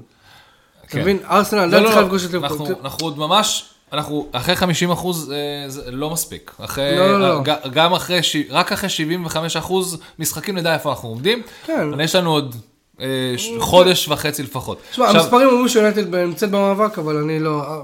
אתה 0.80 0.88
כן. 0.88 1.00
מבין? 1.00 1.18
ארסנל 1.30 1.58
לא, 1.60 1.64
עדיין 1.64 1.82
לא, 1.82 1.88
צריכה 1.88 2.00
לא, 2.00 2.06
לפגוש 2.06 2.24
את 2.24 2.34
אנחנו- 2.34 2.56
ליברפול. 2.64 2.74
אנחנו 2.84 3.06
עוד 3.06 3.18
ממש, 3.18 3.64
אנחנו 3.92 4.28
אחרי 4.32 4.56
50 4.56 4.90
אחוז 4.90 5.32
זה 5.68 5.90
לא 5.90 6.10
מספיק. 6.10 6.52
אחרי, 6.60 6.96
לא, 6.98 7.12
לא, 7.20 7.28
לא. 7.28 7.40
ג- 7.42 7.70
גם 7.72 7.92
אחרי, 7.92 8.22
ש- 8.22 8.36
רק 8.50 8.72
אחרי 8.72 8.88
75 8.88 9.56
אחוז 9.56 9.98
משחקים 10.18 10.58
נדע 10.58 10.74
איפה 10.74 10.90
אנחנו 10.90 11.08
עומדים. 11.08 11.42
כן. 11.66 11.88
אבל 11.92 12.00
יש 12.00 12.14
לנו 12.14 12.30
עוד 12.32 12.54
אה, 12.54 12.60
חודש 13.58 14.08
וחצי 14.08 14.42
לפחות. 14.42 14.80
תשמע, 14.90 15.08
המספרים 15.08 15.48
אומרים 15.48 15.68
שיונייטד 15.68 16.14
נמצאת 16.14 16.50
במאבק, 16.50 16.98
אבל 16.98 17.16
אני 17.16 17.40
לא... 17.40 17.82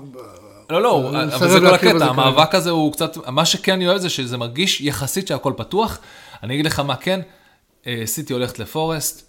לא, 0.70 0.82
לא, 0.82 1.10
אבל 1.34 1.48
זה 1.48 1.60
כל 1.60 1.74
הקטע, 1.74 2.04
המאבק 2.04 2.54
הזה 2.54 2.70
הוא 2.70 2.92
קצת, 2.92 3.16
מה 3.26 3.44
שכן 3.44 3.72
אני 3.72 3.88
אוהב 3.88 3.98
זה 3.98 4.08
שזה 4.08 4.36
מרגיש 4.36 4.80
יחסית 4.80 5.28
שהכל 5.28 5.52
פתוח. 5.56 5.98
אני 6.42 6.54
אגיד 6.54 6.66
לך 6.66 6.80
מה 6.80 6.96
כן, 6.96 7.20
אה, 7.86 8.02
סיטי 8.04 8.32
הולכת 8.32 8.58
לפורסט, 8.58 9.26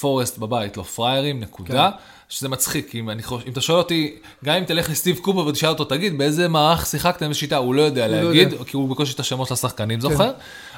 פורסט 0.00 0.38
בבית 0.38 0.76
לא 0.76 0.82
פריירים, 0.82 1.40
נקודה. 1.40 1.90
כן. 1.90 1.96
שזה 2.28 2.48
מצחיק, 2.48 2.94
אם, 2.94 3.10
אני 3.10 3.22
חושב, 3.22 3.46
אם 3.46 3.52
אתה 3.52 3.60
שואל 3.60 3.78
אותי, 3.78 4.16
גם 4.44 4.54
אם 4.54 4.64
תלך 4.64 4.90
לסטיב 4.90 5.18
קובר 5.18 5.46
ותשאל 5.46 5.68
אותו, 5.68 5.84
תגיד, 5.84 6.18
באיזה 6.18 6.48
מערך 6.48 6.86
שיחקתם, 6.86 7.24
איזה 7.24 7.38
שיטה, 7.38 7.56
הוא 7.56 7.74
לא 7.74 7.82
יודע 7.82 8.08
לא 8.08 8.22
להגיד, 8.22 8.52
יודע. 8.52 8.64
כי 8.64 8.76
הוא 8.76 8.88
בקושי 8.88 9.14
את 9.14 9.20
השמות 9.20 9.48
של 9.48 9.54
השחקנים 9.54 10.00
זוכר, 10.00 10.30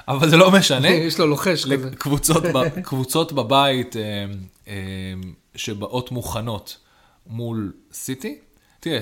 אבל 0.08 0.30
זה 0.30 0.36
לא 0.36 0.50
משנה. 0.50 0.88
יש 1.06 1.18
לו 1.20 1.26
לוחש 1.26 1.64
כזה. 1.64 1.76
ב- 1.76 2.80
קבוצות 2.84 3.32
בבית 3.32 3.96
אה, 3.96 4.02
אה, 4.68 4.74
שבאות 5.54 6.10
מוכנות 6.12 6.76
מול 7.26 7.72
סיטי. 7.92 8.38
תראה, 8.80 9.00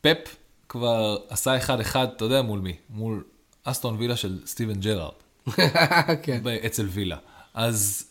פפ 0.00 0.36
כבר 0.68 1.16
עשה 1.28 1.56
אחד 1.56 1.80
אחד, 1.80 2.06
אתה 2.16 2.24
יודע 2.24 2.42
מול 2.42 2.60
מי? 2.60 2.76
מול 2.90 3.24
אסטון 3.64 3.96
וילה 3.98 4.16
של 4.16 4.38
סטיבן 4.46 4.80
ג'רארד, 4.80 5.12
כן. 6.22 6.40
אצל 6.66 6.86
וילה. 6.86 7.16
אז 7.54 8.08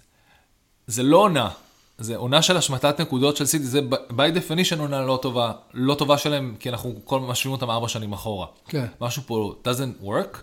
זה 0.87 1.03
לא 1.03 1.17
עונה, 1.17 1.49
זה 1.97 2.15
עונה 2.17 2.41
של 2.41 2.57
השמטת 2.57 3.01
נקודות 3.01 3.37
של 3.37 3.45
סיטי, 3.45 3.63
זה 3.63 3.79
by 4.09 4.35
definition 4.37 4.79
עונה 4.79 5.01
לא 5.01 5.19
טובה, 5.21 5.51
לא 5.73 5.95
טובה 5.95 6.17
שלהם, 6.17 6.55
כי 6.59 6.69
אנחנו 6.69 6.95
כל 7.03 7.17
הזמן 7.17 7.29
משווים 7.29 7.51
אותם 7.53 7.69
ארבע 7.69 7.87
שנים 7.87 8.13
אחורה. 8.13 8.47
כן. 8.67 8.85
משהו 9.01 9.21
פה 9.25 9.53
doesn't 9.63 10.03
work, 10.05 10.37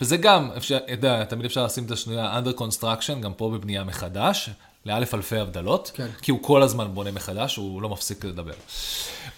וזה 0.00 0.16
גם, 0.16 0.48
אפשר, 0.56 0.78
יודע, 0.88 1.24
תמיד 1.24 1.44
אפשר 1.44 1.64
לשים 1.64 1.84
את 1.84 1.90
השנייה 1.90 2.38
under 2.40 2.58
construction, 2.60 3.14
גם 3.20 3.32
פה 3.36 3.50
בבנייה 3.54 3.84
מחדש, 3.84 4.50
לאלף 4.86 5.14
אלפי 5.14 5.36
הבדלות, 5.38 5.90
כן. 5.94 6.06
כי 6.22 6.30
הוא 6.30 6.38
כל 6.42 6.62
הזמן 6.62 6.86
בונה 6.94 7.10
מחדש, 7.10 7.56
הוא 7.56 7.82
לא 7.82 7.88
מפסיק 7.88 8.24
לדבר. 8.24 8.52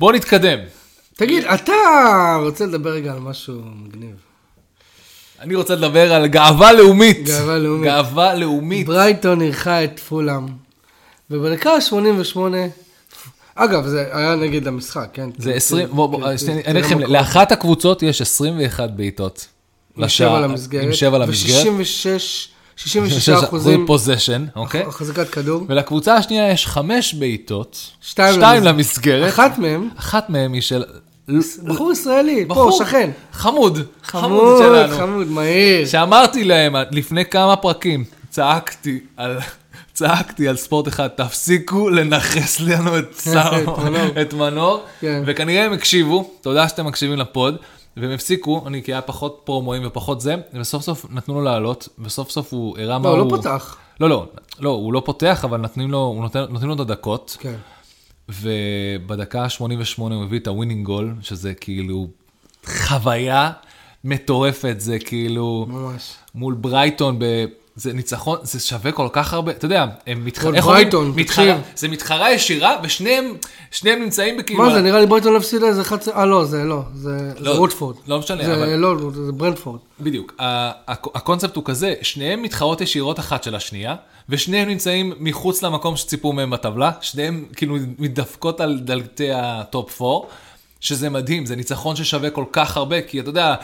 בואו 0.01 0.13
נתקדם. 0.17 0.59
תגיד, 1.17 1.45
אתה 1.45 1.73
רוצה 2.45 2.67
לדבר 2.67 2.91
רגע 2.91 3.13
על 3.13 3.19
משהו 3.19 3.55
מגניב. 3.75 4.17
אני 5.41 5.55
רוצה 5.55 5.75
לדבר 5.75 6.13
על 6.13 6.27
גאווה 6.27 6.73
לאומית. 6.73 7.25
גאווה 7.27 7.59
לאומית. 7.59 7.85
גאווה 7.85 8.35
לאומית. 8.35 8.87
ברייטון 8.87 9.43
אירחה 9.43 9.85
את 9.85 9.99
פולאם, 10.01 10.47
ובדקה 11.31 11.71
ה-88, 11.73 12.39
אגב, 13.55 13.87
זה 13.87 14.09
היה 14.13 14.35
נגד 14.37 14.67
המשחק, 14.67 15.09
כן? 15.13 15.31
זה 15.39 15.51
כי- 15.51 15.57
20, 15.57 15.87
כי- 15.89 15.93
בוא, 15.95 16.07
בוא, 16.07 16.33
כי- 16.33 16.39
שנייה, 16.39 16.61
אני 16.67 16.79
אגיד 16.81 16.85
לכם, 16.85 16.99
לאחת 17.01 17.53
הקבוצות 17.53 18.03
יש 18.03 18.21
21 18.23 18.91
בעיטות. 18.91 19.47
עם 20.03 20.09
שבע 20.09 20.41
למסגרת, 20.41 20.85
עם 20.85 20.93
שבע 20.93 21.19
למסגרת. 21.19 21.67
ו-66 21.67 21.79
66 22.77 23.29
אחוזים 23.29 23.87
פוזיישן, 23.87 24.45
אוקיי? 24.57 24.83
החזקת 24.83 25.29
כדור. 25.31 25.65
ולקבוצה 25.69 26.15
השנייה 26.15 26.51
יש 26.51 26.67
חמש 26.67 27.15
בעיטות, 27.15 27.91
שתיים 28.01 28.35
שתיים 28.35 28.63
למס- 28.63 28.67
למסגרת, 28.69 29.29
אחת 29.33 29.59
מהם, 29.59 29.89
אחת 29.99 30.31
מהן 30.31 30.53
היא 30.53 30.63
של... 30.63 30.85
בחור 31.65 31.93
ישראלי, 31.93 32.45
פה, 32.49 32.71
שכן. 32.79 33.11
חמוד, 33.33 33.79
חמוד, 34.03 34.63
שלנו. 34.63 34.97
חמוד, 34.97 35.31
מהיר. 35.31 35.87
שאמרתי 35.87 36.45
להם 36.45 36.77
לפני 36.91 37.25
כמה 37.25 37.57
פרקים, 37.57 38.05
צעקתי 38.31 39.01
על... 39.17 39.39
צעקתי 39.93 40.49
על 40.49 40.57
ספורט 40.57 40.89
אחד, 40.89 41.09
תפסיקו 41.09 41.89
לנכס 41.91 42.61
לנו 42.61 42.91
מנור. 43.85 44.07
את 44.23 44.35
מנור, 44.35 44.83
כן. 45.01 45.23
וכנראה 45.27 45.65
הם 45.65 45.73
הקשיבו, 45.73 46.31
תודה 46.41 46.69
שאתם 46.69 46.87
מקשיבים 46.87 47.19
לפוד, 47.19 47.57
והם 48.01 48.11
הפסיקו, 48.11 48.65
אני 48.67 48.83
כי 48.83 48.93
היה 48.93 49.03
פחות 49.03 49.41
פרומואים 49.45 49.87
ופחות 49.87 50.21
זה, 50.21 50.35
וסוף 50.53 50.83
סוף 50.83 51.07
נתנו 51.11 51.35
לו 51.35 51.41
לעלות, 51.43 51.89
וסוף 51.99 52.31
סוף 52.31 52.53
הוא 52.53 52.79
הראה 52.79 52.99
מה 52.99 53.09
לא, 53.09 53.23
הוא... 53.23 53.33
לא 53.33 53.39
פתח. 53.39 53.77
לא, 54.01 54.09
לא, 54.09 54.27
לא, 54.61 54.71
הוא 54.71 54.93
לא 54.93 55.03
פותח, 55.05 55.45
אבל 55.45 55.61
נותנים 55.61 55.91
לו, 55.91 55.99
הוא 55.99 56.23
נותן, 56.23 56.41
נותנים 56.49 56.69
לו 56.69 56.75
את 56.75 56.81
הדקות, 56.81 57.37
כן. 57.41 57.57
ובדקה 58.29 59.43
ה-88 59.45 60.01
הוא 60.01 60.25
הביא 60.25 60.39
את 60.39 60.47
ה 60.47 60.52
winning 60.52 60.87
goal, 60.87 61.15
שזה 61.21 61.55
כאילו 61.55 62.09
חוויה 62.67 63.53
מטורפת, 64.05 64.77
זה 64.79 64.99
כאילו 64.99 65.67
ממש. 65.69 66.15
מול 66.35 66.55
ברייטון, 66.55 67.19
ב... 67.19 67.25
זה 67.79 67.93
ניצחון, 67.93 68.39
זה 68.43 68.61
שווה 68.61 68.93
כל 68.93 69.09
כך 69.13 69.33
הרבה, 69.33 69.53
אתה 69.53 69.65
יודע, 69.65 69.87
הם 70.07 70.25
מתח... 70.25 70.45
מול 70.45 70.55
איך 70.57 70.67
אומרים? 70.67 70.89
מתחרה. 71.17 71.59
זה 71.77 71.89
מתחרה 71.89 72.33
ישירה, 72.33 72.77
ושניהם 72.83 73.35
שניהם 73.71 74.03
נמצאים 74.03 74.37
בכאילו... 74.37 74.63
מה 74.65 74.75
זה, 74.75 74.81
נראה 74.83 75.01
לי 75.01 75.07
ברייטון 75.07 75.33
לא 75.33 75.39
הפסידה 75.39 75.67
איזה 75.67 75.81
11, 75.83 76.15
אה 76.15 76.27
לא, 76.27 76.45
זה 76.45 76.65
לא, 76.65 76.83
זה 76.95 77.19
זה 77.39 77.45
לא, 77.45 77.57
רוטפורד. 77.57 77.97
לא 78.07 78.19
משנה, 78.19 78.45
זה 78.45 78.55
אבל- 78.55 78.77
לא, 78.77 78.97
לא, 78.97 79.11
זה 79.27 79.33
ברנטפורד. 79.33 79.79
בדיוק. 80.01 80.35
הקונספט 81.15 81.57
הוא 81.57 81.65
כזה, 81.65 81.95
שניהם 82.03 82.43
מתחרות 82.43 82.81
ישירות 82.81 83.19
אחת 83.19 83.43
של 83.45 83.55
השנייה, 83.55 83.95
ושניהם 84.29 84.69
נמצאים 84.69 85.13
מחוץ 85.21 85.63
למקום 85.63 85.97
שציפו 85.97 86.33
מהם 86.33 86.51
בטבלה, 86.51 86.91
שניהם 87.01 87.45
כאילו 87.57 87.77
מתדפקות 87.99 88.61
על 88.61 88.79
דלתי 88.79 89.29
ה 89.33 89.50
top 89.50 90.03
4, 90.03 90.27
שזה 90.81 91.11
מדהים, 91.11 91.47
זה 91.47 91.57
ניצחון 91.57 91.97
ששווה 91.97 92.31
כל 92.31 92.45
כך 92.53 92.77
הרבה, 92.77 93.03
כי 93.03 93.21
אתה 93.21 93.31
יודע, 93.31 93.55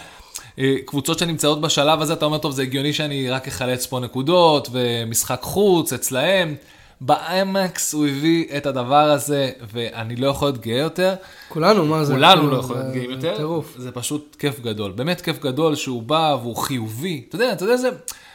קבוצות 0.85 1.19
שנמצאות 1.19 1.61
בשלב 1.61 2.03
הזה, 2.03 2.13
אתה 2.13 2.25
אומר, 2.25 2.39
טוב, 2.39 2.53
זה 2.53 2.63
הגיוני 2.63 2.93
שאני 2.93 3.31
רק 3.31 3.49
אחלץ 3.49 3.87
פה 3.87 4.01
נקודות, 4.01 4.69
ומשחק 4.73 5.39
חוץ 5.43 5.93
אצלהם. 5.93 6.55
באמקס 7.01 7.93
הוא 7.95 8.07
הביא 8.07 8.45
את 8.57 8.67
הדבר 8.67 8.97
הזה, 9.11 9.51
ואני 9.73 10.17
לא 10.17 10.27
יכול 10.27 10.49
להיות 10.49 10.61
גאה 10.61 10.79
יותר. 10.79 11.15
כולנו, 11.49 11.87
מה 11.87 12.05
זה? 12.05 12.13
כולנו 12.15 12.41
כאילו, 12.43 12.51
לא 12.57 12.59
יכולים 12.59 12.83
להיות 12.83 12.95
גאים 12.95 13.21
זה 13.21 13.27
יותר, 13.27 13.37
טירוף. 13.39 13.75
זה 13.79 13.91
פשוט 13.93 14.37
כיף 14.39 14.61
גדול. 14.61 14.93
באמת 14.93 15.21
כיף 15.21 15.39
גדול 15.39 15.75
שהוא 15.75 16.03
בא 16.03 16.37
והוא 16.41 16.57
חיובי. 16.57 17.25
אתה 17.29 17.37
יודע, 17.37 17.53
אתה 17.53 17.65
יודע, 17.65 17.77
זה 17.77 17.89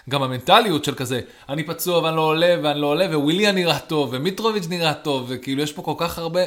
גם 0.10 0.24
המנטליות 0.24 0.86
של 0.86 0.95
כזה, 0.95 1.20
אני 1.50 1.64
פצוע 1.64 2.00
ואני 2.04 2.16
לא 2.16 2.22
עולה 2.22 2.56
ואני 2.64 2.80
לא 2.82 2.88
עולה, 2.88 3.18
וויליאן 3.18 3.56
נראה 3.56 3.80
טוב, 3.80 4.10
ומיטרוביץ' 4.12 4.68
נראה 4.70 4.93
טוב, 4.93 5.26
וכאילו 5.28 5.64
יש 5.64 5.72
פה 5.74 5.82
כל 5.82 5.93
כך 5.97 6.20
הרבה, 6.20 6.41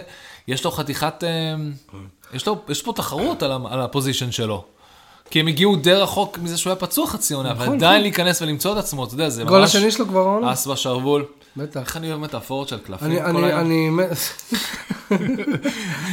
יש 0.48 0.64
לו 0.64 0.70
חתיכת, 0.70 1.24
אה, 1.24 1.54
יש, 2.34 2.46
לו, 2.46 2.56
יש 2.68 2.82
פה 2.82 2.92
תחרות 2.92 3.42
על, 3.42 3.52
ה- 3.52 3.58
על 3.70 3.80
הפוזיישן 3.80 4.30
שלו. 4.30 4.64
כי 5.32 5.40
הם 5.40 5.46
הגיעו 5.46 5.76
די 5.76 5.92
רחוק 5.92 6.38
מזה 6.42 6.58
שהוא 6.58 6.70
היה 6.70 6.76
פצוע 6.80 7.06
חצי 7.06 7.34
עונה, 7.34 7.50
אבל 7.50 7.62
נכון, 7.64 7.76
עדיין 7.76 7.92
נכון. 7.92 8.02
להיכנס 8.02 8.42
ולמצוא 8.42 8.72
את 8.72 8.76
עצמו, 8.78 9.04
אתה 9.04 9.14
יודע, 9.14 9.28
זה 9.28 9.44
גול 9.44 9.60
ממש 9.60 9.76
השני 9.76 9.90
שלו 9.90 10.06
כבר 10.06 10.20
העונה? 10.20 10.52
אס 10.52 10.66
בשרוול. 10.66 11.24
בטח. 11.56 11.80
איך 11.80 11.96
אני 11.96 12.08
אוהב 12.10 12.20
מטאפורות 12.20 12.68
של 12.68 12.78
קלפים 12.78 13.08
כל 13.32 13.44
היום. 13.44 13.60
אני, 13.60 13.90
מת- 13.90 14.42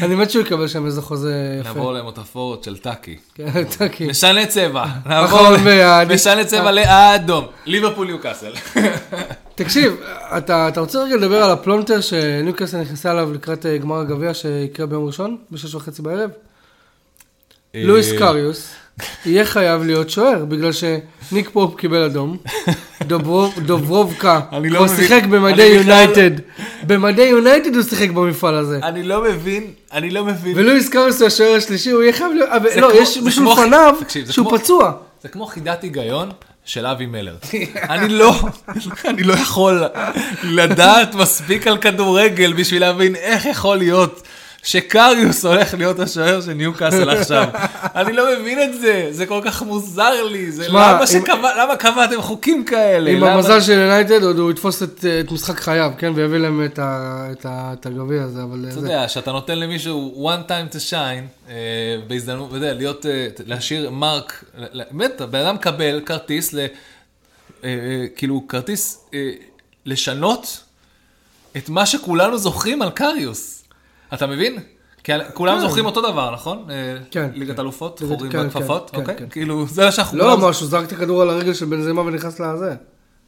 אני 0.02 0.16
מת 0.16 0.32
שהוא 0.32 0.42
יקבל 0.42 0.68
שם 0.68 0.86
איזה 0.86 1.02
חוזה 1.02 1.34
יפה. 1.62 1.70
נעבור 1.70 1.94
למטאפורות 1.94 2.64
של 2.64 2.78
טאקי. 2.78 3.18
כן, 3.36 3.64
טאקי. 3.78 4.08
משנה 4.08 4.46
צבע, 4.46 4.86
נעבור, 5.06 5.40
אחרון 5.40 5.58
ביד. 5.58 6.14
משנה 6.14 6.46
צבע 6.46 6.72
לאדום, 6.72 7.46
ליברפול 7.66 8.08
ניוקאסל. 8.08 8.52
תקשיב, 9.56 9.96
אתה, 10.38 10.68
אתה 10.68 10.80
רוצה 10.80 11.04
רגע 11.04 11.16
לדבר 11.16 11.44
על 11.44 11.52
הפלונטר 11.52 12.02
שניוקאסל 12.02 12.78
נכנסה 12.82 13.12
אליו 13.12 13.34
לקראת 13.34 13.66
אה, 13.66 13.78
גמר 13.78 14.00
הגביע 14.00 14.34
שיקרה 14.34 14.86
ביום 14.86 15.06
ראשון, 15.06 15.38
בשש 15.52 15.76
וחצי 15.76 16.02
בערב? 16.02 16.30
אה, 17.76 17.82
לוריס 17.84 18.12
קריוס 18.12 18.72
יהיה 19.26 19.46
חייב 19.46 19.84
להיות 19.84 20.10
שוער, 20.10 20.46
בגלל 20.46 20.72
שניק 20.72 21.50
פופ 21.54 21.76
קיבל 21.76 22.04
אדום, 22.04 22.38
דוברוב- 23.04 23.60
דוברובקה 23.60 24.40
לא 24.52 24.70
כבר 24.70 24.84
מבין. 24.84 24.96
שיחק 24.98 25.24
במדי 25.24 25.64
יונייטד, 25.66 26.32
במדי 26.84 27.22
יונייטד 27.24 27.76
הוא 27.76 27.84
שיחק 27.84 28.10
במפעל 28.10 28.56
הזה. 28.56 28.80
אני 28.84 29.04
לא 29.04 29.24
מבין, 29.24 29.64
אני 29.94 30.10
לא 30.10 30.26
מבין. 30.26 30.54
ולואיס 30.58 30.90
קריוס 30.90 31.20
הוא 31.22 31.28
השוער 31.28 31.56
השלישי, 31.56 31.92
הוא 31.92 32.02
יהיה 32.04 32.14
חייב 32.14 32.32
להיות, 32.34 32.50
לא, 32.76 33.02
יש 33.02 33.18
מישהו 33.18 33.54
לפניו 33.54 33.96
שהוא 34.30 34.58
פצוע. 34.58 34.92
זה 35.24 35.30
כמו 35.30 35.46
חידת 35.46 35.84
היגיון 35.84 36.30
של 36.66 36.86
אבי 36.86 37.06
מלר. 37.06 37.36
אני 37.90 38.10
לא, 38.10 38.36
אני 39.06 39.24
לא 39.24 39.34
יכול 39.34 39.84
לדעת 40.44 41.16
מספיק 41.16 41.68
על 41.68 41.78
כדורגל 41.78 42.54
בשביל 42.54 42.82
להבין 42.82 43.16
איך 43.16 43.46
יכול 43.46 43.78
להיות 43.78 44.22
שקריוס 44.74 45.46
הולך 45.46 45.74
להיות 45.74 46.00
השוער 46.00 46.42
של 46.42 46.54
ניוקאסל 46.54 47.10
עכשיו. 47.10 47.48
אני 47.96 48.14
לא 48.14 48.26
מבין 48.40 48.64
את 48.64 48.82
זה, 48.82 49.08
זה 49.12 49.26
כל 49.26 49.42
כך 49.46 49.62
מוזר 49.64 50.24
לי. 50.24 50.52
זה 50.52 50.64
שמע, 50.66 50.92
למה 50.94 51.02
אם- 51.02 51.06
שקבע- 51.08 51.64
למה 51.64 51.76
קבעתם 51.76 52.22
חוקים 52.22 52.66
כאלה? 52.66 53.12
עם 53.12 53.18
למה- 53.18 53.34
המזל 53.34 53.62
של 53.62 53.72
יונייטד, 53.72 54.24
עוד 54.24 54.38
הוא 54.40 54.52
יתפוס 54.52 54.84
את 54.84 55.06
את 55.26 55.32
משחק 55.32 55.60
חייו, 55.60 55.92
כן? 55.98 56.12
ויביא 56.16 56.38
להם 56.38 56.66
את 56.66 56.80
ה- 56.80 57.28
את 57.32 57.46
ה- 57.46 57.74
את 57.80 57.86
הגביע 57.86 58.24
הזה, 58.24 58.44
אבל... 58.44 58.66
אתה 58.72 58.80
זה- 58.80 58.88
יודע, 58.88 59.08
שאתה 59.08 59.32
נותן 59.32 59.60
למישהו 59.60 60.30
one 60.36 60.50
time 60.50 60.76
to 60.76 60.92
shine, 60.92 61.50
אה, 61.50 61.56
בהזדמנות, 62.08 62.48
אתה 62.50 62.58
יודע, 62.58 62.74
להיות, 62.74 63.06
אה, 63.06 63.28
להשאיר 63.46 63.90
מרק, 63.90 64.44
באמת, 64.92 65.22
הבן 65.22 65.40
אדם 65.40 65.56
מקבל 65.56 66.02
כרטיס, 66.06 66.54
ל, 66.54 66.60
אה, 66.60 66.66
אה, 67.64 67.76
כאילו, 68.16 68.44
כרטיס 68.48 69.00
אה, 69.14 69.30
לשנות 69.86 70.64
את 71.58 71.70
מה 71.70 71.86
שכולנו 71.86 72.38
זוכרים 72.38 72.82
על 72.82 72.90
קריוס. 72.90 73.59
אתה 74.14 74.28
מבין? 74.28 74.60
כי 75.04 75.12
כולם 75.34 75.56
כן. 75.56 75.62
זוכרים 75.62 75.86
אותו 75.86 76.02
דבר, 76.02 76.32
נכון? 76.32 76.66
אה, 76.70 76.98
כן, 77.12 77.30
ליגת 77.34 77.56
כן. 77.56 77.62
אלופות, 77.62 78.02
חורים 78.08 78.32
בכפפות, 78.32 78.90
כן, 78.90 79.02
אוקיי? 79.02 79.16
כאילו, 79.30 79.68
זה 79.68 79.86
מה 79.86 79.92
שאנחנו... 79.92 80.18
לא 80.18 80.38
משהו, 80.38 80.66
זרק 80.66 80.88
את 80.88 80.92
הכדור 80.92 81.22
על 81.22 81.30
הרגל 81.30 81.54
של 81.54 81.66
בנזימה 81.66 82.02
ונכנס 82.02 82.40
לזה. 82.40 82.76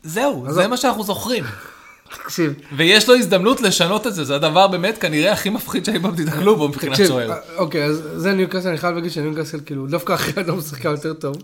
זהו, 0.04 0.46
זה 0.50 0.68
מה 0.68 0.78
שאנחנו 0.78 1.04
זוכרים. 1.04 1.44
תקשיב, 2.24 2.54
ויש 2.76 3.10
לו 3.10 3.16
הזדמנות 3.16 3.62
לשנות 3.62 4.08
את 4.08 4.14
זה, 4.14 4.24
זה 4.24 4.36
הדבר 4.36 4.68
באמת 4.68 4.98
כנראה 4.98 5.32
הכי 5.32 5.50
מפחיד 5.50 5.86
שאי 5.86 6.00
פעם 6.00 6.16
תתקלו 6.16 6.56
בו 6.56 6.68
מבחינת 6.68 6.94
תקשיב, 6.94 7.08
שוער. 7.08 7.32
אה, 7.32 7.38
אוקיי, 7.58 7.84
אז 7.84 8.04
זה 8.16 8.34
ניוקאסל, 8.34 8.68
אני 8.70 8.78
חייב 8.78 8.96
להגיד 8.96 9.12
שניוקאסל 9.12 9.60
כאילו 9.66 9.88
דווקא 9.88 10.14
אחרי 10.14 10.44
אדם 10.44 10.62
שיחקה 10.62 10.90
יותר 10.90 11.14
טוב, 11.14 11.36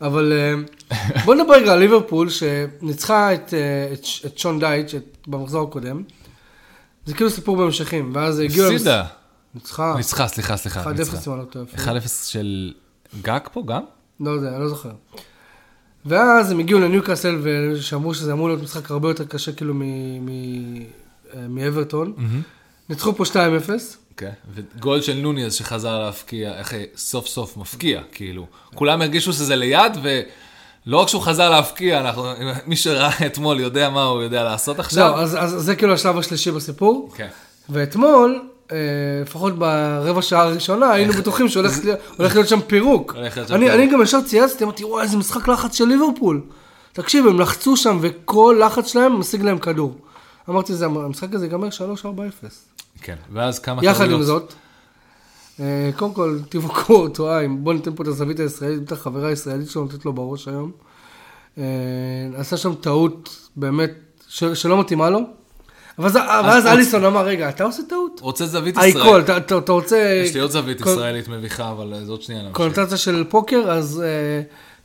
אבל 0.00 0.32
אה, 0.32 0.94
בוא 1.24 1.34
נדבר 1.34 1.54
רגע 1.54 1.72
על 1.72 1.78
ליברפול 1.78 2.28
שניצחה 2.30 3.34
את, 3.34 3.54
אה, 3.54 3.94
שון 4.36 4.60
דייץ' 4.60 4.94
במחזור 5.26 5.68
הקודם. 5.68 6.02
זה 7.06 7.14
כאילו 7.14 7.30
סיפור 7.30 7.56
בהמשכים, 7.56 8.10
ואז 8.14 8.38
הגיעו... 8.38 8.72
הפסידה. 8.72 9.04
ניצחה, 9.54 9.94
ניצחה, 9.96 10.28
סליחה, 10.28 10.56
סליחה. 10.56 10.82
1-0 10.84 10.88
ניצחה. 10.88 11.16
אם 11.26 11.32
אני 11.32 11.40
לא 11.40 11.44
טועה. 11.44 11.98
1-0 11.98 12.08
של 12.08 12.72
גג 13.22 13.40
פה 13.52 13.62
גם? 13.66 13.82
לא 14.20 14.30
יודע, 14.30 14.48
אני 14.48 14.60
לא 14.60 14.68
זוכר. 14.68 14.90
ואז 16.06 16.50
הם 16.50 16.58
הגיעו 16.58 16.80
לניוקאסל 16.80 17.38
ושאמרו 17.42 18.14
שזה 18.14 18.32
אמור 18.32 18.48
להיות 18.48 18.62
משחק 18.62 18.90
הרבה 18.90 19.08
יותר 19.08 19.24
קשה 19.24 19.52
כאילו 19.52 19.74
אה, 21.34 21.48
מאברטון. 21.48 22.14
ניצחו 22.88 23.14
פה 23.14 23.24
2-0. 23.24 23.36
כן. 24.16 24.30
וגול 24.54 25.00
של 25.00 25.14
נוניז 25.14 25.54
שחזר 25.54 25.98
להפקיע, 25.98 26.58
איך 26.58 26.74
סוף 26.96 27.26
סוף 27.26 27.56
מפקיע, 27.56 28.02
כאילו. 28.12 28.46
כולם 28.74 29.02
הרגישו 29.02 29.32
שזה 29.32 29.56
ליד, 29.56 29.92
ולא 30.86 30.96
רק 31.00 31.08
שהוא 31.08 31.22
חזר 31.22 31.50
להפקיע, 31.50 32.00
אנחנו, 32.00 32.24
מי 32.66 32.76
שראה 32.76 33.26
אתמול 33.26 33.60
יודע 33.60 33.90
מה 33.90 34.04
הוא 34.04 34.22
יודע 34.22 34.44
לעשות 34.44 34.78
עכשיו. 34.78 35.08
זהו, 35.08 35.22
אז, 35.22 35.36
אז 35.40 35.50
זה 35.64 35.76
כאילו 35.76 35.92
השלב 35.94 36.18
השלישי 36.18 36.50
בסיפור. 36.50 37.10
כן. 37.16 37.28
ואתמול, 37.68 38.42
אה, 38.72 38.76
לפחות 39.22 39.58
ברבע 39.58 40.22
שעה 40.22 40.42
הראשונה, 40.42 40.90
היינו 40.90 41.12
בטוחים 41.12 41.48
שהולך 41.48 41.72
להיות- 42.18 42.48
שם 42.48 42.60
פירוק. 42.66 43.16
אני. 43.50 43.70
אני 43.70 43.86
גם 43.86 44.02
ישר 44.02 44.20
צייצתי, 44.22 44.64
אמרתי, 44.64 44.84
וואי, 44.84 45.02
איזה 45.02 45.16
משחק 45.16 45.48
לחץ 45.48 45.74
של 45.76 45.84
ליברפול. 45.84 46.40
תקשיב, 46.92 47.26
הם 47.26 47.40
לחצו 47.40 47.76
שם, 47.76 47.98
וכל 48.00 48.60
לחץ 48.66 48.86
שלהם 48.92 49.20
משיג 49.20 49.42
להם 49.42 49.58
כדור. 49.58 49.96
אמרתי, 50.50 50.74
זה, 50.74 50.86
המשחק 50.86 51.34
הזה 51.34 51.44
ייגמר 51.46 51.68
3-4-0. 51.68 52.04
כן. 53.02 53.14
ואז 53.32 53.58
כמה 53.58 53.84
יחד 53.84 54.10
עם. 54.10 54.22
זאת, 54.22 54.52
קודם 55.96 56.14
כל, 56.14 56.38
תבוקו 56.48 56.92
אורטואיים, 57.00 57.64
בוא 57.64 57.72
ניתן 57.74 57.94
פה 57.94 58.02
את 58.02 58.08
הזווית 58.08 58.40
הישראלית, 58.40 58.82
בטח 58.82 59.02
חברה 59.02 59.32
ישראלית 59.32 59.70
שלו 59.70 59.82
נותנת 59.82 60.04
לו 60.04 60.12
בראש 60.12 60.48
היום. 60.48 60.70
אה, 61.58 61.62
עשה 62.36 62.56
שם 62.56 62.74
טעות 62.74 63.48
באמת 63.56 63.90
שלא 64.28 64.80
מתאימה 64.80 65.10
לו. 65.10 65.20
ואז 65.98 66.66
אליסון 66.66 67.04
אמר, 67.04 67.24
רגע, 67.26 67.48
אתה 67.48 67.64
עושה 67.64 67.82
טעות? 67.88 68.20
רוצה 68.20 68.46
זווית 68.46 68.78
אייקול, 68.78 69.00
ישראלית. 69.02 69.24
אתה- 69.24 69.36
אתה 69.36 69.58
אתה 69.58 69.72
רוצה... 69.72 70.20
יש 70.24 70.34
לי 70.34 70.40
עוד 70.40 70.50
זווית 70.50 70.80
ישראלית 70.80 71.28
מביכה, 71.28 71.70
אבל 71.70 71.92
אה, 71.94 72.04
זאת 72.04 72.22
שנייה. 72.22 72.42
קונוטציה 72.52 72.96
של 72.96 73.24
פוקר, 73.28 73.70
אז 73.70 74.02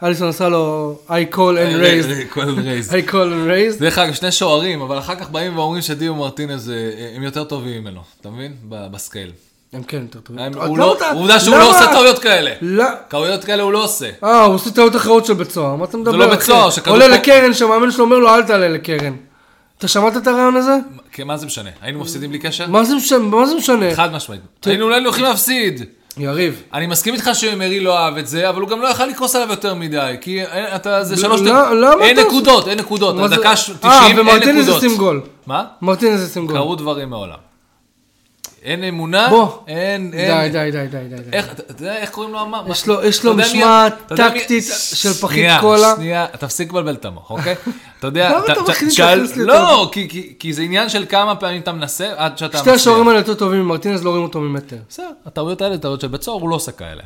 אה, 0.01 0.07
אליסון 0.07 0.27
עשה 0.29 0.49
לו 0.49 0.95
I 1.07 1.33
call 1.35 1.37
and 1.37 1.81
raised. 1.81 2.33
כל 2.33 2.59
רייז. 2.61 2.91
I 2.93 3.09
call 3.09 3.13
and 3.13 3.49
raised. 3.77 3.79
דרך 3.79 3.97
אגב, 3.97 4.13
שני 4.13 4.31
שוערים, 4.31 4.81
אבל 4.81 4.99
אחר 4.99 5.15
כך 5.15 5.29
באים 5.29 5.57
ואומרים 5.57 5.81
שדיו 5.81 6.15
מרטינז 6.15 6.69
אה, 6.69 6.75
הם 7.15 7.23
יותר 7.23 7.43
טובים 7.43 7.81
ממנו, 7.81 8.01
אתה 8.21 8.29
מבין? 8.29 8.53
בסקייל. 8.69 9.31
הם 9.73 9.83
כן 9.83 10.01
יותר 10.01 10.19
טובים. 10.19 10.45
למה 10.45 10.77
לא- 10.77 10.95
עובדה 11.13 11.39
שהוא? 11.39 11.55
לא 11.57 11.69
עושה 11.69 11.87
טעויות 11.91 12.19
כאלה. 12.19 12.51
לא. 12.61 12.85
טעויות 13.07 13.43
כאלה 13.43 13.63
הוא 13.63 13.71
לא 13.73 13.83
עושה. 13.83 14.09
אה, 14.23 14.43
הוא 14.43 14.55
עושה 14.55 14.71
טעויות 14.71 14.95
אחרות 14.95 15.25
של 15.25 15.33
בית 15.33 15.51
סוהר, 15.51 15.75
מה 15.75 15.85
אתה 15.85 15.97
מדבר? 15.97 16.15
לא 16.15 16.25
אחי? 16.25 16.31
בית 16.31 16.41
סוהר, 16.41 16.69
שכדור 16.69 16.93
עולה 16.93 17.07
לקרן, 17.07 17.53
שהמאמן 17.53 17.91
שלו 17.91 18.05
אומר 18.05 18.17
לו, 18.17 18.29
אל 18.35 18.43
תעלה 18.43 18.67
לקרן. 18.69 19.13
אתה 19.77 19.87
שמעת 19.87 20.17
את 20.17 20.27
הרעיון 20.27 20.55
הזה? 20.55 20.75
כי 21.13 21.23
מה 21.23 21.37
זה 21.37 21.45
משנה? 21.45 21.69
היינו 21.81 21.99
מפסידים 21.99 22.29
בלי 22.29 22.39
קשר? 22.39 22.67
מה 22.67 22.83
זה 22.83 22.95
משנה? 23.55 23.89
זה? 23.89 23.95
חד 23.95 24.13
משמעית. 24.13 24.41
היינו 24.65 24.85
אולי 24.85 25.03
הולכים 25.03 25.23
להפסיד. 25.23 25.83
יריב. 26.17 26.61
אני 26.73 26.87
מסכים 26.87 27.13
איתך 27.13 27.29
שמרי 27.33 27.79
לא 27.79 27.97
אהב 27.99 28.17
את 28.17 28.27
זה, 28.27 28.49
אבל 28.49 28.61
הוא 28.61 28.69
גם 28.69 28.81
לא 28.81 28.87
יכל 28.87 29.05
לכעוס 29.05 29.35
עליו 29.35 29.49
יותר 29.49 29.73
מדי, 29.75 30.15
כי 30.21 30.43
אתה, 30.75 31.03
זה 31.03 31.17
שלוש... 31.17 31.41
לא- 31.41 31.75
למה 31.75 32.05
אין 32.05 32.19
נקודות, 32.19 32.67
אין 32.67 32.79
נקודות. 32.79 33.15
מה 33.15 33.27
זה- 33.27 33.35
דקה 33.35 33.55
ש- 33.55 33.69
90, 33.69 33.91
אה, 33.91 34.07
אין 34.07 34.19
ומרטינז 34.19 34.63
נקודות. 34.67 34.83
ישים 34.83 34.97
גול. 34.97 35.21
מה? 35.47 35.63
מרטינז 35.81 36.23
ישים 36.29 36.47
גול. 36.47 36.55
קרו 36.55 36.75
דברים 36.75 37.09
מעולם. 37.09 37.48
אין 38.63 38.83
אמונה, 38.83 39.27
בוא. 39.29 39.47
אין... 39.67 40.11
אין- 40.13 40.51
די, 40.51 40.71
די, 40.71 40.87
די, 40.87 41.07
די. 41.07 41.15
די. 41.15 41.37
איך, 41.37 41.53
אתה 41.53 41.83
יודע 41.83 41.95
איך 41.95 42.09
קוראים 42.09 42.33
לו? 42.33 42.45
מה- 42.45 42.63
יש 42.69 42.87
לו- 42.87 43.03
יש 43.03 43.23
לו 43.25 43.33
משמעת 43.33 43.95
טקטית 44.15 44.63
של 44.93 45.13
פחית 45.13 45.35
שנייה, 45.37 45.61
קולה. 45.61 45.93
שנייה, 45.95 46.25
תפסיק 46.39 46.69
לבלבל 46.69 46.93
את 46.93 47.05
המוח, 47.05 47.29
אוקיי? 47.31 47.55
אתה 47.99 48.07
יודע, 48.07 48.29
למה 48.29 48.45
אתה 48.53 48.61
מכניס 48.61 48.99
להכניס 48.99 49.37
לי 49.37 49.45
לא, 49.45 49.91
כי- 50.39 50.53
זה 50.53 50.61
עניין 50.61 50.89
של 50.89 51.05
כמה 51.09 51.35
פעמים 51.35 51.61
אתה 51.61 51.71
מנסה 51.71 52.07
עד 52.17 52.37
שאתה 52.37 52.57
שתי. 52.57 52.69
השוערים 52.71 53.07
האלה 53.07 53.19
יותר 53.19 53.33
טובים 53.33 53.59
ממרטינז, 53.61 54.03
לא 54.03 54.09
רואים 54.09 54.23
אותו 54.23 54.39
ממטר. 54.39 54.77
בסדר, 54.89 55.05
הטעויות 55.25 55.61
האלה, 55.61 55.77
טעויות 55.77 56.01
של 56.01 56.07
בית 56.07 56.21
סוהר, 56.23 56.39
הוא 56.41 56.49
לא 56.49 56.55
עושה 56.55 56.71
כאלה. 56.71 57.03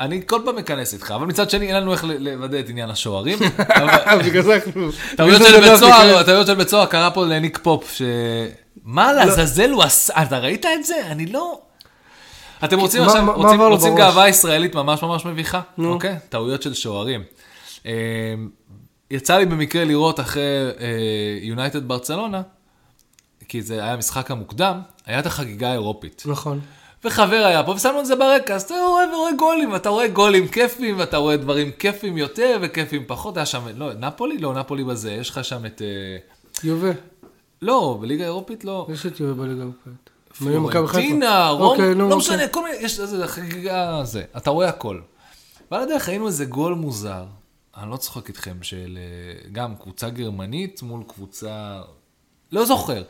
אני 0.00 0.20
כל 0.26 0.40
פעם 0.44 0.56
מכנס 0.56 0.94
איתך, 0.94 1.10
אבל 1.16 1.26
מצד 1.26 1.50
שני 1.50 1.66
אין 1.66 1.76
לנו 1.76 1.92
איך 1.92 2.04
לוודא 2.18 2.58
את 2.60 2.68
עניין 2.68 2.90
השוערים. 2.90 3.38
בגלל 4.26 4.42
זה 4.42 4.54
אנחנו... 4.56 4.88
טעויות 5.16 5.42
של 5.42 6.46
זה 6.46 6.54
בית 6.54 6.68
סוהר, 6.68 6.86
קרה 6.86 7.10
פה 7.10 7.26
לניק 7.26 7.58
פופ. 7.62 8.00
מה 8.86 9.12
לעזאזל 9.12 9.70
הוא 9.70 9.82
עשה? 9.82 10.22
אתה 10.22 10.38
ראית 10.38 10.66
את 10.66 10.84
זה? 10.84 11.06
אני 11.06 11.26
לא... 11.26 11.60
אתם 12.64 12.78
רוצים 12.80 13.02
עכשיו, 13.02 13.24
רוצים-? 13.70 13.96
גאווה 13.96 14.28
ישראלית 14.28 14.74
ממש 14.74 15.02
ממש 15.02 15.24
מביכה? 15.24 15.60
נו. 15.78 15.92
אוקיי? 15.92 16.16
טעויות 16.28 16.62
של 16.62 16.74
שוערים. 16.74 17.22
אה, 17.86 17.92
יצא 19.10 19.38
לי 19.38 19.46
במקרה 19.46 19.84
לראות 19.84 20.20
אחרי 20.20 20.42
יונייטד 21.42 21.88
ברצלונה, 21.88 22.42
כי 23.48 23.62
זה 23.62 23.74
היה 23.74 23.92
המשחק 23.92 24.30
המוקדם, 24.30 24.80
היה 25.06 25.18
את 25.18 25.26
החגיגה 25.26 25.70
האירופית. 25.70 26.22
נכון. 26.26 26.60
וחבר 27.04 27.44
היה 27.46 27.62
פה, 27.62 27.72
ושמנו 27.72 28.00
את 28.00 28.06
זה 28.06 28.16
ברקע, 28.16 28.54
אז 28.54 28.62
אתה 28.62 28.74
רואה 28.88 29.04
ורואה 29.14 29.32
גולים, 29.32 29.76
אתה 29.76 29.88
רואה 29.88 30.08
גולים 30.08 30.48
כיפים, 30.48 30.98
ואתה 30.98 31.16
רואה 31.16 31.36
דברים 31.36 31.70
כיפים 31.78 32.16
יותר 32.18 32.58
וכיפים 32.62 33.04
פחות. 33.06 33.36
היה 33.36 33.46
שם, 33.46 33.62
לא, 33.76 33.94
נפולי? 33.94 34.38
לא, 34.38 34.54
נפולי 34.54 34.84
בזה, 34.84 35.12
יש 35.12 35.30
לך 35.30 35.44
שם 35.44 35.66
את... 35.66 35.82
אה, 35.82 36.16
יובה. 36.64 36.90
לא, 37.62 37.98
בליגה 38.00 38.24
האירופית 38.24 38.64
לא. 38.64 38.86
יש 38.92 39.06
את 39.06 39.20
יובה 39.20 39.42
בליגה 39.42 39.64
חיפה. 39.84 39.90
פלורנטינה, 40.38 41.48
רום, 41.48 41.62
אוקיי, 41.62 41.94
לא 41.94 42.04
אוקיי. 42.04 42.16
משנה, 42.16 42.48
כל 42.48 42.64
מיני, 42.64 42.76
יש 42.76 43.00
איזה 43.00 43.26
חגיגה 43.26 44.00
זה, 44.04 44.24
אתה 44.36 44.50
רואה 44.50 44.68
הכל. 44.68 45.00
ועל 45.70 45.82
הדרך 45.82 46.08
ראינו 46.08 46.26
איזה 46.26 46.44
גול 46.44 46.74
מוזר, 46.74 47.24
אני 47.76 47.90
לא 47.90 47.96
צוחק 47.96 48.28
איתכם, 48.28 48.62
של 48.62 48.98
אה, 48.98 49.48
גם 49.52 49.76
קבוצה 49.76 50.10
גרמנית 50.10 50.82
מול 50.82 51.02
קבוצה, 51.06 51.80
לא 52.52 52.64
זוכר. 52.64 53.02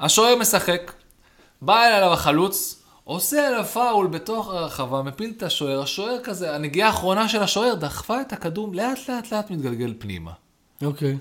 השוער 0.00 0.36
משחק, 0.36 0.92
בא 1.62 1.84
אליו 1.84 2.12
החלוץ, 2.12 2.82
עושה 3.04 3.48
עליו 3.48 3.64
פאול 3.64 4.06
בתוך 4.06 4.48
הרחבה, 4.48 5.02
מפיל 5.02 5.32
את 5.36 5.42
השוער, 5.42 5.82
השוער 5.82 6.18
כזה, 6.24 6.54
הנגיעה 6.54 6.88
האחרונה 6.88 7.28
של 7.28 7.42
השוער 7.42 7.74
דחפה 7.74 8.20
את 8.20 8.32
הכדור, 8.32 8.74
לאט 8.74 8.98
לאט 9.08 9.32
לאט 9.32 9.50
מתגלגל 9.50 9.94
פנימה. 9.98 10.32
אוקיי. 10.82 11.18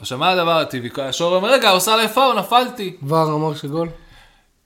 עכשיו, 0.00 0.18
מה 0.18 0.30
הדבר 0.30 0.58
הטבעי? 0.58 0.90
השוער 0.98 1.34
אומר, 1.36 1.52
רגע, 1.52 1.70
עושה 1.70 1.94
עליי 1.94 2.08
פאול, 2.08 2.38
נפלתי. 2.38 2.96
ור 3.02 3.34
אמר 3.34 3.54
שגול. 3.54 3.88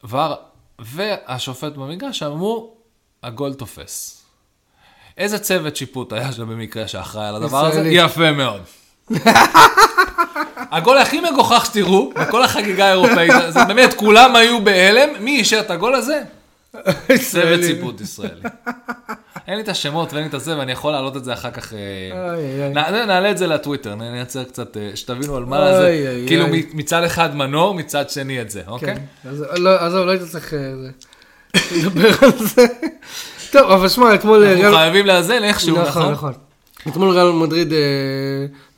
ור, 0.04 0.34
והשופט 0.78 1.72
במגרש 1.72 2.22
אמרו, 2.22 2.74
הגול 3.22 3.54
תופס. 3.54 4.22
איזה 5.18 5.38
צוות 5.38 5.76
שיפוט 5.76 6.12
היה 6.12 6.32
שם 6.32 6.48
במקרה 6.48 6.88
שאחראי 6.88 7.28
על 7.28 7.36
הדבר 7.36 7.66
הזה? 7.66 7.88
יפה 7.88 8.32
מאוד. 8.32 8.62
הגול 10.72 10.98
הכי 10.98 11.20
מגוחך 11.20 11.66
שתראו, 11.66 12.12
בכל 12.14 12.44
החגיגה 12.44 12.86
האירופאית, 12.86 13.32
זה 13.48 13.64
באמת, 13.64 13.94
כולם 13.94 14.36
היו 14.36 14.64
בהלם, 14.64 15.24
מי 15.24 15.36
אישר 15.36 15.60
את 15.60 15.70
הגול 15.70 15.94
הזה? 15.94 16.22
צוות. 17.30 17.60
שיפוט 17.66 18.00
ישראלי. 18.00 18.42
אין 19.50 19.58
לי 19.58 19.62
את 19.64 19.68
השמות 19.68 20.12
ואין 20.12 20.24
לי 20.24 20.28
את 20.28 20.34
הזה, 20.34 20.58
ואני 20.58 20.72
יכול 20.72 20.92
להעלות 20.92 21.16
את 21.16 21.24
זה 21.24 21.32
אחר 21.32 21.50
כך. 21.50 21.72
אה, 21.74 23.06
נעלה 23.06 23.30
את 23.30 23.38
זה 23.38 23.46
לטוויטר, 23.46 23.94
נייצר 23.94 24.44
קצת, 24.44 24.76
אה, 24.76 24.90
שתבינו 24.94 25.36
על 25.36 25.44
מה 25.44 25.72
זה. 25.74 26.24
כאילו 26.26 26.46
מצד 26.74 27.02
אחד 27.02 27.36
מנור, 27.36 27.74
מצד 27.74 28.10
שני 28.10 28.40
את 28.40 28.50
זה, 28.50 28.62
אוקיי? 28.66 28.94
כן. 28.94 29.28
אז 29.28 29.44
לא, 29.56 29.70
עזוב, 29.70 30.06
לא 30.06 30.10
היית 30.10 30.22
צריך 30.22 30.54
אה. 30.54 30.58
לדבר 31.76 32.10
על 32.22 32.38
זה. 32.38 32.66
טוב, 33.52 33.70
אבל 33.70 33.88
שמע, 33.88 34.14
אתמול... 34.14 34.44
אנחנו 34.44 34.76
חייבים 34.76 35.06
לאזן 35.06 35.44
איכשהו, 35.44 35.76
נכון, 35.76 35.88
נכון? 35.88 36.12
נכון. 36.12 36.32
אתמול 36.88 37.10
ריאל 37.10 37.32
מדריד 37.32 37.72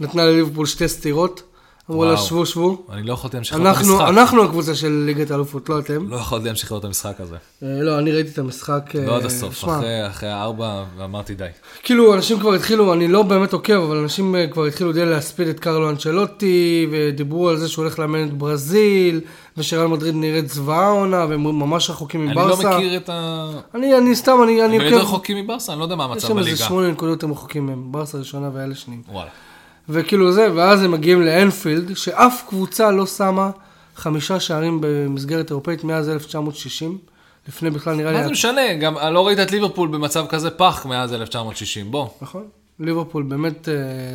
נתנה 0.00 0.24
לליברפול 0.24 0.66
שתי 0.66 0.88
סטירות. 0.88 1.51
אמרו 1.90 2.00
וואו. 2.02 2.16
שבו, 2.18 2.46
שבו. 2.46 2.86
אני 2.92 3.02
לא 3.02 3.12
יכולתי 3.12 3.36
להמשיך 3.36 3.56
לראות 3.56 3.76
את 3.76 3.80
המשחק. 3.80 4.08
אנחנו 4.08 4.44
הקבוצה 4.44 4.74
של 4.74 5.02
ליגת 5.06 5.30
האלופות, 5.30 5.68
לא 5.68 5.78
אתם. 5.78 6.08
לא 6.08 6.16
יכולתי 6.16 6.46
להמשיך 6.46 6.70
לראות 6.72 6.80
את 6.80 6.88
המשחק 6.88 7.20
הזה. 7.20 7.36
אה, 7.62 7.68
לא, 7.82 7.98
אני 7.98 8.12
ראיתי 8.12 8.30
את 8.30 8.38
המשחק. 8.38 8.90
לא 8.94 9.10
אה, 9.12 9.16
עד 9.16 9.24
הסוף, 9.24 9.64
אחרי- 9.64 10.28
הארבע, 10.28 10.84
ואמרתי 10.98 11.34
די. 11.34 11.46
כאילו, 11.82 12.14
אנשים 12.14 12.40
כבר 12.40 12.54
התחילו, 12.54 12.92
אני 12.92 13.08
לא 13.08 13.22
באמת 13.22 13.52
עוקב, 13.52 13.72
אבל 13.72 13.96
אנשים 13.96 14.36
אה, 14.36 14.46
כבר 14.46 14.64
התחילו 14.64 14.92
די 14.92 15.06
להספיד 15.06 15.48
את 15.48 15.60
קרלו 15.60 15.90
אנצ'לוטי, 15.90 16.86
ודיברו 16.90 17.48
על 17.48 17.56
זה 17.56 17.68
שהוא 17.68 17.82
הולך 17.84 17.98
לאמן 17.98 18.24
את 18.28 18.32
ברזיל, 18.38 19.20
ושריאל 19.56 19.86
מדריד 19.86 20.14
נראית 20.14 20.48
זוועה 20.48 20.86
העונה, 20.86 21.26
והם 21.28 21.42
ממש 21.44 21.90
רחוקים 21.90 22.26
אני 22.28 22.34
לא 22.34 22.44
מברסה. 22.46 22.76
מכיר 22.76 22.96
את 22.96 23.08
ה... 23.08 23.48
אני, 23.74 23.98
אני 23.98 24.16
סתם, 24.16 24.38
אני, 24.44 24.64
אני 24.64 24.76
הם 24.76 24.82
יותר 24.82 24.96
רחוקים 24.98 25.36
מברסה, 25.44 25.72
אני 25.72 25.78
לא 25.78 25.84
יודע 25.84 25.96
מה 25.96 26.04
יש 26.04 26.10
המצב 26.10 26.28
שם 26.28 26.38
איזה 26.38 26.50
בליגה. 26.50 26.64
שמונה 26.64 26.90
נקודות 26.90 27.22
הם 27.22 27.32
רחוקים 27.32 27.66
מהם, 27.66 27.92
ברסה 27.92 28.18
ראשונה 28.18 28.50
ואלה 28.54 28.74
שניים. 28.74 29.02
וואלה. 29.12 29.30
וכאילו 29.88 30.32
זה, 30.32 30.48
ואז 30.54 30.82
הם 30.82 30.90
מגיעים 30.90 31.22
לאנפילד, 31.22 31.96
שאף 31.96 32.42
קבוצה 32.48 32.90
לא 32.90 33.06
שמה 33.06 33.50
חמישה 33.96 34.40
שערים 34.40 34.78
במסגרת 34.80 35.50
אירופאית 35.50 35.84
מאז 35.84 36.08
1960, 36.08 36.98
לפני 37.48 37.70
בכלל 37.70 37.94
נראה 37.94 38.12
לי... 38.12 38.18
מה 38.18 38.24
זה 38.24 38.30
משנה? 38.30 38.74
גם 38.74 38.94
לא 39.12 39.26
ראית 39.26 39.40
את 39.40 39.50
ליברפול 39.50 39.88
במצב 39.88 40.26
כזה 40.28 40.50
פח 40.50 40.86
מאז 40.86 41.12
1960, 41.12 41.90
בוא. 41.90 42.08
נכון. 42.20 42.44
ליברפול 42.80 43.22
באמת 43.22 43.68
אה, 43.68 43.74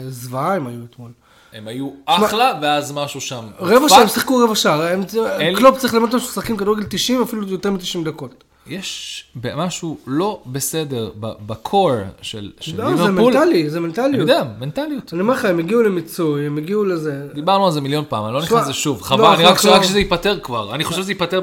זוועה 0.10 0.56
הם 0.56 0.68
היו 0.68 0.80
אתמול. 0.92 1.12
הם 1.54 1.68
היו 1.68 1.90
אחלה, 2.06 2.52
ואז 2.62 2.92
משהו 2.92 3.22
שם. 3.22 3.46
רבע. 3.60 3.90
שעה 3.90 4.02
הם 4.02 4.08
שיחקו 4.08 4.38
רבע 4.38 4.56
שעה, 4.56 4.90
קלופ 5.56 5.78
צריך 5.78 5.94
ללמד 5.94 6.14
אותם 6.14 6.20
שמשחקים 6.20 6.58
כדורגל 6.58 6.84
90, 6.84 7.22
אפילו 7.22 7.48
יותר 7.48 7.72
מ-90 7.72 8.06
דקות. 8.06 8.44
יש 8.70 9.24
משהו 9.56 9.98
לא 10.08 10.42
בסדר 10.46 11.10
בקור 11.20 11.92
של 12.22 12.52
של 12.60 12.78
לא, 12.78 12.98
זה 12.98 13.04
ליברפול. 13.04 13.34
מנטלי, 13.34 13.70
זה 13.70 13.78
אני 13.78 13.88
מנטליות. 13.88 14.20
יודע, 14.30 14.44
מנטליות. 14.60 15.14
אני 15.14 15.22
אומר 15.22 15.34
לך, 15.34 15.46
הם 15.46 15.60
הגיעו 15.60 15.82
למיצוי, 15.82 16.46
הם 16.46 16.58
הגיעו 16.58 16.84
לזה. 16.86 17.28
דיברנו 17.34 17.66
על 17.66 17.72
זה 17.72 17.82
מיליון 17.82 18.06
פעם, 18.10 18.26
אני 18.26 18.34
לא 18.34 18.42
נכנס 18.42 18.62
לזה 18.62 18.74
שוב. 18.74 18.98
לא, 19.00 19.04
חבל, 19.04 19.26
אני 19.26 19.44
רק 19.44 19.58
רק 19.58 19.66
לא- 19.66 19.84
שזה 19.84 20.00
ייפתר 20.00 20.40
כבר. 20.40 20.76
אני 20.76 20.84
חושב 20.84 21.02
שזה 21.02 21.12
ייפתר 21.12 21.42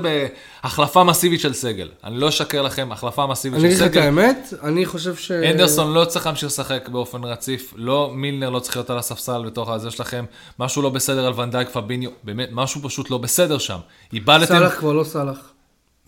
בהחלפה 0.62 1.04
מסיבית 1.04 1.40
של 1.40 1.52
סגל. 1.52 1.88
אני 2.04 2.20
לא 2.20 2.28
אשקר 2.28 2.62
לכם, 2.62 2.88
החלפה 2.92 3.26
מסיבית 3.26 3.60
אני 3.60 3.68
של 3.68 3.74
אגיד 3.74 3.80
לך 3.82 3.86
את 3.86 3.92
סגל. 3.92 4.02
האמת, 4.02 4.54
אני 4.62 4.86
חושב 4.86 5.16
ש... 5.16 5.30
אנדרסון 5.30 5.94
לא 5.94 6.04
צריך 6.04 6.26
להמשיך 6.26 6.48
לשחק 6.48 6.88
באופן 6.88 7.24
רציף, 7.24 7.74
לא 7.76 8.10
מילנר 8.14 8.50
לא 8.50 8.58
צריך 8.58 8.76
להיות 8.76 8.90
על 8.90 8.98
הספסל 8.98 9.42
בתוך 9.46 9.68
הזה 9.70 9.90
שלכם, 9.90 10.24
משהו 10.58 10.82
לא 10.82 10.90
בסדר 10.90 11.26
על 11.26 11.40
ונדייק 11.40 11.68
פביניו, 11.68 12.10
באמת, 12.24 12.48
משהו 12.52 12.80
פשוט 12.82 13.10
לא 13.10 13.18
בסדר 13.18 13.58
שם. 13.58 13.78
איבדתם, 14.12 14.46
סאלח 14.46 14.78
כבר 14.78 14.92
לא 14.92 15.04
סאלח. 15.04 15.53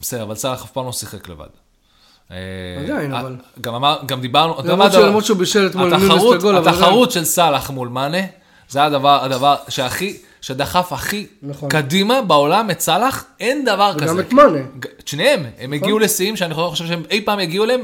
בסדר, 0.01 0.23
אבל 0.23 0.35
סאלח 0.35 0.65
אף 0.65 0.71
פעם 0.71 0.87
לא 0.87 0.93
שיחק 0.93 1.29
לבד. 1.29 1.47
אה, 2.31 2.37
עדיין, 2.85 3.15
אה, 3.15 3.21
אבל- 3.21 3.37
גם 3.61 3.75
אמר, 3.75 3.99
גם 4.07 4.21
דיברנו, 4.21 4.61
אתה 4.61 4.73
יודע 4.73 5.01
למרות 5.07 5.25
שהוא 5.25 5.37
בישל 5.39 5.67
אתמול 5.67 5.95
את 5.95 6.01
הגול, 6.37 6.57
אבל 6.57 6.69
התחרות 6.69 7.11
של 7.11 7.25
סאלח 7.25 7.71
מול 7.71 7.89
מאנה, 7.89 8.19
זה 8.69 8.85
הדבר, 8.85 9.25
הדבר 9.25 9.57
שהכי, 9.69 10.17
שדחף 10.41 10.93
הכי 10.93 11.27
נכון. 11.43 11.69
קדימה 11.69 12.23
בעולם 12.23 12.71
את 12.71 12.81
סאלח, 12.81 13.25
אין 13.41 13.65
דבר 13.65 13.93
כזה. 13.99 14.05
וגם 14.13 14.21
את 14.21 14.33
מאנה. 14.33 14.59
את 15.01 15.09
שניהם, 15.09 15.45
הם 15.59 15.73
הגיעו 15.73 15.99
לשיאים 15.99 16.37
שאני 16.37 16.51
לא 16.51 16.69
חושב 16.71 16.87
שהם 16.87 17.03
אי 17.11 17.21
פעם 17.25 17.41
יגיעו 17.41 17.65
אליהם, 17.65 17.81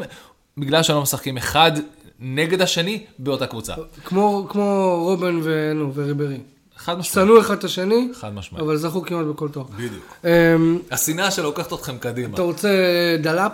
בגלל 0.58 0.82
שהם 0.82 0.96
לא 0.96 1.02
משחקים 1.02 1.36
אחד 1.36 1.72
נגד 2.20 2.62
השני 2.62 3.04
באותה 3.18 3.46
קבוצה. 3.46 3.74
כמו 4.04 4.46
כמו 4.48 4.96
רובן 5.04 5.40
ונו, 5.42 5.94
וריברי. 5.94 6.38
חד 6.84 6.98
משמעית. 6.98 7.26
שנאו 7.28 7.40
אחד 7.40 7.58
את 7.58 7.64
השני, 7.64 8.08
חד 8.14 8.34
משמעית. 8.34 8.64
אבל 8.64 8.76
זכו 8.76 9.02
כמעט 9.02 9.26
בכל 9.26 9.48
תואר. 9.48 9.64
בדיוק. 9.66 10.14
אמ, 10.24 10.78
השנאה 10.90 11.30
שלוקחת 11.30 11.72
אתכם 11.72 11.98
קדימה. 11.98 12.34
אתה 12.34 12.42
רוצה 12.42 12.68
דלאפ? 13.22 13.52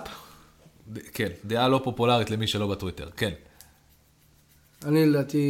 ד- 0.93 0.99
כן, 1.14 1.29
דעה 1.45 1.68
לא 1.68 1.81
פופולרית 1.85 2.31
למי 2.31 2.47
שלא 2.47 2.66
בטוויטר, 2.66 3.09
כן. 3.16 3.31
אני 4.85 5.07
לדעתי 5.07 5.45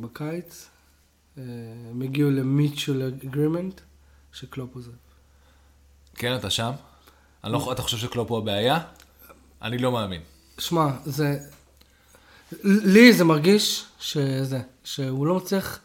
בקיץ, 0.00 0.66
אה, 1.38 1.42
הם 1.90 2.02
הגיעו 2.02 2.30
ל 2.30 2.40
mutual 2.40 3.02
agreement, 3.02 3.80
שקלופ 4.32 4.74
עוזב. 4.74 4.90
כן, 6.14 6.36
אתה 6.36 6.50
שם? 6.50 6.70
אני 7.44 7.52
לא, 7.52 7.72
אתה 7.72 7.82
חושב 7.82 7.96
שקלופ 7.96 8.30
הוא 8.30 8.38
הבעיה? 8.38 8.78
אני 9.62 9.78
לא 9.78 9.92
מאמין. 9.92 10.20
שמע, 10.58 10.86
זה... 11.04 11.38
לי 12.64 13.12
זה 13.12 13.24
מרגיש 13.24 13.84
שזה, 14.00 14.60
שהוא 14.84 15.26
לא 15.26 15.34
מצליח 15.34 15.78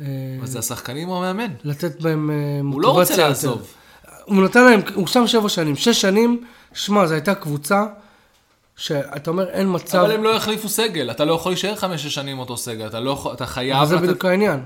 אה, 0.00 0.06
אבל 0.38 0.46
זה 0.46 0.58
השחקנים 0.58 1.08
או 1.08 1.24
המאמן? 1.24 1.52
לתת 1.64 2.00
בהם 2.00 2.30
אה, 2.30 2.34
הוא 2.60 2.64
מוטיבציה 2.64 2.92
לא 2.92 3.00
רוצה. 3.00 3.16
לעזוב. 3.28 3.66
הוא 4.24 4.42
נתן 4.42 4.64
להם, 4.64 4.80
הוא 4.94 5.06
שם 5.06 5.26
שבע 5.26 5.48
שנים, 5.48 5.76
שש 5.76 6.00
שנים, 6.00 6.44
שמע, 6.72 7.06
זו 7.06 7.14
הייתה 7.14 7.34
קבוצה 7.34 7.86
שאתה 8.76 9.30
אומר, 9.30 9.48
אין 9.48 9.66
מצב, 9.74 9.98
אבל 9.98 10.10
הם 10.12 10.24
לא 10.24 10.30
יחליפו 10.36 10.68
סגל, 10.68 11.10
אתה 11.10 11.24
לא 11.24 11.34
יכול 11.34 11.52
להישאר 11.52 11.76
חמש-שש 11.76 12.14
שנים 12.14 12.38
אותו 12.38 12.56
סגל, 12.56 12.86
אתה 12.86 13.00
לא 13.00 13.10
יכול, 13.10 13.32
אתה 13.32 13.46
חייב 13.46 13.84
זה. 13.84 13.96
בדיוק 13.96 14.24
העניין. 14.24 14.60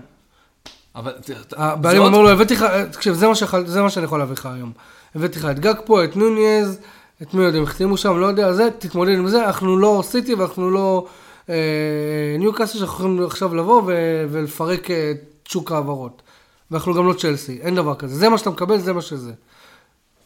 אבל... 0.97 1.13
הבעלים 1.57 2.03
אומר 2.03 2.17
עוד- 2.19 2.27
לו, 2.27 2.33
הבאתי 2.33 2.55
לך, 2.55 2.65
תקשיב, 2.93 3.15
זה 3.67 3.83
מה 3.83 3.91
שאני 3.91 4.05
יכול 4.05 4.19
להביא 4.19 4.33
לך 4.35 4.47
היום. 4.47 4.73
הבאתי 5.15 5.39
לך 5.39 5.45
את 5.45 5.59
גג 5.59 5.75
פה, 5.85 6.05
את 6.05 6.17
נוניז, 6.17 6.79
את 7.23 7.35
מי 7.35 7.45
יודע, 7.45 7.59
החתימו 7.61 7.97
שם, 7.97 8.19
לא 8.21 8.27
יודע, 8.27 8.53
זה, 8.53 8.69
תתמודד 8.79 9.13
עם 9.13 9.29
זה, 9.29 9.47
אנחנו 9.47 9.79
לא 9.79 10.03
סיטי 10.07 10.35
ואנחנו 10.35 10.71
לא 10.71 11.07
אה, 11.07 11.13
ניוקאסל 12.39 12.79
שאנחנו 12.79 12.95
יכולים 12.95 13.25
עכשיו 13.25 13.55
לבוא 13.55 13.83
ו- 13.87 14.25
ולפרק 14.31 14.91
אה, 14.91 15.11
את 15.11 15.49
שוק 15.49 15.73
ההעברות. 15.73 16.23
ואנחנו 16.71 16.95
גם 16.95 17.07
לא 17.09 17.13
צ'לסי, 17.13 17.59
אין 17.63 17.75
דבר 17.75 17.95
כזה. 17.95 18.15
זה 18.15 18.29
מה 18.29 18.39
שאתה 18.39 18.51
מקבל, 18.51 18.79
זה 18.79 18.93
מה 18.93 19.01
שזה. 19.03 19.33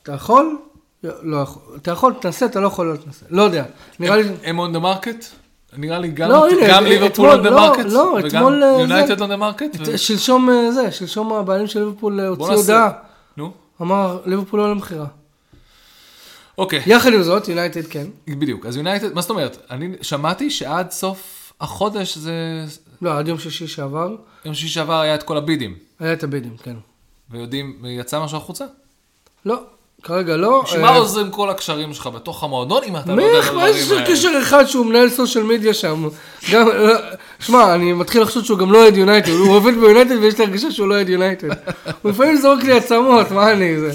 אתה 0.03 0.13
יכול? 0.13 0.59
לא 1.03 1.37
יכול. 1.37 1.63
אתה 1.77 1.91
יכול, 1.91 2.15
תנסה, 2.21 2.47
אתה 2.47 2.61
לא 2.61 2.67
יכול, 2.67 2.87
לא 2.87 2.97
תנסה. 2.97 3.27
לא 3.31 3.43
יודע. 3.43 3.65
נראה 4.01 4.17
לי... 4.17 4.23
הם 4.45 4.61
on 4.61 4.77
the 4.77 4.81
market? 4.81 5.25
נראה 5.77 5.99
לי 5.99 6.09
גם, 6.09 6.29
לא, 6.29 6.49
הנה, 6.49 6.69
גם 6.69 6.85
אה, 6.85 6.89
ליברפול 6.89 7.31
on 7.31 7.47
the 7.47 7.51
לא, 7.51 7.75
market, 7.75 7.83
לא, 7.85 8.19
וגם 8.25 8.47
אה, 8.63 8.77
יונייטד 8.81 9.23
on 9.23 9.25
the 9.25 9.41
market. 9.41 9.97
שלשום 9.97 10.51
אה, 10.51 10.73
זה, 10.73 10.91
שלשום 10.93 11.33
הבעלים 11.33 11.67
של 11.67 11.79
ליברפול 11.81 12.21
אה, 12.21 12.35
בוא 12.35 12.47
הוציא 12.49 12.57
נעשה- 12.61 12.73
הודעה. 12.85 12.91
נו, 13.37 13.53
אמר, 13.83 14.19
ליברפול 14.27 14.61
לא 14.61 14.71
למכירה. 14.71 15.07
אוקיי, 16.59 16.83
יחד 16.87 17.13
עם 17.13 17.23
זאת, 17.23 17.49
יונייטד 17.49 17.87
כן. 17.87 18.07
בדיוק. 18.29 18.67
אז 18.67 18.77
יונייטד, 18.77 19.13
מה 19.15 19.21
זאת 19.21 19.31
אומרת? 19.31 19.67
אני 19.71 19.89
שמעתי 20.03 20.51
שעד 20.51 20.91
סוף 20.91 21.53
החודש 21.61 22.19
זה... 22.19 22.65
לא, 23.03 23.19
עד 23.19 23.29
יום 23.29 23.39
שישי 23.39 23.67
שעבר, 23.67 24.17
יום 24.45 24.55
שישי 24.55 24.69
שעבר 24.69 25.01
היה 25.01 25.15
את 25.15 25.23
כל 25.23 25.37
הבידים, 25.37 25.77
היה 26.01 26.13
את 26.13 26.23
הבידים, 26.23 26.57
כן. 26.57 26.77
ויודעים, 27.31 27.85
יצא 27.85 28.25
משהו 28.25 28.39
החוצה? 28.39 28.65
לא, 29.45 29.63
כרגע 30.03 30.37
לא. 30.37 30.63
בשביל 30.65 30.85
אה, 30.85 30.91
מה 30.91 30.97
עוזרים 30.97 31.31
כל 31.31 31.51
הקשרים 31.51 31.95
שלך 31.95 32.07
בתוך 32.07 32.45
המועדון 32.45 32.83
אם 32.85 32.97
אתה 32.97 33.15
לא 33.15 33.23
יודע 33.23 33.49
את 33.49 33.55
מה 33.55 33.69
יש 33.69 33.83
הדברים 33.83 34.03
האלה? 34.03 34.15
קשר 34.17 34.31
אחד 34.43 34.65
שהוא 34.65 34.87
מנהל 34.87 35.11
סושיאל 35.11 35.45
מדיה 35.45 35.75
שם? 35.75 36.09
גם, 36.53 36.69
לא, 36.69 36.95
שמע, 37.41 37.75
אני 37.75 37.93
מתחיל 37.93 38.23
לחשוב 38.23 38.45
שהוא 38.45 38.59
גם 38.59 38.73
לא 38.73 38.83
אוהד 38.83 38.97
יונייטד, 38.97 39.31
הוא 39.31 39.57
עובד 39.57 39.75
ביונייטד 39.75 40.17
ויש 40.21 40.39
לי 40.39 40.45
הרגשה 40.45 40.71
שהוא 40.71 40.89
לא 40.89 40.95
אוהד 40.95 41.09
יונייטד. 41.09 41.49
הוא 42.03 42.11
לפעמים 42.11 42.37
זורק 42.37 42.65
לי 42.65 42.73
עצמות, 42.73 43.31
מה 43.31 43.53
אני 43.53 43.81
זה? 43.81 43.91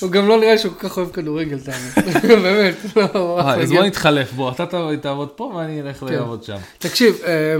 הוא 0.00 0.10
גם 0.10 0.28
לא 0.28 0.38
נראה 0.38 0.58
שהוא 0.58 0.72
כל 0.78 0.88
כך 0.88 0.96
אוהב 0.96 1.10
כדורגל, 1.10 1.58
תאמין. 1.58 2.12
באמת, 2.42 2.74
לא, 2.96 3.38
אה, 3.38 3.40
אחלה 3.40 3.62
אז 3.62 3.70
גבר. 3.70 3.78
בוא 3.78 3.86
נתחלף, 3.86 4.32
בוא, 4.32 4.50
אתה 4.50 4.66
תעבוד 5.00 5.28
פה 5.28 5.44
ואני 5.56 5.80
אלך 5.80 6.00
כן. 6.00 6.06
לעבוד 6.06 6.44
שם. 6.44 6.56
תקשיב, 6.78 7.20
אה, 7.24 7.56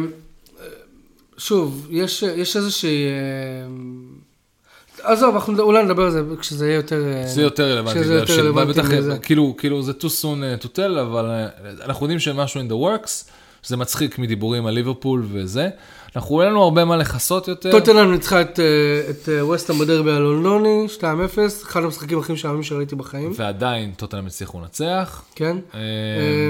שוב, 1.38 1.86
יש, 1.90 2.22
יש 2.22 2.57
איזושהי... 2.57 3.04
אה, 5.07 5.12
עזוב, 5.12 5.34
אנחנו 5.34 5.59
אולי 5.62 5.84
נדבר 5.84 6.02
על 6.02 6.11
זה 6.11 6.22
כשזה 6.40 6.66
יהיה 6.66 6.76
יותר... 6.76 7.04
אה, 7.07 7.26
זה 7.26 7.42
יותר 7.42 7.64
רלוונטי, 7.72 8.00
כשזה 8.00 8.14
יותר 8.14 8.40
רלוונטי 8.40 8.80
לזה. 8.80 9.18
כאילו, 9.18 9.54
כאילו 9.59 9.82
זה 9.82 9.92
too 9.92 10.22
soon 10.22 10.62
uh, 10.62 10.64
to 10.64 10.66
tell, 10.76 11.00
אבל 11.00 11.26
אה, 11.26 11.46
אנחנו 11.84 12.07
יודעים 12.07 12.18
שמשהו 12.18 12.61
in 12.61 12.70
the 12.70 12.74
works, 12.74 13.30
שזה 13.62 13.76
מצחיק 13.76 14.18
מדיבורים 14.18 14.66
על 14.66 14.74
ליברפול 14.74 15.26
וזה. 15.28 15.68
אנחנו, 16.16 16.42
אין 16.42 16.50
לנו 16.50 16.62
הרבה 16.62 16.84
מה 16.84 16.96
לכסות 16.96 17.48
יותר. 17.48 17.70
טוטנאם 17.70 18.12
ניצחה 18.12 18.40
את, 18.40 18.60
אה, 18.60 19.34
אה, 19.34 19.46
ווסטהאם 19.46 19.78
בדרבי 19.78 20.12
הלונדוני, 20.12 20.86
2-0, 20.88 21.02
אחד 21.62 21.84
המשחקים 21.84 22.18
הכי 22.18 22.32
משעממים 22.32 22.62
שראיתי 22.62 22.96
בחיים, 22.96 23.32
ועדיין 23.36 23.92
טוטנאם 23.96 24.26
הצליחו 24.26 24.60
לנצח. 24.60 25.22
כן. 25.34 25.56
אה, 25.74 25.80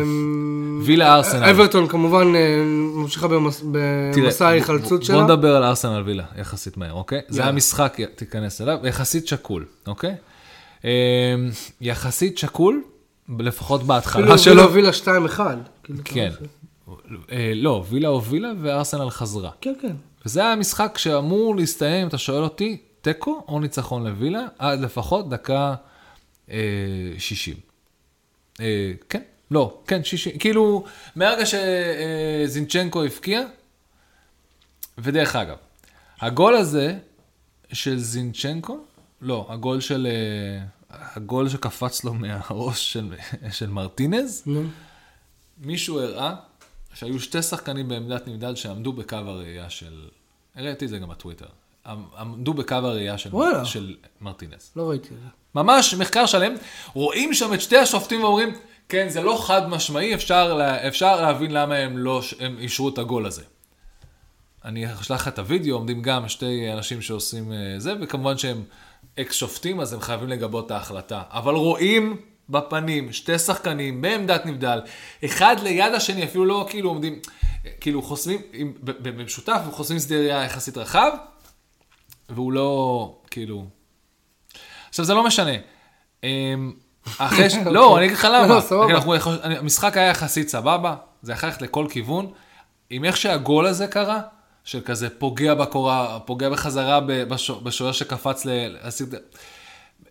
אמ, 0.03 0.83
וילה 0.85 1.15
ארסנל. 1.15 1.45
אברטון 1.45 1.89
כמובן 1.89 2.33
ממשיכה 2.95 3.29
במסע 3.29 4.47
ההיחלצות 4.49 5.01
בוא 5.01 5.07
שלה. 5.07 5.25
נדבר 5.25 5.57
על 5.57 5.65
ארסנל 5.65 6.03
וילה, 6.03 6.25
יחסית 6.39 6.77
מהר, 6.77 6.93
אוקיי? 6.93 7.21
זה. 7.29 7.43
היה 7.43 7.53
משחק, 7.53 7.97
תיכנס 8.15 8.61
אליו, 8.61 8.79
יחסית 8.85 9.29
שקול, 9.29 9.65
אוקיי? 9.87 10.15
אה, 10.85 10.91
יחסית 11.81 12.39
שקול, 12.39 12.83
לפחות 13.39 13.83
בהתחלה 13.83 14.23
אפילו 14.25 14.39
שלו. 14.39 14.53
וילה 14.53 14.63
הובילה 14.63 14.91
2-1. 14.93 15.41
כאילו, 15.83 15.99
כן. 16.05 16.31
אה, 17.33 17.53
לא, 17.55 17.85
וילה 17.89 18.09
הובילה 18.09 18.53
וארסנל 18.61 19.11
חזרה. 19.11 19.51
כן, 19.61 19.75
כן. 19.81 19.97
וזה 20.27 20.41
היה 20.41 20.57
משחק 20.57 20.99
שאמור 20.99 21.57
להסתיים, 21.57 22.03
אם 22.03 22.09
אתה 22.09 22.19
שואל 22.19 22.43
אותי, 22.43 22.77
תיקו 23.01 23.45
או 23.49 23.61
ניצחון 23.61 24.07
לווילה, 24.07 24.47
עד 24.59 24.81
לפחות 24.81 25.29
דקה 25.29 25.75
אה, 26.51 26.57
60. 27.19 27.57
אה, 28.61 28.93
כן, 29.09 29.23
לא, 29.51 29.81
כן, 29.87 30.05
60. 30.05 30.39
כאילו, 30.39 30.85
מהרגע 31.17 31.45
שזינצ'נקו 31.47 33.05
הבקיע, 33.05 33.43
ודרך 34.99 35.37
אגב, 35.37 35.57
הגול 36.21 36.57
הזה 36.57 36.99
של 37.73 37.99
זינצ'נקו, 37.99 38.79
לא, 39.23 39.47
הגול 39.49 39.81
של... 39.81 40.07
אה, 40.11 40.65
הגול 40.91 41.49
שקפץ 41.49 42.05
לו 42.05 42.15
מהראש 42.15 42.93
של, 42.93 43.15
של 43.59 43.71
מרטינז, 43.71 44.43
נו. 44.47 44.63
מישהו 45.59 46.01
הראה 46.01 46.35
שהיו 46.97 47.21
שתי 47.21 47.43
שחקנים 47.43 47.89
בעמדת 47.89 48.29
נבדל 48.29 48.55
שעמדו 48.55 48.93
בקו 48.93 49.17
הראייה 49.17 49.71
של... 49.71 50.09
הראיתי 50.55 50.85
את 50.85 50.91
זה 50.91 50.99
גם 50.99 51.09
בטוויטר. 51.09 51.47
עמדו 52.19 52.55
בקו 52.55 52.75
הראייה 52.75 53.19
של, 53.19 53.31
וואלה. 53.33 53.65
של 53.65 53.97
מרטינז. 54.21 54.73
לא 54.77 54.91
ראיתי 54.91 55.09
את 55.09 55.21
זה. 55.21 55.29
ממש 55.55 55.95
מחקר 55.95 56.27
שלם, 56.27 56.55
רואים 56.93 57.35
שם 57.35 57.55
את 57.55 57.61
שתי 57.61 57.77
השופטים 57.77 58.25
ואומרים, 58.25 58.55
כן, 58.89 59.09
זה 59.09 59.23
לא 59.23 59.43
חד 59.47 59.69
משמעי, 59.69 60.15
אפשר, 60.15 60.55
לה, 60.55 60.89
אפשר 60.89 61.21
להבין 61.21 61.51
למה 61.51 61.75
הם 61.75 61.99
לא, 61.99 62.23
הם 62.41 62.59
אישרו 62.59 62.89
את 62.89 62.99
הגול 62.99 63.27
הזה. 63.27 63.43
אני 64.65 64.93
אשלח 64.95 65.21
לך 65.21 65.29
את 65.29 65.39
הוידאו, 65.39 65.75
עומדים 65.75 66.03
גם 66.03 66.29
שתי 66.29 66.73
אנשים 66.73 67.03
שעושים 67.03 67.53
אה, 67.53 67.75
זה, 67.79 67.93
וכמובן 68.01 68.39
שהם 68.39 68.63
אקס 69.21 69.35
שופטים, 69.35 69.81
אז 69.81 69.93
הם 69.93 70.01
חייבים 70.01 70.29
לגבות 70.29 70.67
את 70.67 70.71
ההחלטה. 70.71 71.23
אבל 71.31 71.55
רואים 71.55 72.17
בפנים 72.49 73.13
שתי 73.13 73.39
שחקנים 73.39 74.01
בעמדת 74.03 74.47
נבדל, 74.47 74.81
אחד 75.25 75.57
ליד 75.63 75.95
השני, 75.95 76.25
אפילו 76.25 76.45
לא 76.45 76.67
כאילו 76.71 76.89
עומדים, 76.91 77.19
כאילו 77.81 78.03
חוסמים, 78.03 78.41
עם- 78.53 78.73
במשותף, 78.83 79.61
חוסמים 79.71 80.01
שדה 80.01 80.17
ראייה 80.17 80.45
יחסית 80.45 80.77
רחב, 80.77 81.11
והוא 82.29 82.53
לא, 82.53 83.15
כאילו... 83.31 83.65
עכשיו, 84.89 85.05
זה 85.05 85.15
לא 85.15 85.25
משנה. 85.25 85.53
אמ, 86.25 86.73
אחרי 87.19 87.51
ש... 87.51 87.55
לא, 87.67 87.97
אני 87.99 88.07
אגיד 88.07 88.17
לך 88.17 88.25
למה. 88.25 88.47
לא, 88.47 88.61
אני- 89.43 89.59
המשחק 89.59 89.97
היה 89.97 90.07
יחסית 90.09 90.49
סבבה, 90.49 90.95
זה 91.23 91.33
יכול 91.33 91.49
ללכת 91.49 91.63
לכל 91.63 91.87
כיוון. 91.91 92.33
עם 92.91 93.05
איך 93.05 93.17
שהגול 93.17 93.67
הזה 93.67 93.87
קרה, 93.87 94.21
של 94.65 94.81
כזה 94.85 95.11
פוגע 95.11 95.55
בקורה, 95.55 96.19
פוגע 96.25 96.51
בחזרה 96.51 97.01
בשוער 97.63 97.93
שקפץ 97.93 98.45
ל... 98.45 98.51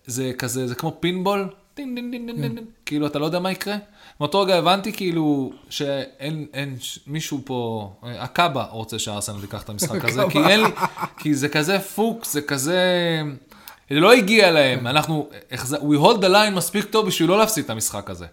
זה 0.05 0.31
כזה, 0.37 0.67
זה 0.67 0.75
כמו 0.75 0.97
פינבול, 0.99 1.49
דין 1.75 1.95
דין 1.95 2.11
דין 2.11 2.27
דין 2.27 2.41
דין, 2.41 2.55
דין. 2.55 2.65
כאילו 2.85 3.07
אתה 3.07 3.19
לא 3.19 3.25
יודע 3.25 3.39
מה 3.39 3.51
יקרה. 3.51 3.75
מאותו 4.19 4.41
רגע 4.41 4.55
הבנתי 4.57 4.93
כאילו 4.93 5.51
שאין 5.69 6.45
אין, 6.53 6.75
ש- 6.79 6.99
מישהו 7.07 7.41
פה, 7.45 7.91
אה, 8.03 8.23
הקאבה 8.23 8.63
רוצה 8.71 8.99
שארסנל 8.99 9.41
תיקח 9.41 9.63
את 9.63 9.69
המשחק 9.69 10.05
הזה, 10.05 10.23
כי 10.29 10.39
אין 10.39 10.59
לי, 10.61 10.69
כי 11.17 11.35
זה 11.35 11.49
כזה 11.49 11.79
פוקס, 11.79 12.33
זה 12.33 12.41
כזה, 12.41 12.81
זה 13.89 13.99
לא 13.99 14.13
הגיע 14.13 14.51
להם, 14.51 14.87
אנחנו, 14.87 15.29
החז- 15.51 15.73
we 15.81 16.03
hold 16.03 16.17
the 16.21 16.29
line 16.29 16.49
מספיק 16.55 16.85
טוב 16.85 17.07
בשביל 17.07 17.29
לא 17.29 17.37
להפסיד 17.37 17.63
את 17.63 17.69
המשחק 17.69 18.09
הזה. 18.09 18.25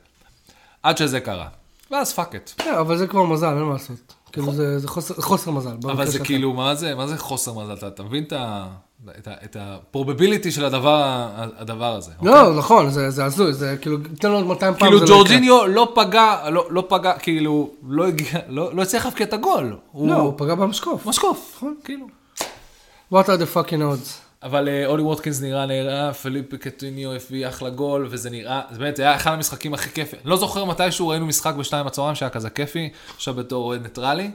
עד 0.82 0.96
שזה 0.96 1.20
קרה. 1.20 1.48
ואז 1.90 2.12
fuck 2.12 2.34
it. 2.34 2.50
כן, 2.58 2.74
אבל 2.80 2.96
זה 2.98 3.06
כבר 3.06 3.24
מזל, 3.24 3.46
אין 3.56 3.62
מה 3.62 3.72
לעשות. 3.72 4.14
כאילו 4.32 4.52
זה 4.52 4.88
חוסר- 4.88 5.50
מזל. 5.50 5.76
אבל 5.82 6.06
זה. 6.06 6.18
כאילו, 6.24 6.52
מה 6.52 6.74
זה, 6.74 6.94
חוסר 7.18 7.54
מזל? 7.54 7.86
אתה 7.86 8.02
מבין 8.02 8.24
את 8.24 8.32
ה... 8.32 8.68
את 9.18 9.28
ה- 9.28 9.34
את 9.44 9.56
ה-probability 9.56 10.50
של 10.50 10.64
הדבר, 10.64 11.28
הדבר 11.58 11.94
הזה. 11.96 12.10
אוקיי? 12.18 12.32
לא, 12.32 12.54
נכון, 12.58 12.90
זה 12.90 13.10
זה 13.10 13.24
הזוי, 13.24 13.52
זה 13.52 13.76
כאילו, 13.80 13.96
תן 14.18 14.30
לו 14.30 14.36
עוד 14.36 14.46
200 14.46 14.74
פעם. 14.74 14.88
כאילו 14.88 15.00
לא. 15.00 15.06
ג'ורג'יניו 15.06 15.66
לא 15.66 15.92
פגע, 15.94 16.50
לא, 16.50 16.66
לא 16.70 16.84
פגע, 16.88 17.12
כאילו, 17.18 17.70
לא 17.88 18.06
הגיע, 18.08 18.26
לא, 18.48 18.74
לא 18.74 18.82
הצליח 18.82 19.04
להבקיע 19.04 19.26
את 19.26 19.32
הגול. 19.32 19.76
הוא 19.92 20.08
לא, 20.08 20.14
הוא 20.14 20.34
פגע 20.36 20.54
במשקוף. 20.54 21.06
משקוף, 21.06 21.62
כאילו. 21.84 22.06
What 23.14 23.24
are 23.24 23.40
the 23.40 23.56
fucking 23.56 23.70
odds? 23.92 24.08
אבל 24.42 24.68
אה, 24.68 24.86
אולי 24.86 25.02
ווטקינס 25.02 25.40
נראה 25.42 25.66
נראה, 25.66 26.12
פיליפה 26.12 26.54
קוטיניו 26.54 27.12
הביא 27.12 27.48
אחלה 27.48 27.70
גול, 27.70 28.06
וזה 28.10 28.30
נראה, 28.30 28.60
זה 28.70 28.78
באמת, 28.78 28.96
זה 28.96 29.02
היה 29.02 29.14
אחד 29.16 29.32
המשחקים 29.32 29.74
הכי 29.74 29.90
כיפי. 29.90 30.16
אני 30.22 30.30
לא 30.30 30.36
זוכר 30.36 30.64
מתישהו 30.64 31.08
ראינו 31.08 31.26
משחק 31.26 31.54
בשתיים 31.54 31.86
בצהריים 31.86 32.14
שהיה 32.14 32.30
כזה 32.30 32.50
כיפי, 32.50 32.88
עכשיו 33.16 33.34
בתור 33.34 33.64
אוהד 33.64 33.82
ניטרלי. 33.82 34.30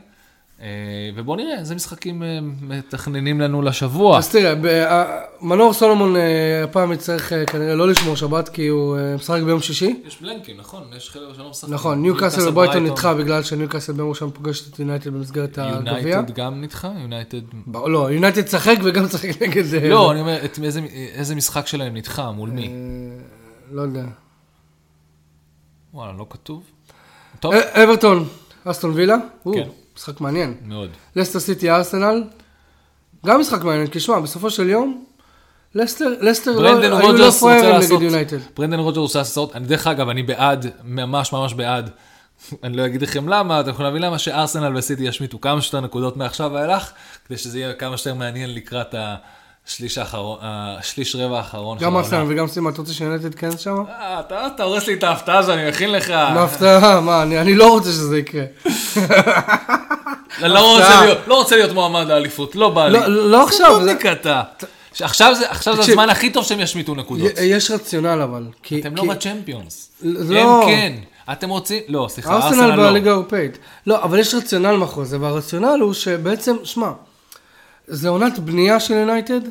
אה, 0.62 0.68
ובואו 1.16 1.36
נראה 1.38 1.60
איזה 1.60 1.76
משחקים 1.76 2.24
אה, 2.24 2.40
מתכננים 2.62 3.42
לנו 3.42 3.62
לשבוע. 3.62 4.18
אז 4.18 4.30
תראה, 4.30 4.54
אה, 4.90 5.06
מנור 5.42 5.74
סולומון 5.74 6.16
הפעם 6.64 6.92
יצטרך 6.92 7.34
אה, 7.34 7.46
כנראה 7.46 7.76
לא 7.76 7.88
לשמור 7.88 8.16
שבת, 8.16 8.50
כי 8.50 8.68
הוא 8.68 8.98
משחק 9.16 9.42
ביום 9.42 9.62
שישי. 9.62 10.02
יש 10.08 10.22
בלנקים, 10.22 10.58
נכון? 10.58 10.84
יש 10.98 11.10
חלק 11.10 11.24
שלא 11.36 11.50
משחקים. 11.50 11.74
נכון, 11.74 12.02
ניוקאסל 12.02 12.50
וברייטון 12.50 12.86
נדחה 12.86 13.14
בגלל 13.14 13.44
שניוקאסל 13.44 13.94
ביום 13.94 14.10
ראשון 14.10 14.32
פוגשת 14.32 14.74
את 14.74 14.80
יונייטד 14.80 15.14
במסגרת 15.14 15.58
הגביע. 15.58 15.94
יונייטד 16.10 16.36
גם 16.36 16.62
נדחה? 16.62 16.92
יונייטד... 17.02 17.42
לא, 17.74 18.12
יונייטד 18.12 18.42
תשחק 18.42 18.76
וגם 18.84 19.08
תשחק 19.08 19.30
נגד... 19.42 19.64
לא, 19.90 20.12
אני 20.12 20.20
אומר, 20.22 20.38
איזה- 21.14 21.36
משחק 21.36 21.68
שלהם 21.68 21.98
נדחה? 21.98 22.32
מול 22.32 22.50
מי? 22.50 22.70
לא 23.72 23.82
יודע. 23.82 24.04
וואלה, 25.94 26.14
לא 26.18 26.26
כתוב? 26.30 26.64
טוב, 27.40 27.54
אברטון, 27.54 28.26
אסטון 28.66 28.92
וילה, 28.94 29.16
כן. 29.54 29.68
משחק 29.98 30.22
מעניין. 30.22 30.54
מאוד. 30.66 30.90
לסטר 31.16 31.40
סיטי 31.40 31.72
ארסנל, 31.72 32.24
גם 33.26 33.40
משחק 33.40 33.64
מעניין, 33.64 33.88
כי 33.88 34.00
שמע, 34.00 34.20
בסופו 34.20 34.50
של 34.50 34.70
יום, 34.70 35.06
לסטר, 35.76 36.06
לסטר 36.22 36.60
לא- 36.60 36.80
היו 36.80 37.12
לא 37.14 37.20
לעשות, 37.20 37.52
נגד 37.92 38.02
יונייטד. 38.02 38.38
ברנדן 38.56 38.80
רודג'רס 38.80 38.98
רוצה 38.98 39.20
לעשות, 39.20 39.56
אני 39.56 39.68
דרך 39.68 39.88
אגב, 39.88 40.10
אני 40.10 40.24
בעד, 40.24 40.66
ממש 40.84 41.34
ממש 41.34 41.54
בעד, 41.54 41.90
אני 42.64 42.78
לא 42.78 42.86
אגיד 42.86 43.02
לכם 43.02 43.30
למה, 43.30 43.60
אתם 43.60 43.70
יכולים 43.70 43.88
להבין 43.88 44.02
למה 44.02 44.20
שארסנל 44.20 44.78
וסיטי 44.78 45.04
ישמיטו 45.04 45.42
כמה 45.42 45.62
שיותר 45.62 45.82
נקודות 45.82 46.18
מעכשיו 46.18 46.52
ואילך, 46.54 46.92
כדי 47.28 47.38
שזה 47.38 47.60
יהיה 47.60 47.74
כמה 47.74 47.98
שיותר 47.98 48.14
מעניין 48.20 48.54
לקראת 48.54 48.96
השליש 49.68 49.98
האחרון, 49.98 50.38
השליש 50.42 51.16
רבע 51.16 51.38
האחרון 51.38 51.78
גם. 51.78 51.98
ארסנל 51.98 52.24
וגם 52.28 52.48
סימה, 52.48 52.70
אתה 52.70 52.82
רוצה 52.82 52.94
שיונייטד 52.94 53.36
כן 53.36 53.58
שם? 53.58 53.76
אה, 53.90 54.20
אתה 54.56 54.64
הורס 54.64 54.88
לי 54.88 54.94
את 54.94 55.04
ההפתעה 55.04 55.44
שאני 55.44 55.70
מכין 55.70 55.92
לך. 55.92 56.10
מה 56.10 56.44
הפתעה? 56.44 57.02
מה, 57.02 57.22
אני 57.24 57.42
אני 57.42 57.56
לא 57.56 57.70
רוצה 57.70 57.90
שזה 57.92 58.18
יקרה. 58.20 58.44
אני 60.44 60.50
לא 60.54 60.74
רוצה. 60.76 61.02
להיות- 61.06 61.28
לא 61.28 61.36
רוצה 61.36 61.56
להיות 61.56 61.72
מועמד 61.74 62.08
לאליפות, 62.08 62.56
לא 62.56 62.70
בא 62.70 62.88
לי. 62.88 63.00
לא- 63.00 63.30
לא 63.32 63.44
עכשיו, 63.44 63.84
זה- 63.84 64.12
אתה. 64.12 64.42
עכשיו 65.02 65.36
זה 65.36 65.50
עכשיו 65.50 65.76
זה. 65.76 65.82
הזמן 65.92 66.10
הכי 66.10 66.30
טוב 66.30 66.44
שהם 66.46 66.60
ישמיטו 66.60 66.96
נקודות. 66.96 67.32
יש 67.42 67.72
רציונל 67.72 68.22
אבל. 68.24 68.44
כי- 68.64 68.80
אתם 68.82 68.96
כי- 68.96 69.08
לא 69.08 69.14
בצ'מפיונס. 69.14 69.90
לא. 70.04 70.40
הם 70.64 70.70
כן. 70.70 70.94
אתם 71.32 71.50
רוצים... 71.50 71.82
לא, 71.88 72.08
סליחה, 72.10 72.34
ארסנל 72.36 72.48
ארסנל 72.62 72.76
לא. 72.76 72.90
בליגה 72.90 73.10
האירופאית. 73.12 73.58
לא, 73.88 74.04
אבל 74.04 74.20
יש 74.20 74.34
רציונל 74.36 74.72
מאחורי 74.76 75.06
זה, 75.06 75.22
והרציונל 75.22 75.80
הוא 75.82 75.94
שבעצם, 75.94 76.56
שמע, 76.64 76.88
זה 77.88 78.10
עונת 78.10 78.40
בנייה 78.40 78.80
של 78.80 78.94
יונייטד, 78.94 79.42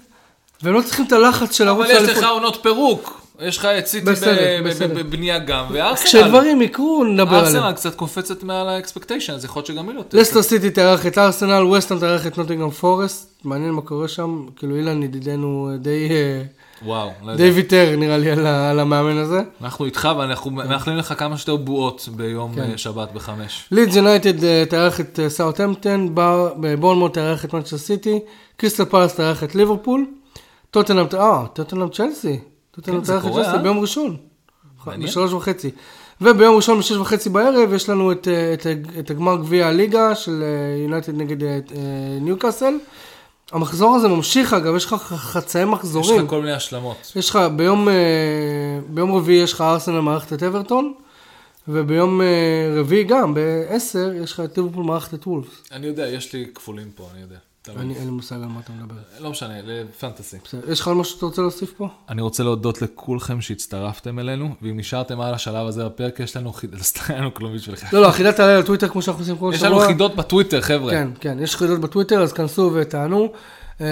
והם 0.63 0.75
לא 0.75 0.83
צריכים 0.83 1.07
את 1.07 1.13
הלחץ 1.13 1.57
של 1.57 1.69
ערוץ 1.69 1.87
אבל 1.87 1.97
יש 1.97 2.03
לך 2.03 2.09
האליפות. 2.09 2.25
עונות 2.25 2.59
פירוק. 2.63 3.27
יש 3.41 3.59
לך 3.59 3.65
את 3.65 3.87
סיטי. 3.87 4.07
בבנייה 4.95 5.39
גם, 5.39 5.65
וארסנל... 5.73 6.07
כשדברים 6.07 6.63
יקרו, 6.63 7.05
נדבר 7.05 7.37
עליהם. 7.37 7.45
ארסנל 7.45 7.73
קצת 7.73 7.95
קופצת 7.95 8.43
מעל 8.43 8.69
האקספקטיישן, 8.69 9.33
אז 9.33 9.45
יכול 9.45 9.61
להיות 9.61 9.67
שגם 9.67 9.89
היא 9.89 9.97
לא... 9.97 10.03
לסטר 10.13 10.43
סיטי 10.43 10.71
תארח 10.71 11.07
את 11.07 11.19
ארסנל, 11.19 11.65
ווסטהאם 11.65 12.01
תארח 12.01 12.27
את 12.27 12.39
נוטינגרם 12.39 12.71
פורסט, 12.71 13.31
מעניין 13.45 13.71
מה 13.71 13.83
קורה 13.83 14.09
שם, 14.09 14.47
כאילו 14.57 14.77
אילן 14.77 15.03
ידידנו 15.03 15.71
אה, 15.73 15.77
די, 15.77 16.09
אה, 16.11 16.43
וואו, 16.87 17.11
לא 17.25 17.31
יודע. 17.33 17.45
די 17.45 17.51
ויתר 17.51 17.95
נראה 17.99 18.19
לי 18.19 18.31
על 18.31 18.47
ה- 18.47 18.71
על 18.71 18.81
המאמן 18.81 19.17
הזה. 19.17 19.43
אנחנו 19.63 19.85
איתך 19.85 20.09
ואנחנו 20.19 20.51
מאחלים 20.51 20.97
לך 20.99 21.15
כמה 21.19 21.37
שיותר 21.37 21.57
בועות 21.57 22.09
ביום 22.17 22.55
כן. 22.55 22.61
אה, 22.73 22.79
שבת 22.79 23.13
בחמש. 23.13 23.69
לידס 23.73 23.97
יונייטד 23.97 24.45
אה, 24.45 24.65
תארח 24.69 25.01
את 25.01 25.21
סאוטהמפטון, 25.29 26.15
בורנמוט 26.81 27.15
תארח 27.15 27.45
את 27.45 27.55
מנצ'סטר 27.55 27.79
סיטי, 27.79 28.19
קריסטל 28.57 28.85
פלאס 28.85 29.15
תארח 29.15 29.45
את 29.45 29.55
ליברפול, 29.55 30.05
טוטנאם, 30.71 31.07
אה, 31.15 31.43
טוטנאם 31.53 31.89
צ'לסי, 31.89 32.39
טוטנאם 32.71 33.01
כן, 33.01 33.05
תארח 33.07 33.27
את 33.27 33.33
צ'לסי 33.33 33.49
אה? 33.51 33.59
ביום 33.59 33.79
ראשון. 33.81 34.17
בשלוש 34.99 35.33
וחצי. 35.33 35.71
וביום 36.21 36.57
ראשון 36.57 36.79
בשש 36.79 36.97
וחצי 36.97 37.29
בערב 37.31 37.73
יש 37.73 37.89
לנו 37.89 38.13
את, 38.13 38.29
אה, 38.29 38.53
את, 38.55 38.67
ה- 38.67 38.99
את 38.99 39.11
הגמר 39.11 39.37
גביע 39.37 39.67
הליגה 39.67 40.15
של 40.15 40.43
אה, 40.43 40.83
יונייטד 40.83 41.17
נגד 41.17 41.43
אה, 41.43 41.49
אה, 41.49 41.59
ניוקאסל. 42.21 42.75
המחזור 43.53 43.97
הזה 43.97 44.09
ממשיך 44.09 44.53
אגב, 44.53 44.77
יש 44.77 44.85
לך 44.85 44.95
חצאי 45.03 45.63
יש 45.63 45.69
מחזורים. 45.69 46.25
לך 46.25 46.31
כל 46.31 46.41
מיני 46.41 46.53
השלמות. 46.53 47.13
יש 47.17 47.31
לך, 47.31 47.39
ביום, 47.57 47.89
אה, 47.89 47.95
ביום 48.89 49.15
רביעי 49.15 49.43
יש 49.43 49.53
לך 49.53 49.61
ארסנל 49.61 50.01
מערכת 50.01 50.33
את 50.33 50.43
אברטון, 50.43 50.95
וביום 51.69 52.21
אה, 52.21 52.27
רביעי 52.77 53.05
גם, 53.05 53.35
ב-10, 53.35 53.99
יש 54.23 54.33
לך 54.33 54.41
את 54.41 54.59
ליברפול 54.59 54.85
מערכת 54.85 55.15
את 55.15 55.27
וולפס. 55.27 55.63
אני 55.73 55.87
יודע, 55.87 56.09
יש 56.09 56.33
לי 56.33 56.47
כפולים 56.55 56.91
פה, 56.95 57.09
אני 57.15 57.23
יודע. 57.23 57.37
אין 57.79 58.05
לי 58.05 58.11
מושג 58.11 58.37
על 58.37 58.47
מה 58.47 58.61
אתה 58.61 58.73
מדבר. 58.73 58.95
לא 59.19 59.31
משנה, 59.31 59.55
לפנטסי. 59.65 60.37
בסדר, 60.45 60.71
יש 60.71 60.81
לך 60.81 60.89
עוד 60.89 60.97
משהו 60.97 61.15
שאתה 61.15 61.27
רוצה 61.27 61.43
להוסיף 61.43 61.73
פה? 61.77 61.89
אני 62.09 62.23
רוצה 62.23 62.43
להודות 62.43 62.83
לכולכם 62.83 63.41
שהצטרפתם 63.41 64.19
אלינו, 64.19 64.55
ואם 64.63 64.77
נשארתם 64.77 65.21
על 65.21 65.35
השלב 65.35 65.67
הזה 65.67 65.85
בפרק, 65.85 66.21
יש 66.21 66.37
לנו 66.37 66.53
חידות, 66.53 66.81
סתם 66.91 67.01
אין 67.13 67.21
לנו 67.21 67.35
כלום 67.35 67.55
בשבילכם. 67.55 67.87
לא, 67.93 68.01
לא, 68.03 68.09
החידה 68.09 68.33
תעלה 68.33 68.59
לטוויטר 68.59 68.89
כמו 68.89 69.03
שאנחנו 69.03 69.23
עושים 69.23 69.37
כל 69.37 69.51
יש 69.55 69.61
שבוע. 69.61 69.71
לנו 69.71 69.87
חידות 69.87 70.17
בטוויטר, 70.17 70.61
חבר'ה. 70.61 70.91
כן, 70.93 71.09
כן, 71.21 71.39
יש 71.41 71.57
חידות 71.57 71.81
בטוויטר, 71.81 72.23
אז 72.23 72.33
כנסו 72.33 72.71
ותענו. 72.75 73.33
אה, 73.81 73.87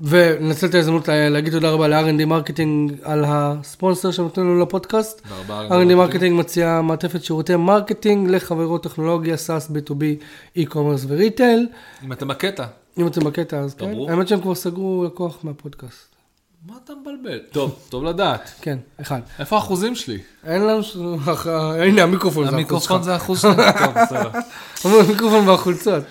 וננצל 0.00 0.66
את 0.66 0.74
ההזדמנות 0.74 1.08
לה- 1.08 1.28
להגיד 1.28 1.52
תודה 1.52 1.70
רבה 1.70 1.88
ל-R&D 1.88 2.24
Marketing 2.26 2.92
על 3.02 3.24
הספונסר 3.26 4.10
שנותן 4.10 4.40
לנו 4.40 4.62
לפודקאסט. 4.62 5.22
R&D 5.48 5.94
Marketing 5.94 6.40
מציע 6.40 6.80
מעטפת 6.82 7.24
שירותי 7.24 7.56
marketing 7.56 8.30
לחברות 8.30 8.82
טכנולוגיה, 8.82 9.34
SaaS, 9.34 9.70
B2B, 9.70 10.02
e-commerce 10.58 11.04
ו 11.08 11.15
retail. 11.15 11.66
אם 12.04 12.12
אתם 12.12 12.28
בקטע, 12.28 12.64
אם 12.98 13.06
אתם 13.06 13.24
בקטע 13.24 13.58
אז 13.58 13.74
כן. 13.74 13.94
האמת 14.08 14.28
שהם 14.28 14.40
כבר 14.40 14.54
סגרו 14.54 15.04
לקוח 15.06 15.38
מהפודקאסט. 15.44 16.12
מה 16.66 16.74
אתה 16.84 16.92
מבלבל? 17.02 17.38
טוב, 17.52 17.78
טוב 17.88 18.04
לדעת. 18.04 18.50
כן, 18.60 18.78
אחד. 19.00 19.20
איפה 19.38 19.56
האחוזים 19.56 19.94
שלי? 19.94 20.18
אין 20.46 20.62
לנו... 20.66 20.82
ש- 20.82 20.96
הנה 21.82 22.02
המיקרופון 22.02 22.44
זה 22.44 22.50
האחוז 22.50 22.54
המיקרופון 22.54 22.96
שלך. 22.98 23.04
זה 23.04 23.12
האחוז 23.12 23.40
שלי? 23.40 23.52
טוב, 23.54 23.94
בסדר. 24.02 24.30
המיקרופון 25.06 25.48
והחולצות. 25.48 26.02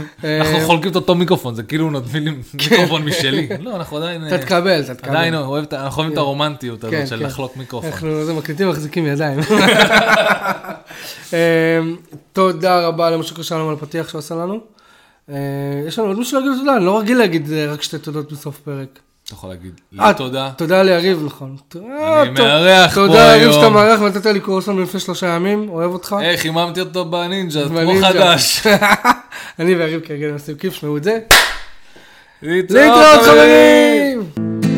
אנחנו 0.00 0.58
אה, 0.58 0.66
חולקים 0.66 0.90
את 0.90 0.96
אותו 0.96 1.14
מיקרופון, 1.14 1.54
זה 1.54 1.62
כאילו 1.62 1.90
נותנים 1.90 2.24
לי 2.24 2.30
מיקרופון 2.54 3.04
משלי. 3.04 3.48
לא, 3.60 3.76
אנחנו 3.76 3.96
עדיין... 3.96 4.26
אתה 4.26 4.38
תקבל, 4.38 4.80
אתה 4.80 4.94
תקבל. 4.94 5.10
עדיין 5.10 5.34
אנחנו 5.34 5.52
אוהבים 5.52 6.12
את 6.12 6.18
הרומנטיות 6.18 6.80
כן, 6.80 6.86
הזאת 6.86 7.08
של 7.08 7.18
כן. 7.18 7.24
לחלוק 7.24 7.56
מיקרופון. 7.56 7.90
אנחנו 7.90 8.24
זה 8.24 8.34
מקליטים 8.34 8.68
מחזיקים 8.68 9.06
ידיים. 9.06 9.40
אמ, 11.32 11.36
תודה 12.32 12.86
רבה 12.86 13.10
למשה 13.10 13.42
שלום 13.42 13.68
על 13.68 13.74
הפתיח 13.74 14.08
שעשה 14.08 14.34
לנו. 14.34 14.60
אה, 15.30 15.34
יש 15.86 15.98
לנו 15.98 16.08
עוד 16.08 16.18
מישהו 16.18 16.40
להגיד 16.40 16.58
תודה? 16.58 16.76
אני 16.76 16.84
לא 16.84 17.00
רגיל 17.00 17.18
להגיד 17.18 17.52
אה, 17.52 17.72
רק 17.72 17.82
שתי 17.82 17.98
תודות 17.98 18.32
בסוף 18.32 18.58
פרק. 18.58 18.98
אתה 19.24 19.34
יכול 19.34 19.50
להגיד 19.50 19.80
אה, 20.00 20.08
לי 20.08 20.14
תודה. 20.14 20.50
תודה 20.56 20.82
ליריב, 20.82 21.22
נכון. 21.26 21.56
אני 21.74 22.30
מארח 22.30 22.94
פה 22.94 23.06
תודה 23.06 23.32
ליריב 23.32 23.50
היום. 23.50 23.52
שאתה 23.52 23.70
מארח 23.70 24.00
ונתת 24.00 24.26
לי 24.26 24.40
קורסון 24.40 24.82
לפני 24.82 25.00
שלושה 25.00 25.26
ימים, 25.26 25.68
אוהב 25.68 25.92
אותך. 25.92 26.16
היי, 26.18 26.38
חיממתי 26.38 26.80
אותו 26.80 27.04
בנינג'ה, 27.04 27.68
כמו. 27.68 27.92
חדש. 28.02 28.66
אני 29.58 29.74
ויריב 29.74 30.00
כרגע 30.00 30.32
עושים 30.32 30.54
כיף, 30.56 30.74
שמעו 30.74 30.96
את 30.96 31.04
זה. 31.04 31.18
להתראות 32.42 33.22
חברים! 33.22 34.73